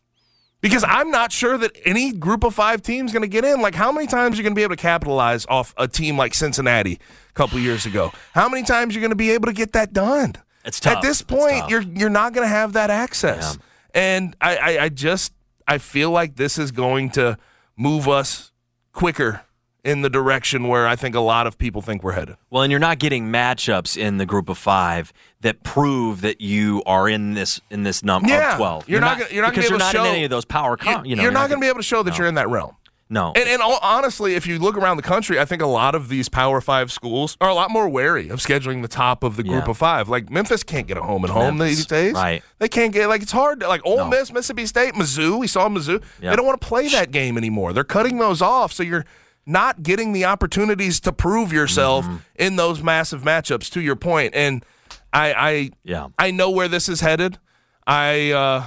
Because 0.64 0.82
I'm 0.82 1.10
not 1.10 1.30
sure 1.30 1.58
that 1.58 1.76
any 1.84 2.10
group 2.10 2.42
of 2.42 2.54
five 2.54 2.80
teams 2.80 3.12
going 3.12 3.20
to 3.20 3.28
get 3.28 3.44
in. 3.44 3.60
Like, 3.60 3.74
how 3.74 3.92
many 3.92 4.06
times 4.06 4.32
are 4.34 4.36
you 4.38 4.42
going 4.44 4.54
to 4.54 4.58
be 4.58 4.62
able 4.62 4.74
to 4.74 4.80
capitalize 4.80 5.44
off 5.44 5.74
a 5.76 5.86
team 5.86 6.16
like 6.16 6.32
Cincinnati 6.32 6.98
a 7.28 7.32
couple 7.34 7.58
years 7.58 7.84
ago? 7.84 8.12
How 8.32 8.48
many 8.48 8.62
times 8.62 8.94
are 8.94 8.98
you 8.98 9.02
going 9.02 9.10
to 9.10 9.14
be 9.14 9.32
able 9.32 9.44
to 9.48 9.52
get 9.52 9.74
that 9.74 9.92
done? 9.92 10.36
It's 10.64 10.80
tough. 10.80 10.96
At 10.96 11.02
this 11.02 11.20
point, 11.20 11.68
you're 11.68 11.82
you're 11.82 12.08
not 12.08 12.32
going 12.32 12.46
to 12.46 12.48
have 12.48 12.72
that 12.72 12.88
access. 12.88 13.58
And 13.94 14.34
I, 14.40 14.56
I, 14.56 14.84
I 14.84 14.88
just 14.88 15.34
I 15.68 15.76
feel 15.76 16.10
like 16.10 16.36
this 16.36 16.56
is 16.56 16.70
going 16.70 17.10
to 17.10 17.36
move 17.76 18.08
us 18.08 18.50
quicker 18.94 19.42
in 19.84 20.00
the 20.02 20.08
direction 20.10 20.66
where 20.68 20.86
I 20.88 20.96
think 20.96 21.14
a 21.14 21.20
lot 21.20 21.46
of 21.46 21.58
people 21.58 21.82
think 21.82 22.02
we're 22.02 22.12
headed. 22.12 22.36
Well, 22.50 22.62
and 22.62 22.70
you're 22.70 22.80
not 22.80 22.98
getting 22.98 23.26
matchups 23.30 23.96
in 23.96 24.16
the 24.16 24.26
group 24.26 24.48
of 24.48 24.56
five 24.58 25.12
that 25.42 25.62
prove 25.62 26.22
that 26.22 26.40
you 26.40 26.82
are 26.86 27.08
in 27.08 27.34
this 27.34 27.60
in 27.70 27.82
this 27.82 28.02
number 28.02 28.28
Yeah. 28.30 28.52
of 28.52 28.56
twelve. 28.56 28.88
You're 28.88 29.00
not 29.00 29.18
gonna- 29.18 29.30
you're 29.30 29.42
not 29.42 29.50
because 29.52 29.66
be 29.66 29.70
you're 29.70 29.78
not 29.78 29.92
to 29.92 29.98
in 29.98 30.04
show- 30.04 30.10
any 30.10 30.24
of 30.24 30.30
those 30.30 30.44
power. 30.46 30.76
Com- 30.76 31.04
you 31.04 31.14
know, 31.16 31.22
you're, 31.22 31.30
not, 31.32 31.40
not 31.42 31.48
going 31.50 31.60
to 31.60 31.64
be 31.64 31.68
able 31.68 31.80
to 31.80 31.84
show 31.84 32.02
that 32.02 32.16
you're 32.18 32.26
in 32.26 32.34
that 32.36 32.48
realm. 32.48 32.76
No. 33.10 33.32
And, 33.36 33.46
and 33.46 33.60
all, 33.60 33.78
honestly, 33.82 34.34
if 34.34 34.46
you 34.46 34.58
look 34.58 34.78
around 34.78 34.96
the 34.96 35.02
country, 35.02 35.38
I 35.38 35.44
think 35.44 35.60
a 35.60 35.66
lot 35.66 35.94
of 35.94 36.08
these 36.08 36.30
Power 36.30 36.62
Five 36.62 36.90
schools 36.90 37.36
are 37.38 37.50
a 37.50 37.54
lot 37.54 37.70
more 37.70 37.86
wary 37.86 38.30
of 38.30 38.40
scheduling 38.40 38.80
the 38.80 38.88
top 38.88 39.22
of 39.22 39.36
the 39.36 39.42
group 39.42 39.64
Yeah. 39.66 39.70
of 39.70 39.76
five. 39.76 40.08
Like 40.08 40.30
Memphis 40.30 40.62
can't 40.62 40.86
get 40.86 40.96
a 40.96 41.02
home 41.02 41.22
and 41.22 41.32
home 41.32 41.58
Memphis, 41.58 41.76
these 41.76 41.86
days. 41.86 42.14
right. 42.14 42.42
They 42.58 42.68
can't 42.68 42.94
get 42.94 43.08
like 43.08 43.20
it's 43.22 43.30
hard. 43.30 43.60
To, 43.60 43.68
like 43.68 43.82
Ole 43.84 43.98
No. 43.98 44.08
Miss, 44.08 44.32
Mississippi 44.32 44.64
State, 44.64 44.94
Mizzou. 44.94 45.38
We 45.38 45.46
saw 45.46 45.68
Mizzou. 45.68 46.02
They 46.20 46.34
don't 46.34 46.46
want 46.46 46.58
to 46.58 46.66
play 46.66 46.88
that 46.88 47.10
game 47.10 47.36
anymore. 47.36 47.74
They're 47.74 47.84
cutting 47.84 48.16
those 48.16 48.40
off. 48.40 48.72
So 48.72 48.82
you're 48.82 49.04
not 49.46 49.82
getting 49.82 50.12
the 50.12 50.24
opportunities 50.24 51.00
to 51.00 51.12
prove 51.12 51.52
yourself 51.52 52.04
Mm-hmm. 52.04 52.16
in 52.36 52.56
those 52.56 52.82
massive 52.82 53.22
matchups. 53.22 53.70
To 53.72 53.80
your 53.80 53.96
point, 53.96 54.34
and 54.34 54.64
I, 55.12 55.32
I, 55.32 55.70
Yeah. 55.84 56.08
I 56.18 56.30
know 56.30 56.50
where 56.50 56.68
this 56.68 56.88
is 56.88 57.00
headed. 57.00 57.38
I, 57.86 58.30
uh, 58.32 58.64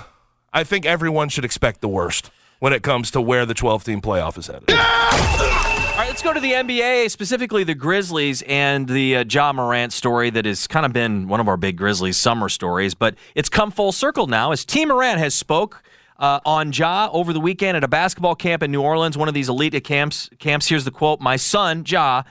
I 0.53 0.63
think 0.63 0.85
everyone 0.85 1.29
should 1.29 1.43
expect 1.45 1.81
the 1.81 1.87
worst 1.89 2.29
when 2.59 2.73
it 2.73 2.83
comes 2.83 3.11
to 3.11 3.21
where 3.21 3.45
the 3.45 3.53
12 3.53 3.83
team 3.83 4.01
playoff 4.01 4.37
is 4.37 4.47
headed. 4.47 4.69
All 4.71 4.77
right, 4.77 6.07
let's 6.09 6.21
go 6.21 6.33
to 6.33 6.39
the 6.39 6.51
NBA, 6.53 7.09
specifically 7.09 7.63
the 7.63 7.73
Grizzlies 7.75 8.43
and 8.43 8.87
the 8.87 9.17
uh, 9.17 9.23
Ja 9.29 9.51
Morant 9.53 9.91
story 9.91 10.29
that 10.29 10.45
has 10.45 10.67
kind 10.67 10.85
of 10.85 10.93
been 10.93 11.27
one 11.27 11.39
of 11.39 11.47
our 11.47 11.57
big 11.57 11.75
Grizzlies 11.77 12.17
summer 12.17 12.49
stories, 12.49 12.93
but 12.93 13.15
it's 13.35 13.49
come 13.49 13.71
full 13.71 13.91
circle 13.91 14.27
now 14.27 14.51
as 14.51 14.63
Tee 14.63 14.85
Morant 14.85 15.19
has 15.19 15.33
spoke 15.33 15.81
uh, 16.19 16.39
on 16.45 16.71
Ja 16.71 17.09
over 17.11 17.33
the 17.33 17.39
weekend 17.39 17.77
at 17.77 17.83
a 17.83 17.87
basketball 17.87 18.35
camp 18.35 18.63
in 18.63 18.71
New 18.71 18.81
Orleans, 18.81 19.17
one 19.17 19.27
of 19.27 19.33
these 19.33 19.49
elite 19.49 19.83
camps. 19.83 20.29
Camps. 20.39 20.67
Here's 20.67 20.85
the 20.85 20.91
quote: 20.91 21.19
"My 21.19 21.35
son 21.35 21.83
Ja 21.85 22.23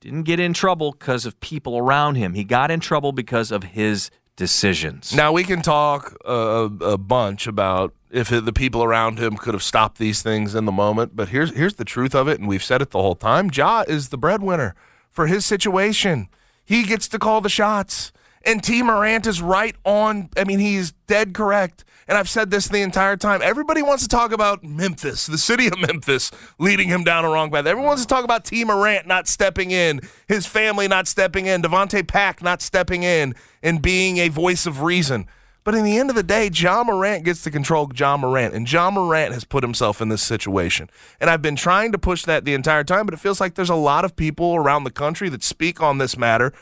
didn't 0.00 0.22
get 0.22 0.40
in 0.40 0.52
trouble 0.52 0.92
because 0.92 1.26
of 1.26 1.38
people 1.40 1.76
around 1.76 2.16
him. 2.16 2.34
He 2.34 2.44
got 2.44 2.70
in 2.70 2.80
trouble 2.80 3.12
because 3.12 3.50
of 3.50 3.64
his 3.64 4.10
decisions." 4.36 5.14
Now 5.14 5.32
we 5.32 5.44
can 5.44 5.62
talk 5.62 6.16
a, 6.24 6.70
a 6.80 6.98
bunch 6.98 7.46
about 7.46 7.94
if 8.10 8.28
the 8.28 8.52
people 8.52 8.82
around 8.84 9.18
him 9.18 9.36
could 9.36 9.54
have 9.54 9.62
stopped 9.62 9.98
these 9.98 10.22
things 10.22 10.54
in 10.54 10.64
the 10.64 10.72
moment, 10.72 11.16
but 11.16 11.28
here's 11.28 11.54
here's 11.54 11.74
the 11.74 11.84
truth 11.84 12.14
of 12.14 12.28
it, 12.28 12.38
and 12.38 12.48
we've 12.48 12.64
said 12.64 12.80
it 12.80 12.90
the 12.90 13.02
whole 13.02 13.16
time. 13.16 13.50
Ja 13.52 13.84
is 13.86 14.08
the 14.08 14.18
breadwinner 14.18 14.74
for 15.10 15.26
his 15.26 15.44
situation. 15.44 16.28
He 16.64 16.82
gets 16.84 17.08
to 17.08 17.18
call 17.18 17.40
the 17.40 17.48
shots. 17.48 18.12
And 18.46 18.62
Tee 18.62 18.82
Morant 18.82 19.26
is 19.26 19.40
right 19.40 19.74
on. 19.84 20.28
I 20.36 20.44
mean, 20.44 20.58
he's 20.58 20.92
dead 21.06 21.32
correct. 21.32 21.84
And 22.06 22.18
I've 22.18 22.28
said 22.28 22.50
this 22.50 22.68
the 22.68 22.82
entire 22.82 23.16
time. 23.16 23.40
Everybody 23.42 23.82
wants 23.82 24.02
to 24.02 24.08
talk 24.08 24.32
about 24.32 24.62
Memphis, 24.62 25.26
the 25.26 25.38
city 25.38 25.66
of 25.66 25.78
Memphis, 25.78 26.30
leading 26.58 26.88
him 26.88 27.04
down 27.04 27.24
a 27.24 27.28
wrong 27.28 27.50
path. 27.50 27.66
Everyone 27.66 27.88
wants 27.88 28.02
to 28.02 28.08
talk 28.08 28.24
about 28.24 28.44
Tee 28.44 28.64
Morant 28.64 29.06
not 29.06 29.28
stepping 29.28 29.70
in, 29.70 30.00
his 30.28 30.46
family 30.46 30.88
not 30.88 31.08
stepping 31.08 31.46
in, 31.46 31.62
Davonte 31.62 32.06
Pack 32.06 32.42
not 32.42 32.60
stepping 32.60 33.02
in 33.02 33.34
and 33.62 33.80
being 33.80 34.18
a 34.18 34.28
voice 34.28 34.66
of 34.66 34.82
reason. 34.82 35.26
But 35.64 35.74
in 35.74 35.82
the 35.82 35.96
end 35.96 36.10
of 36.10 36.16
the 36.16 36.22
day, 36.22 36.50
John 36.50 36.86
Morant 36.86 37.24
gets 37.24 37.42
to 37.44 37.50
control 37.50 37.86
John 37.86 38.20
Morant, 38.20 38.52
and 38.52 38.66
John 38.66 38.94
Morant 38.94 39.32
has 39.32 39.44
put 39.44 39.64
himself 39.64 40.02
in 40.02 40.10
this 40.10 40.22
situation. 40.22 40.90
And 41.18 41.30
I've 41.30 41.40
been 41.40 41.56
trying 41.56 41.90
to 41.92 41.98
push 41.98 42.24
that 42.24 42.44
the 42.44 42.52
entire 42.52 42.84
time, 42.84 43.06
but 43.06 43.14
it 43.14 43.20
feels 43.20 43.40
like 43.40 43.54
there's 43.54 43.70
a 43.70 43.74
lot 43.74 44.04
of 44.04 44.14
people 44.14 44.54
around 44.54 44.84
the 44.84 44.90
country 44.90 45.30
that 45.30 45.42
speak 45.42 45.80
on 45.80 45.96
this 45.96 46.18
matter 46.18 46.52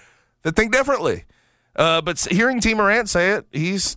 that 0.42 0.54
think 0.54 0.72
differently. 0.72 1.24
Uh, 1.74 2.00
but 2.00 2.20
hearing 2.30 2.60
Tee 2.60 2.74
Morant 2.74 3.08
say 3.08 3.30
it, 3.30 3.46
he's. 3.50 3.96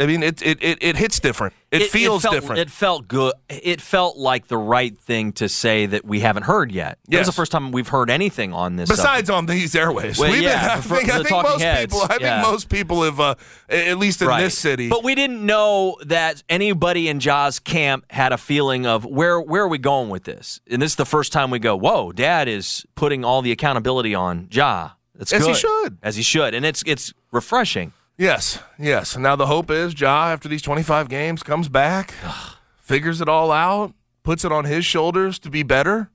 I 0.00 0.06
mean, 0.06 0.22
it 0.22 0.40
it, 0.42 0.62
it, 0.62 0.78
it 0.80 0.96
hits 0.96 1.20
different. 1.20 1.54
It, 1.70 1.84
feels 1.90 2.22
felt, 2.22 2.34
different. 2.34 2.60
It 2.60 2.70
felt 2.70 3.06
good. 3.06 3.32
It 3.48 3.80
felt 3.80 4.16
like 4.16 4.48
the 4.48 4.56
right 4.56 4.96
thing 4.98 5.32
to 5.34 5.48
say 5.48 5.86
that 5.86 6.04
we 6.04 6.18
haven't 6.20 6.42
heard 6.44 6.72
yet. 6.72 6.98
Yes. 7.06 7.20
is 7.20 7.26
the 7.26 7.32
first 7.32 7.52
time 7.52 7.70
we've 7.70 7.86
heard 7.88 8.10
anything 8.10 8.52
on 8.52 8.74
this. 8.74 8.88
Besides 8.88 9.28
subject. 9.28 9.30
on 9.30 9.46
these 9.46 9.76
airways, 9.76 10.18
Well, 10.18 10.32
We've 10.32 10.42
yeah, 10.42 10.68
been, 10.68 10.78
I 10.78 10.80
for- 10.80 10.96
think, 10.96 11.10
I 11.10 11.16
think 11.22 11.30
most 11.30 11.62
heads, 11.62 11.94
people. 11.94 12.08
I 12.10 12.18
yeah. 12.20 12.42
think 12.42 12.52
most 12.52 12.68
people 12.70 13.02
have, 13.04 13.20
uh, 13.20 13.34
at 13.68 13.98
least 13.98 14.20
in 14.20 14.26
Right. 14.28 14.42
this 14.42 14.58
city. 14.58 14.88
But 14.88 15.04
we 15.04 15.14
didn't 15.14 15.46
know 15.46 15.96
that 16.06 16.42
anybody 16.48 17.08
in 17.08 17.20
Ja's 17.20 17.60
camp 17.60 18.04
had 18.10 18.32
a 18.32 18.38
feeling 18.38 18.86
of 18.86 19.04
where 19.04 19.40
where 19.40 19.62
are 19.62 19.68
we 19.68 19.78
going 19.78 20.08
with 20.08 20.24
this? 20.24 20.60
And 20.68 20.82
this 20.82 20.92
is 20.92 20.96
the 20.96 21.06
first 21.06 21.32
time 21.32 21.50
we 21.50 21.58
go, 21.60 21.76
whoa, 21.76 22.10
Dad 22.10 22.48
is 22.48 22.84
putting 22.96 23.24
all 23.24 23.42
the 23.42 23.52
accountability 23.52 24.14
on 24.14 24.48
Ja. 24.50 24.90
That's 25.14 25.32
As 25.32 25.46
he 25.46 25.54
should. 25.54 25.98
as 26.02 26.16
he 26.16 26.22
should, 26.22 26.54
and 26.54 26.64
it's 26.64 26.82
it's 26.86 27.12
refreshing. 27.30 27.92
Yes, 28.20 28.58
yes. 28.78 29.16
Now 29.16 29.34
the 29.34 29.46
hope 29.46 29.70
is 29.70 29.98
Ja, 29.98 30.26
after 30.28 30.46
these 30.46 30.60
25 30.60 31.08
games, 31.08 31.42
comes 31.42 31.70
back, 31.70 32.12
figures 32.78 33.22
it 33.22 33.28
all 33.30 33.50
out, 33.50 33.94
puts 34.22 34.44
it 34.44 34.52
on 34.52 34.66
his 34.66 34.84
shoulders 34.84 35.38
to 35.38 35.48
be 35.50 35.62
better. 35.62 36.10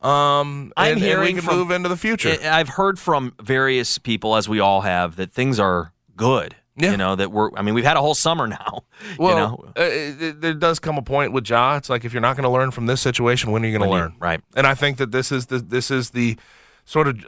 Um, 0.00 0.72
I'm 0.76 0.92
and, 0.92 0.92
and 0.92 1.00
hearing 1.00 1.34
we 1.34 1.40
can 1.40 1.42
from- 1.42 1.56
move 1.56 1.70
into 1.72 1.88
the 1.88 1.96
future. 1.96 2.36
I've 2.44 2.68
heard 2.68 3.00
from 3.00 3.34
various 3.42 3.98
people, 3.98 4.36
as 4.36 4.48
we 4.48 4.60
all 4.60 4.82
have, 4.82 5.16
that 5.16 5.32
things 5.32 5.58
are 5.58 5.92
good. 6.14 6.54
Yeah. 6.76 6.92
You 6.92 6.96
know 6.96 7.16
that 7.16 7.32
we're. 7.32 7.50
I 7.56 7.62
mean, 7.62 7.74
we've 7.74 7.84
had 7.84 7.96
a 7.96 8.00
whole 8.00 8.14
summer 8.14 8.46
now. 8.46 8.84
well, 9.18 9.30
you 9.30 9.34
know, 9.34 9.64
uh, 9.76 9.82
it, 9.82 10.22
it- 10.22 10.40
there 10.40 10.54
does 10.54 10.78
come 10.78 10.96
a 10.96 11.02
point 11.02 11.32
with 11.32 11.50
Ja. 11.50 11.74
It's 11.76 11.90
like 11.90 12.04
if 12.04 12.12
you're 12.12 12.22
not 12.22 12.36
going 12.36 12.44
to 12.44 12.50
learn 12.50 12.70
from 12.70 12.86
this 12.86 13.00
situation, 13.00 13.50
when 13.50 13.64
are 13.64 13.66
you 13.66 13.72
going 13.76 13.82
to 13.82 13.88
When 13.90 13.98
you- 13.98 14.04
learn? 14.04 14.14
right. 14.20 14.40
And 14.54 14.64
I 14.64 14.74
think 14.76 14.98
that 14.98 15.10
this 15.10 15.32
is 15.32 15.46
the 15.46 15.58
this 15.58 15.90
is 15.90 16.10
the 16.10 16.38
sort 16.84 17.08
of 17.08 17.24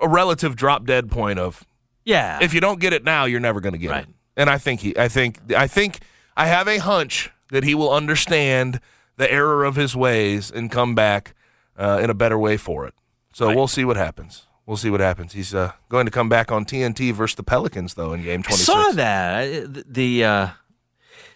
a 0.00 0.08
relative 0.08 0.56
drop 0.56 0.86
dead 0.86 1.10
point 1.10 1.38
of 1.38 1.66
yeah. 2.08 2.38
if 2.40 2.54
you 2.54 2.60
don't 2.60 2.80
get 2.80 2.92
it 2.92 3.04
now, 3.04 3.24
you're 3.26 3.40
never 3.40 3.60
going 3.60 3.74
to 3.74 3.78
get 3.78 3.90
Right. 3.90 4.04
it. 4.04 4.14
And 4.36 4.48
I 4.48 4.56
think 4.58 4.80
he, 4.80 4.96
I 4.96 5.08
think, 5.08 5.38
I 5.54 5.66
think, 5.66 6.00
I 6.36 6.46
have 6.46 6.68
a 6.68 6.78
hunch 6.78 7.30
that 7.50 7.64
he 7.64 7.74
will 7.74 7.92
understand 7.92 8.80
the 9.16 9.30
error 9.30 9.64
of 9.64 9.74
his 9.76 9.96
ways 9.96 10.50
and 10.50 10.70
come 10.70 10.94
back 10.94 11.34
uh, 11.76 11.98
in 12.02 12.08
a 12.10 12.14
better 12.14 12.38
way 12.38 12.56
for 12.56 12.86
it. 12.86 12.94
So 13.32 13.54
we'll 13.54 13.68
see 13.68 13.84
what 13.84 13.96
happens. 13.96 14.46
We'll 14.64 14.76
see 14.76 14.90
what 14.90 15.00
happens. 15.00 15.32
He's 15.32 15.54
uh, 15.54 15.72
going 15.88 16.06
to 16.06 16.10
come 16.12 16.28
back 16.28 16.52
on 16.52 16.64
TNT 16.64 17.12
versus 17.12 17.34
the 17.36 17.42
Pelicans 17.42 17.94
though 17.94 18.12
in 18.12 18.22
Game 18.22 18.42
I 18.46 18.50
saw 18.52 18.90
that. 18.92 19.74
The, 19.74 19.84
the 19.88 20.24
uh, 20.24 20.48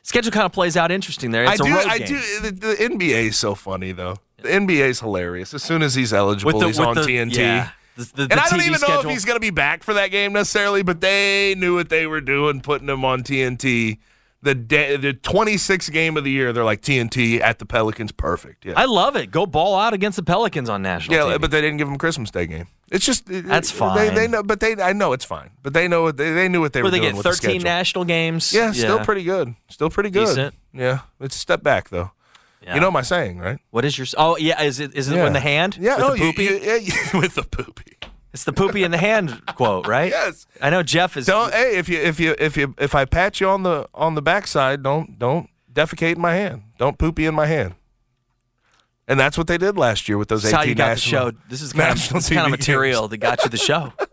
schedule 0.03 0.31
kind 0.31 0.47
of 0.47 0.53
plays 0.53 0.77
out 0.77 0.91
interesting 0.93 1.31
there. 1.33 1.45
It's 1.45 1.61
I 1.61 1.65
a 1.65 1.69
do. 1.69 1.89
I 1.91 1.99
game. 1.99 2.07
do. 2.09 2.41
The, 2.41 2.51
the 2.53 2.75
NBA 2.75 3.29
is 3.29 3.37
so 3.39 3.55
funny 3.55 3.93
though. 3.93 4.17
The 4.43 4.49
NBA 4.49 4.89
is 4.89 5.01
hilarious. 5.01 5.55
As 5.55 5.63
soon 5.63 5.83
as 5.83 5.95
he's 5.95 6.13
eligible, 6.13 6.61
he's 6.61 6.79
on 6.79 6.97
TNT. 6.97 7.37
Yeah. 7.37 7.71
The, 7.97 8.11
the, 8.15 8.23
and 8.23 8.31
the 8.33 8.41
I 8.43 8.49
don't 8.49 8.59
TV 8.61 8.67
even 8.67 8.73
know 8.73 8.77
schedule. 8.79 9.01
if 9.01 9.11
he's 9.11 9.25
going 9.25 9.37
to 9.37 9.41
be 9.41 9.51
back 9.51 9.83
for 9.83 9.95
that 9.95 10.09
game 10.11 10.33
necessarily, 10.33 10.83
but 10.83 11.01
they 11.01 11.55
knew 11.57 11.75
what 11.75 11.89
they 11.89 12.07
were 12.07 12.21
doing, 12.21 12.61
putting 12.61 12.89
him 12.89 13.05
on 13.05 13.23
TNT. 13.23 13.99
The 14.45 14.57
day, 14.57 14.97
the 14.97 15.15
26th 15.15 15.93
game 15.93 16.17
of 16.17 16.25
the 16.25 16.31
year, 16.33 16.53
they're 16.53 16.65
like 16.65 16.81
TNT 16.83 17.41
at 17.41 17.61
the 17.61 17.65
Pelicans, 17.65 18.11
perfect. 18.11 18.65
Yeah, 18.65 18.73
I 18.77 18.87
love 18.87 19.15
it. 19.15 19.31
Go 19.31 19.47
ball 19.47 19.79
out 19.79 19.95
against 19.95 20.17
the 20.17 20.25
Pelicans 20.25 20.69
on 20.69 20.83
national 20.83 21.17
yeah, 21.17 21.37
TV. 21.37 21.41
but 21.41 21.53
they 21.53 21.61
didn't 21.61 21.77
give 21.77 21.87
him 21.87 21.97
Christmas 21.97 22.33
Day 22.33 22.47
game. 22.49 22.67
It's 22.91 23.07
just 23.07 23.25
That's 23.27 23.71
They, 23.71 23.79
fine. 23.79 24.15
they 24.17 24.27
know, 24.27 24.43
but 24.43 24.59
they 24.59 24.75
I 24.83 24.95
know 24.95 25.13
it's 25.13 25.25
fine. 25.25 25.51
But 25.63 25.75
they 25.75 25.87
know 25.87 26.03
what 26.03 26.17
they, 26.17 26.33
they 26.33 26.49
knew 26.49 26.61
what 26.61 26.73
they 26.73 26.81
Where 26.81 26.87
were 26.87 26.91
they 26.91 26.99
doing 26.99 27.11
get 27.15 27.25
with 27.25 27.41
the 27.41 27.49
13 27.49 27.63
national 27.63 28.05
games. 28.05 28.53
Yeah, 28.53 28.73
still 28.73 28.99
pretty 29.05 29.23
good. 29.23 29.55
Still 29.69 29.91
pretty 29.91 30.11
good. 30.11 30.27
Decent. 30.27 30.55
Yeah, 30.75 31.01
it's 31.21 31.37
a 31.37 31.39
step 31.39 31.63
back 31.63 31.91
though. 31.91 32.11
Yeah. 32.65 32.75
You 32.75 32.81
know 32.81 32.91
my 32.91 33.03
saying, 33.03 33.39
right? 33.39 33.59
What 33.71 33.85
is 33.85 33.97
your? 33.99 34.07
Oh 34.17 34.37
yeah, 34.37 34.63
is 34.63 34.79
it 34.81 34.95
is 34.95 35.09
it 35.09 35.17
Yeah. 35.17 35.27
in 35.27 35.33
the 35.33 35.41
hand? 35.41 35.77
Yeah, 35.81 35.97
with 35.97 36.05
oh, 36.05 36.13
the 36.13 36.19
poopy. 36.19 36.45
you- 36.45 36.61
yeah, 36.63 36.77
you- 36.77 36.93
with 37.21 37.35
the 37.35 37.43
poopy. 37.43 37.99
It's 38.33 38.45
the 38.45 38.53
poopy 38.53 38.83
in 38.83 38.91
the 38.93 38.99
hand 38.99 39.43
quote, 39.57 39.87
right? 39.87 40.11
Yes. 40.11 40.47
I 40.61 40.71
know 40.71 40.83
Jeff 40.83 41.17
is. 41.17 41.27
Don't 41.27 41.53
hey 41.53 41.77
if 41.77 41.89
you 41.89 41.99
if 42.01 42.19
you 42.19 42.35
if 42.39 42.57
you 42.57 42.75
if 42.79 42.95
I 42.95 43.05
pat 43.05 43.41
you 43.41 43.49
on 43.49 43.63
the 43.63 43.89
on 43.95 44.15
the 44.15 44.23
backside, 44.23 44.83
don't 44.83 45.19
don't 45.19 45.51
defecate 45.73 46.17
in 46.17 46.21
my 46.21 46.35
hand. 46.35 46.63
Don't 46.79 46.97
poopy 46.99 47.27
in 47.27 47.35
my 47.35 47.47
hand. 47.47 47.75
And 49.09 49.19
that's 49.19 49.37
what 49.37 49.49
they 49.49 49.59
did 49.59 49.77
last 49.77 50.09
year 50.09 50.17
with 50.17 50.29
those 50.29 50.43
This 50.43 50.53
is 50.53 50.55
18 50.55 50.59
how 50.59 50.69
you 50.69 50.75
got 50.77 50.89
national, 50.89 51.25
the 51.27 51.33
show. 51.33 51.39
This 51.49 51.61
is 51.63 51.73
kind 51.73 51.91
of 51.93 52.09
this 52.09 52.29
kind 52.29 52.45
of 52.47 52.51
material 52.51 53.09
that 53.09 53.17
got 53.19 53.43
you 53.43 53.51
the 53.51 53.57
show. 53.59 53.93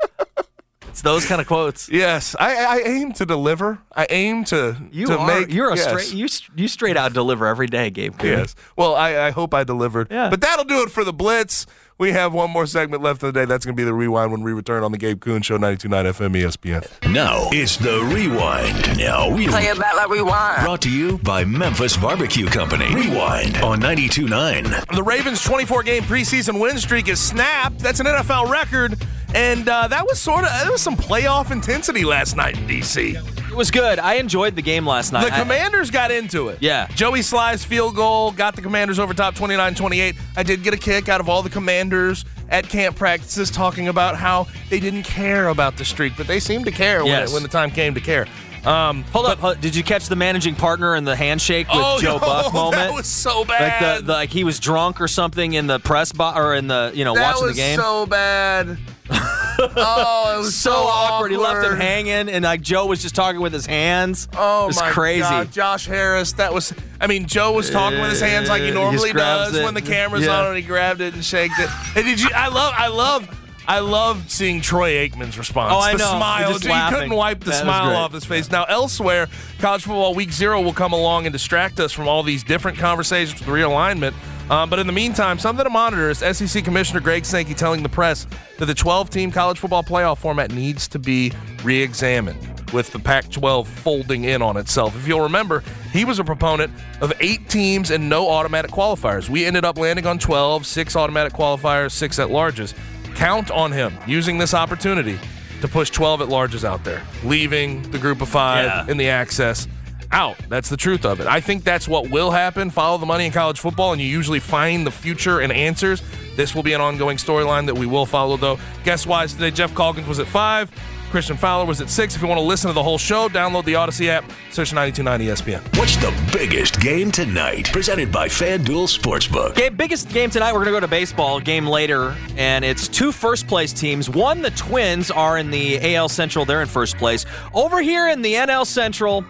it's 1.00 1.04
those 1.06 1.26
kind 1.26 1.40
of 1.40 1.48
quotes. 1.48 1.88
Yes, 1.90 2.36
I, 2.38 2.56
I 2.56 2.82
aim 2.86 3.14
to 3.14 3.26
deliver. 3.26 3.80
I 3.96 4.06
aim 4.10 4.44
to 4.46 4.76
You 4.92 5.08
to 5.08 5.18
are. 5.18 5.28
make. 5.28 5.54
you're 5.54 5.70
a 5.72 5.78
yes. 5.78 5.88
straight. 5.88 6.14
You 6.14 6.28
you 6.62 6.68
straight 6.68 6.98
out 6.98 7.14
deliver 7.14 7.48
every 7.48 7.68
day, 7.68 7.90
Gabe. 7.90 8.18
Kuhn. 8.18 8.30
Yes. 8.30 8.54
Well, 8.76 8.96
I, 8.96 9.28
I 9.28 9.32
hope 9.32 9.54
I 9.54 9.64
delivered. 9.64 10.10
Yeah. 10.12 10.30
But 10.30 10.42
that'll 10.42 10.66
do 10.66 10.82
it 10.84 10.92
for 10.92 11.06
the 11.06 11.14
Blitz. 11.14 11.66
We 11.98 12.12
have 12.14 12.34
one 12.34 12.50
more 12.52 12.66
segment 12.66 13.02
left 13.02 13.24
of 13.24 13.34
the 13.34 13.40
day. 13.42 13.46
That's 13.46 13.66
going 13.66 13.76
to 13.76 13.80
be 13.80 13.84
the 13.86 13.94
rewind 13.94 14.32
when 14.32 14.42
we 14.42 14.54
return 14.54 14.84
on 14.84 14.92
the 14.94 14.98
Gabe 14.98 15.20
Kuhn 15.20 15.42
Show, 15.42 15.58
92.9 15.58 16.06
FM 16.06 16.34
ESPN. 16.34 17.12
Now 17.14 17.50
it's 17.52 17.76
the 17.78 18.02
rewind. 18.14 18.98
Now 18.98 19.30
we 19.30 19.48
Play 19.48 19.66
it 19.68 19.78
back 19.80 19.96
like 19.96 20.10
rewind. 20.10 20.64
Brought 20.64 20.82
to 20.84 20.90
you 20.92 21.18
by 21.20 21.44
Memphis 21.46 21.96
Barbecue 21.98 22.48
Company. 22.48 22.94
Rewind 22.94 23.58
on 23.58 23.82
92.9. 23.82 24.96
The 24.96 25.04
Ravens' 25.04 25.44
24 25.44 25.84
game 25.84 26.04
preseason 26.04 26.60
win 26.60 26.78
streak 26.78 27.08
is 27.08 27.20
snapped. 27.22 27.80
That's 27.80 28.00
an 28.00 28.06
NFL 28.06 28.50
record. 28.50 28.98
And 29.36 29.68
uh, 29.70 29.88
that 29.88 30.06
was 30.08 30.20
sort 30.20 30.44
of, 30.44 30.50
there 30.62 30.72
was 30.72 30.82
some 30.82 30.96
playoff 30.98 31.52
intensity 31.52 32.04
last 32.04 32.36
night 32.36 32.58
in 32.58 32.66
D.C. 32.68 33.16
It 33.16 33.56
was 33.56 33.70
good. 33.72 34.00
I 34.00 34.16
enjoyed 34.16 34.56
the 34.56 34.62
game 34.62 34.88
last 34.88 35.12
night. 35.14 35.26
The 35.30 35.36
I- 35.36 35.40
Commanders 35.42 35.92
got 35.92 36.12
into 36.12 36.48
it. 36.50 36.58
Yeah. 36.62 36.88
Joey 36.88 37.20
Slye's 37.22 37.64
field 37.64 37.96
goal 37.96 38.32
got 38.32 38.56
the 38.56 38.62
Commanders 38.62 38.98
over 39.00 39.14
top 39.14 39.36
29 39.36 39.76
28. 39.76 40.16
I 40.38 40.44
did 40.44 40.64
get 40.64 40.74
a 40.74 40.78
kick 40.78 41.10
out 41.10 41.20
of 41.22 41.30
all 41.30 41.42
the 41.44 41.50
Commanders 41.50 42.26
at 42.50 42.68
camp 42.68 42.96
practices 42.96 43.52
talking 43.52 43.88
about 43.88 44.16
how 44.16 44.48
they 44.70 44.80
didn't 44.80 45.04
care 45.04 45.50
about 45.50 45.78
the 45.78 45.86
streak, 45.86 46.14
but 46.18 46.26
they 46.28 46.40
seemed 46.40 46.66
to 46.66 46.72
care 46.72 47.00
when, 47.00 47.08
Yes. 47.08 47.30
it, 47.30 47.34
when 47.34 47.44
the 47.44 47.50
time 47.50 47.70
came 47.70 47.94
to 47.94 48.02
care. 48.02 48.26
Um, 48.66 49.04
Hold 49.14 49.26
up. 49.28 49.40
hold- 49.40 49.62
Did 49.62 49.74
you 49.76 49.84
catch 49.84 50.08
the 50.10 50.16
managing 50.18 50.54
partner 50.56 50.96
and 50.96 51.08
the 51.08 51.16
handshake 51.16 51.68
with 51.70 51.78
oh, 51.80 52.00
Joe 52.02 52.16
no, 52.16 52.20
Buck 52.26 52.54
moment? 52.54 52.76
That 52.76 52.94
was 52.94 53.08
so 53.08 53.40
like 53.42 53.48
bad. 53.48 54.00
the, 54.00 54.06
the 54.08 54.12
like 54.14 54.30
he 54.32 54.44
was 54.44 54.60
drunk 54.60 55.00
or 55.00 55.08
something 55.08 55.54
in 55.54 55.66
the 55.68 55.80
press 55.80 56.12
box 56.12 56.38
or 56.38 56.56
in 56.56 56.68
the 56.68 56.92
you 56.94 57.06
know 57.06 57.14
that 57.16 57.34
watching 57.36 57.48
was 57.48 57.56
the 57.56 57.62
game. 57.62 57.80
so 57.80 58.06
bad. 58.06 58.78
oh, 59.60 60.34
it 60.36 60.40
was 60.40 60.56
so 60.56 60.72
awkward. 60.72 61.32
He 61.32 61.38
left 61.38 61.66
him 61.66 61.76
hanging, 61.78 62.30
and 62.30 62.44
like 62.44 62.62
Joe 62.62 62.86
was 62.86 63.02
just 63.02 63.16
talking 63.16 63.42
with 63.42 63.54
his 63.54 63.66
hands. 63.66 64.28
Oh 64.38 64.66
it 64.66 64.68
was 64.68 64.80
my 64.80 64.90
crazy. 64.92 65.22
God, 65.22 65.52
Josh 65.52 65.86
Harris. 65.86 66.34
That 66.34 66.54
was. 66.54 66.74
I 67.02 67.08
mean, 67.08 67.26
Joe 67.28 67.54
was 67.54 67.70
talking 67.70 68.00
with 68.00 68.10
his 68.12 68.22
hands 68.22 68.50
like 68.50 68.62
he 68.62 68.68
Uh, 68.70 68.72
he 68.72 68.74
normally 68.74 69.14
does 69.14 69.56
it. 69.56 69.64
when 69.64 69.74
the 69.74 69.82
camera's 69.82 70.26
Yeah. 70.26 70.40
on, 70.40 70.48
and 70.48 70.56
he 70.58 70.62
grabbed 70.62 71.02
it 71.02 71.14
and 71.14 71.24
shaked 71.24 71.60
it. 71.60 71.70
And 71.96 72.06
did 72.06 72.22
you? 72.22 72.30
I 72.36 72.48
love. 72.50 72.74
I 72.78 72.88
love. 72.88 73.36
I 73.68 73.80
loved 73.80 74.32
seeing 74.32 74.62
Troy 74.62 74.94
Aikman's 75.08 75.38
response. 75.38 75.72
Oh, 75.76 75.78
I 75.78 75.92
the 75.92 76.00
know. 76.00 76.06
smile. 76.18 76.58
Just 76.58 76.64
couldn't 76.92 77.14
wipe 77.14 77.42
the 77.42 77.52
That 77.52 77.62
smile 77.62 77.96
off 77.96 78.14
his 78.14 78.26
face. 78.26 78.50
Now, 78.50 78.64
elsewhere, 78.64 79.28
college 79.60 79.84
football 79.84 80.16
week 80.16 80.32
zero 80.32 80.60
will 80.60 80.74
come 80.74 80.92
along 80.92 81.28
and 81.28 81.34
distract 81.34 81.80
us 81.80 81.92
from 81.92 82.08
all 82.08 82.24
these 82.24 82.44
different 82.44 82.80
conversations 82.80 83.40
with 83.40 83.48
realignment. 83.48 84.16
Um, 84.50 84.70
but 84.70 84.80
in 84.80 84.88
the 84.88 84.94
meantime, 84.94 85.38
something 85.38 85.64
to 85.64 85.70
monitor 85.70 86.10
is 86.10 86.20
SEC 86.20 86.64
Commissioner 86.64 87.00
Greg 87.02 87.24
Sankey 87.24 87.54
telling 87.54 87.84
the 87.84 87.90
press 87.90 88.26
that 88.58 88.66
the 88.66 88.74
12 88.74 89.10
team 89.12 89.32
college 89.32 89.60
football 89.60 89.84
playoff 89.84 90.18
format 90.18 90.52
needs 90.52 90.88
to 90.88 90.98
be 91.00 91.32
re 91.64 91.80
examined 91.82 92.40
with 92.74 92.92
the 92.92 93.00
Pac 93.00 93.30
12 93.32 93.68
folding 93.68 94.24
in 94.26 94.42
on 94.42 94.58
itself. 94.58 94.96
If 94.96 95.08
you'll 95.08 95.22
remember, 95.22 95.64
he 95.92 96.04
was 96.06 96.18
a 96.20 96.24
proponent 96.24 96.72
of 97.02 97.14
eight 97.20 97.48
teams 97.50 97.92
and 97.92 98.10
no 98.10 98.30
automatic 98.30 98.72
qualifiers. 98.72 99.30
We 99.30 99.46
ended 99.46 99.66
up 99.66 99.78
landing 99.78 100.06
on 100.08 100.18
12, 100.20 100.66
six 100.66 100.96
automatic 100.96 101.34
qualifiers, 101.34 101.92
six 101.92 102.18
at 102.20 102.30
larges. 102.30 102.74
Count 103.16 103.52
on 103.52 103.72
him 103.72 103.94
using 104.08 104.38
this 104.38 104.54
opportunity 104.54 105.20
to 105.62 105.68
push 105.68 105.90
12 105.90 106.22
at 106.22 106.28
larges 106.30 106.64
out 106.64 106.84
there, 106.84 107.02
leaving 107.24 107.82
the 107.92 107.98
group 108.00 108.22
of 108.22 108.30
five 108.30 108.66
Yeah. 108.66 108.86
in 108.88 108.98
the 108.98 109.10
access. 109.10 109.68
Out. 110.12 110.38
That's 110.50 110.70
the 110.70 110.78
truth 110.78 111.06
of 111.06 111.20
it. 111.20 111.28
I 111.28 111.40
think 111.40 111.64
that's 111.64 111.88
what 111.88 112.10
will 112.10 112.32
happen. 112.32 112.70
Follow 112.70 112.98
the 112.98 113.06
money 113.06 113.26
in 113.26 113.32
college 113.32 113.60
football, 113.60 113.92
and 113.92 114.02
you 114.02 114.08
usually 114.08 114.40
find 114.40 114.86
the 114.86 114.92
future 114.92 115.40
and 115.40 115.52
answers. 115.52 116.02
This 116.36 116.56
will 116.56 116.64
be 116.64 116.74
an 116.74 116.82
ongoing 116.82 117.18
storyline 117.18 117.66
that 117.66 117.78
we 117.78 117.86
will 117.86 118.06
follow, 118.06 118.38
though. 118.38 118.60
Guess 118.84 119.06
wise 119.06 119.34
today, 119.34 119.52
Jeff 119.52 119.76
Calkins 119.76 120.08
was 120.08 120.20
at 120.20 120.28
five. 120.28 120.72
Christian 121.10 121.38
Fowler 121.38 121.66
was 121.66 121.82
at 121.82 121.90
six. 121.90 122.16
If 122.16 122.22
you 122.22 122.28
want 122.28 122.38
to 122.38 122.46
listen 122.46 122.68
to 122.68 122.74
the 122.74 122.84
whole 122.84 123.00
show, 123.00 123.28
download 123.30 123.66
the 123.66 123.76
Odyssey 123.76 124.10
app, 124.12 124.24
search 124.52 124.74
929 124.74 125.28
ESPN. 125.28 125.78
What's 125.78 125.98
the 125.98 126.14
biggest 126.32 126.80
game 126.80 127.12
tonight? 127.12 127.72
Presented 127.72 128.12
by 128.12 128.28
FanDuel 128.28 128.88
Sportsbook. 128.88 129.52
Okay, 129.52 129.70
biggest 129.70 130.10
game 130.10 130.30
tonight. 130.30 130.54
We're 130.54 130.60
going 130.64 130.74
to 130.74 130.74
go 130.74 130.80
to 130.82 130.88
baseball. 130.88 131.40
Game 131.40 131.66
later, 131.66 132.16
and 132.38 132.64
it's 132.64 132.88
two 132.88 133.12
first 133.12 133.48
place 133.48 133.74
teams. 133.74 134.08
One, 134.10 134.42
the 134.44 134.52
Twins 134.52 135.10
are 135.10 135.40
in 135.40 135.50
the 135.50 135.96
AL 135.96 136.10
Central. 136.10 136.46
They're 136.46 136.62
in 136.62 136.68
first 136.68 136.98
place. 136.98 137.26
Over 137.56 137.82
here 137.82 138.08
in 138.10 138.22
the 138.22 138.36
NL 138.36 138.66
Central, 138.66 139.26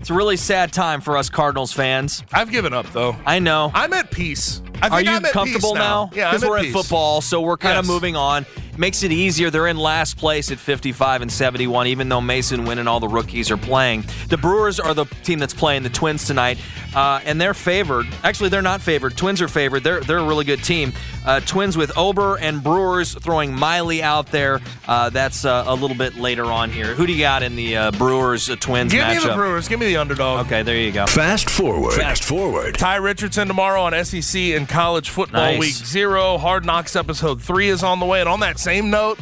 it's 0.00 0.10
a 0.10 0.14
really 0.14 0.36
sad 0.36 0.72
time 0.72 1.00
for 1.00 1.16
us 1.16 1.28
Cardinals 1.28 1.72
fans. 1.72 2.24
I've 2.32 2.50
given 2.50 2.72
up 2.72 2.90
though. 2.92 3.14
I 3.26 3.38
know. 3.38 3.70
I'm 3.74 3.92
at 3.92 4.10
peace. 4.10 4.62
I 4.82 4.88
Are 4.88 5.00
you 5.02 5.10
I'm 5.10 5.24
at 5.24 5.32
comfortable 5.32 5.70
peace 5.70 5.78
now? 5.78 6.04
now. 6.06 6.10
Yeah, 6.14 6.30
because 6.30 6.42
I'm 6.42 6.46
at 6.48 6.50
we're 6.50 6.58
in 6.66 6.72
football, 6.72 7.20
so 7.20 7.40
we're 7.40 7.56
kind 7.56 7.78
of 7.78 7.86
moving 7.86 8.16
on. 8.16 8.46
Makes 8.78 9.02
it 9.02 9.12
easier. 9.12 9.50
They're 9.50 9.66
in 9.66 9.76
last 9.76 10.16
place 10.16 10.50
at 10.50 10.58
55 10.58 11.20
and 11.20 11.30
71, 11.30 11.88
even 11.88 12.08
though 12.08 12.20
Masyn 12.20 12.66
Winn 12.66 12.78
and 12.78 12.88
all 12.88 12.98
the 12.98 13.08
rookies 13.08 13.50
are 13.50 13.58
playing. 13.58 14.04
The 14.28 14.38
Brewers 14.38 14.80
are 14.80 14.94
the 14.94 15.04
team 15.22 15.38
that's 15.38 15.52
playing 15.52 15.82
the 15.82 15.90
Twins 15.90 16.24
tonight, 16.26 16.56
uh, 16.94 17.20
and 17.26 17.38
they're 17.38 17.52
favored. 17.52 18.06
Actually, 18.24 18.48
they're 18.48 18.62
not 18.62 18.80
favored. 18.80 19.18
Twins 19.18 19.42
are 19.42 19.48
favored. 19.48 19.84
They're 19.84 20.00
they're 20.00 20.18
a 20.18 20.24
really 20.26 20.46
good 20.46 20.64
team. 20.64 20.94
Uh, 21.26 21.40
Twins 21.40 21.76
with 21.76 21.98
Ober 21.98 22.38
and 22.38 22.62
Brewers 22.62 23.12
throwing 23.14 23.52
Miley 23.52 24.02
out 24.02 24.28
there. 24.28 24.60
Uh, 24.88 25.10
that's 25.10 25.44
uh, 25.44 25.64
a 25.66 25.74
little 25.74 25.96
bit 25.96 26.16
later 26.16 26.44
on 26.46 26.70
here. 26.70 26.94
Who 26.94 27.06
do 27.06 27.12
you 27.12 27.20
got 27.20 27.42
in 27.42 27.56
the 27.56 27.76
uh, 27.76 27.90
Brewers 27.90 28.48
uh, 28.48 28.56
Twins 28.56 28.92
Give 28.92 29.02
matchup? 29.04 29.22
me 29.24 29.28
the 29.28 29.34
Brewers. 29.34 29.68
Give 29.68 29.78
me 29.78 29.86
the 29.86 29.98
underdog. 29.98 30.46
Okay, 30.46 30.62
there 30.62 30.76
you 30.78 30.92
go. 30.92 31.04
Fast 31.06 31.50
forward. 31.50 31.92
Fast 31.92 32.24
forward. 32.24 32.78
Ty 32.78 32.96
Richardson 32.96 33.46
tomorrow 33.48 33.82
on 33.82 34.04
SEC 34.06 34.40
and 34.40 34.66
college 34.70 35.10
football 35.10 35.42
Nice. 35.42 35.58
week 35.60 35.74
zero. 35.74 36.38
Hard 36.38 36.64
Knocks 36.64 36.96
episode 36.96 37.42
three 37.42 37.68
is 37.68 37.82
on 37.82 38.00
the 38.00 38.06
way. 38.06 38.20
And 38.20 38.28
on 38.28 38.40
that 38.40 38.58
same 38.58 38.88
note, 38.90 39.18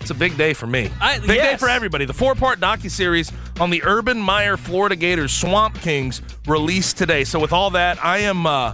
it's 0.00 0.10
a 0.10 0.14
big 0.14 0.36
day 0.36 0.52
for 0.52 0.66
me. 0.66 0.90
I- 1.00 1.18
big 1.18 1.40
day 1.40 1.56
for 1.56 1.68
everybody. 1.68 2.04
The 2.04 2.12
four 2.12 2.34
part 2.34 2.60
docu 2.60 2.90
series 2.90 3.32
on 3.60 3.70
the 3.70 3.82
Urban 3.84 4.18
Meyer 4.18 4.56
Florida 4.56 4.96
Gators 4.96 5.32
Swamp 5.32 5.80
Kings 5.80 6.20
released 6.46 6.98
today. 6.98 7.24
So 7.24 7.38
with 7.38 7.52
all 7.52 7.70
that, 7.70 8.04
I 8.04 8.18
am. 8.18 8.46
Uh, 8.46 8.72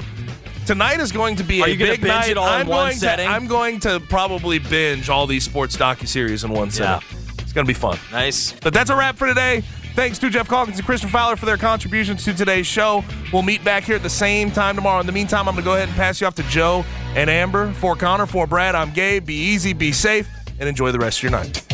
Tonight 0.67 0.99
is 0.99 1.13
going 1.13 1.37
to 1.37 1.45
be 1.45 1.61
Are 1.61 1.69
a 1.69 1.77
big 1.77 2.03
night. 2.03 2.39
I'm 2.39 2.67
going 2.67 2.97
setting? 2.97 3.27
To, 3.27 3.31
I'm 3.33 3.47
going 3.47 3.81
to 3.81 4.01
probably 4.09 4.59
binge 4.59 5.11
all 5.11 5.27
these 5.27 5.45
sports 5.45 5.77
docu 5.77 6.09
series 6.09 6.43
in 6.43 6.51
one 6.53 6.69
Yeah. 6.69 7.01
setting. 7.01 7.19
It's 7.41 7.53
going 7.53 7.67
to 7.67 7.69
be 7.71 7.75
fun. 7.79 7.99
Nice. 8.11 8.53
But 8.63 8.73
that's 8.73 8.89
a 8.89 8.97
wrap 8.97 9.17
for 9.19 9.27
today. 9.27 9.63
Thanks 9.95 10.19
to 10.19 10.29
Jeff 10.29 10.49
Calkins 10.49 10.77
and 10.77 10.85
Christian 10.85 11.09
Fowler 11.09 11.37
for 11.37 11.47
their 11.47 11.57
contributions 11.57 12.25
to 12.25 12.35
today's 12.35 12.67
show. 12.67 13.05
We'll 13.33 13.43
meet 13.43 13.63
back 13.63 13.85
here 13.85 13.95
at 13.95 14.03
the 14.03 14.11
same 14.11 14.51
time 14.51 14.75
tomorrow. 14.75 14.99
In 14.99 15.07
the 15.07 15.13
meantime, 15.13 15.49
I'm 15.49 15.55
going 15.55 15.63
to 15.63 15.71
go 15.71 15.75
ahead 15.75 15.89
and 15.89 15.97
pass 15.97 16.21
you 16.21 16.27
off 16.27 16.35
to 16.35 16.43
Joe 16.45 16.85
and 17.15 17.31
Amber. 17.31 17.73
For 17.75 17.95
Connor, 17.95 18.27
for 18.27 18.49
Brad, 18.49 18.75
I'm 18.75 18.93
Gabe. 18.93 19.25
Be 19.25 19.35
easy, 19.35 19.73
be 19.73 19.93
safe, 19.93 20.29
and 20.59 20.69
enjoy 20.69 20.91
the 20.91 20.99
rest 20.99 21.19
of 21.19 21.23
your 21.23 21.33
night. 21.33 21.74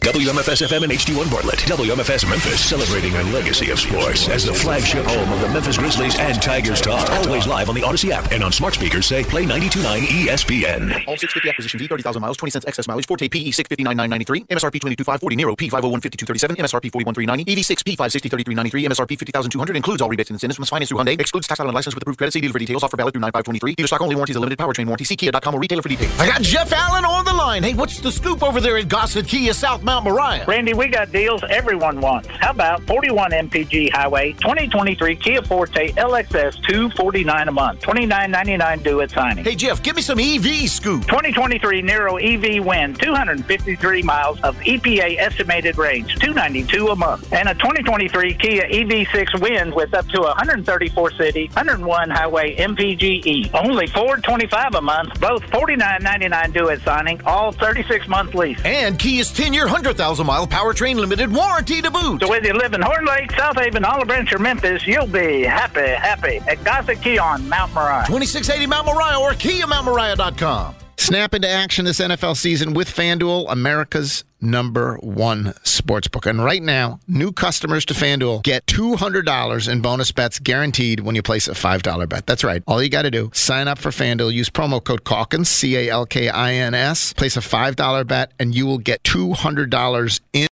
WMFS 0.00 0.66
FM 0.66 0.84
and 0.84 0.92
HD1 0.92 1.30
Bartlett. 1.30 1.58
WMFS 1.60 2.28
Memphis, 2.28 2.58
celebrating 2.64 3.14
a 3.16 3.22
legacy 3.34 3.70
of 3.70 3.78
sports 3.78 4.28
as 4.30 4.46
the 4.46 4.54
flagship 4.54 5.04
home 5.04 5.30
of 5.30 5.40
the 5.42 5.48
Memphis 5.50 5.76
Grizzlies 5.76 6.18
and 6.18 6.40
Tigers 6.40 6.80
Talk. 6.80 7.08
Always 7.10 7.46
live 7.46 7.68
on 7.68 7.74
the 7.74 7.82
Odyssey 7.82 8.10
app 8.10 8.32
and 8.32 8.42
on 8.42 8.50
smart 8.50 8.72
speakers 8.74 9.04
say 9.04 9.22
play 9.22 9.42
929 9.42 10.02
ESPN. 10.26 11.06
All 11.06 11.18
650 11.18 11.50
acquisition 11.50 11.78
fee, 11.78 11.86
30,000 11.86 12.22
miles, 12.22 12.38
20 12.38 12.50
cents 12.50 12.64
excess 12.66 12.88
mileage, 12.88 13.06
Forte 13.06 13.28
PE 13.28 13.50
659,993, 13.50 14.44
MSRP 14.56 14.80
22,540, 14.80 15.36
Niro 15.36 15.56
P 15.56 15.68
5015237, 15.68 16.56
MSRP 16.56 16.90
41,390, 16.90 17.44
EV6 17.44 17.84
P 17.84 17.94
560,3393, 17.94 18.86
MSRP 18.88 19.18
50,200, 19.18 19.76
includes 19.76 20.00
all 20.00 20.08
rebates 20.08 20.30
and 20.30 20.36
incentives, 20.36 20.58
must 20.58 20.70
finance 20.70 20.88
through 20.88 20.98
Hyundai, 20.98 21.20
excludes 21.20 21.46
tax 21.46 21.60
and 21.60 21.70
license 21.74 21.94
with 21.94 22.02
approved 22.02 22.18
credit. 22.18 22.32
See 22.32 22.40
dealer 22.40 22.54
for 22.54 22.58
details, 22.58 22.82
offer 22.82 22.96
valid 22.96 23.12
through 23.12 23.20
9523. 23.20 23.74
Dealer 23.74 23.86
stock 23.86 24.00
only 24.00 24.16
warranties, 24.16 24.36
a 24.36 24.40
limited 24.40 24.58
powertrain 24.58 24.86
warranty. 24.86 25.04
See 25.04 25.16
Kia.com 25.16 25.54
or 25.54 25.60
retailer 25.60 25.82
for 25.82 25.90
details. 25.90 26.18
I 26.18 26.26
got 26.26 26.40
Jeff 26.40 26.72
Allen 26.72 27.04
on 27.04 27.26
the 27.26 27.34
line. 27.34 27.62
Hey, 27.62 27.74
what's 27.74 28.00
the 28.00 28.10
scoop 28.10 28.42
over 28.42 28.62
there 28.62 28.78
at 28.78 28.88
Gossett 28.88 29.28
Kia 29.28 29.52
South 29.52 29.82
Mount 29.90 30.04
Moriah? 30.04 30.44
Randy, 30.46 30.72
we 30.72 30.86
got 30.86 31.10
deals 31.10 31.42
everyone 31.50 32.00
wants. 32.00 32.28
How 32.28 32.52
about 32.52 32.80
41 32.82 33.32
MPG 33.32 33.90
Highway, 33.90 34.34
2023 34.34 35.16
Kia 35.16 35.42
Forte 35.42 35.90
LXS 35.94 36.62
249 36.62 37.48
a 37.48 37.50
month, 37.50 37.80
29.99 37.80 38.84
due 38.84 39.00
at 39.00 39.10
signing. 39.10 39.44
Hey, 39.44 39.56
Jeff, 39.56 39.82
give 39.82 39.96
me 39.96 40.02
some 40.02 40.20
EV 40.20 40.68
scoop. 40.68 41.02
2023 41.06 41.82
Niro 41.82 42.22
EV 42.22 42.64
Win, 42.64 42.94
253 42.94 44.02
miles 44.04 44.40
of 44.42 44.56
EPA 44.60 45.18
estimated 45.18 45.76
range, 45.76 46.14
292 46.20 46.86
a 46.86 46.94
month, 46.94 47.32
and 47.32 47.48
a 47.48 47.54
2023 47.54 48.34
Kia 48.34 48.68
EV6 48.68 49.40
Win 49.40 49.74
with 49.74 49.92
up 49.92 50.06
to 50.10 50.20
134 50.20 51.10
city, 51.14 51.46
101 51.54 52.10
highway 52.10 52.54
MPGE, 52.54 53.52
only 53.54 53.88
425 53.88 54.74
a 54.76 54.80
month, 54.80 55.20
both 55.20 55.42
49.99 55.46 56.52
due 56.52 56.68
at 56.68 56.80
signing, 56.82 57.20
all 57.26 57.50
36 57.50 58.06
month 58.06 58.36
lease. 58.36 58.60
And 58.64 58.96
Kia's 58.96 59.32
10 59.32 59.52
year, 59.52 59.66
100,000 59.80 60.26
mile 60.26 60.46
powertrain 60.46 60.96
limited 60.96 61.32
warranty 61.32 61.80
to 61.80 61.90
boot. 61.90 62.20
So 62.20 62.28
whether 62.28 62.46
you 62.46 62.52
live 62.52 62.74
in 62.74 62.82
Horn 62.82 63.06
Lake, 63.06 63.32
South 63.32 63.58
Haven, 63.58 63.82
Olive 63.82 64.06
Branch, 64.06 64.30
or 64.30 64.38
Memphis, 64.38 64.86
you'll 64.86 65.06
be 65.06 65.42
happy, 65.42 65.80
happy 65.80 66.36
at 66.46 66.62
Gossett 66.64 67.00
Kia 67.00 67.22
on 67.22 67.48
Mount 67.48 67.72
Moriah. 67.72 68.04
2680 68.06 68.66
Mount 68.66 68.84
Moriah 68.84 69.18
or 69.18 69.30
KiaMountMoriah.com. 69.30 70.74
Snap 70.98 71.32
into 71.32 71.48
action 71.48 71.86
this 71.86 71.98
NFL 71.98 72.36
season 72.36 72.74
with 72.74 72.94
FanDuel, 72.94 73.46
America's 73.48 74.24
number 74.40 74.96
one 74.96 75.54
sportsbook. 75.64 76.28
And 76.28 76.42
right 76.42 76.62
now, 76.62 77.00
new 77.06 77.32
customers 77.32 77.84
to 77.86 77.94
FanDuel 77.94 78.42
get 78.42 78.66
$200 78.66 79.68
in 79.68 79.80
bonus 79.80 80.12
bets 80.12 80.38
guaranteed 80.38 81.00
when 81.00 81.14
you 81.14 81.22
place 81.22 81.48
a 81.48 81.52
$5 81.52 82.08
bet. 82.08 82.26
That's 82.26 82.44
right. 82.44 82.62
All 82.66 82.82
you 82.82 82.88
got 82.88 83.02
to 83.02 83.10
do, 83.10 83.30
sign 83.32 83.68
up 83.68 83.78
for 83.78 83.90
FanDuel, 83.90 84.32
use 84.32 84.50
promo 84.50 84.82
code 84.82 85.04
Calkins, 85.04 85.48
C 85.48 85.76
A 85.76 85.90
L 85.90 86.06
K 86.06 86.28
I 86.28 86.54
N 86.54 86.74
S, 86.74 87.12
place 87.12 87.36
a 87.36 87.40
$5 87.40 88.06
bet, 88.06 88.32
and 88.38 88.54
you 88.54 88.66
will 88.66 88.78
get 88.78 89.02
$200 89.04 90.20
in. 90.32 90.46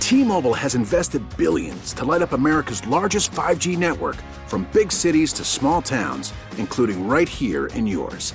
T-Mobile 0.00 0.54
has 0.54 0.74
invested 0.74 1.22
billions 1.36 1.94
to 1.94 2.04
light 2.04 2.20
up 2.20 2.32
America's 2.32 2.86
largest 2.86 3.32
5G 3.32 3.78
network 3.78 4.16
from 4.46 4.68
big 4.72 4.92
cities 4.92 5.32
to 5.32 5.44
small 5.44 5.80
towns, 5.80 6.32
including 6.58 7.08
right 7.08 7.28
here 7.28 7.66
in 7.68 7.86
yours. 7.86 8.34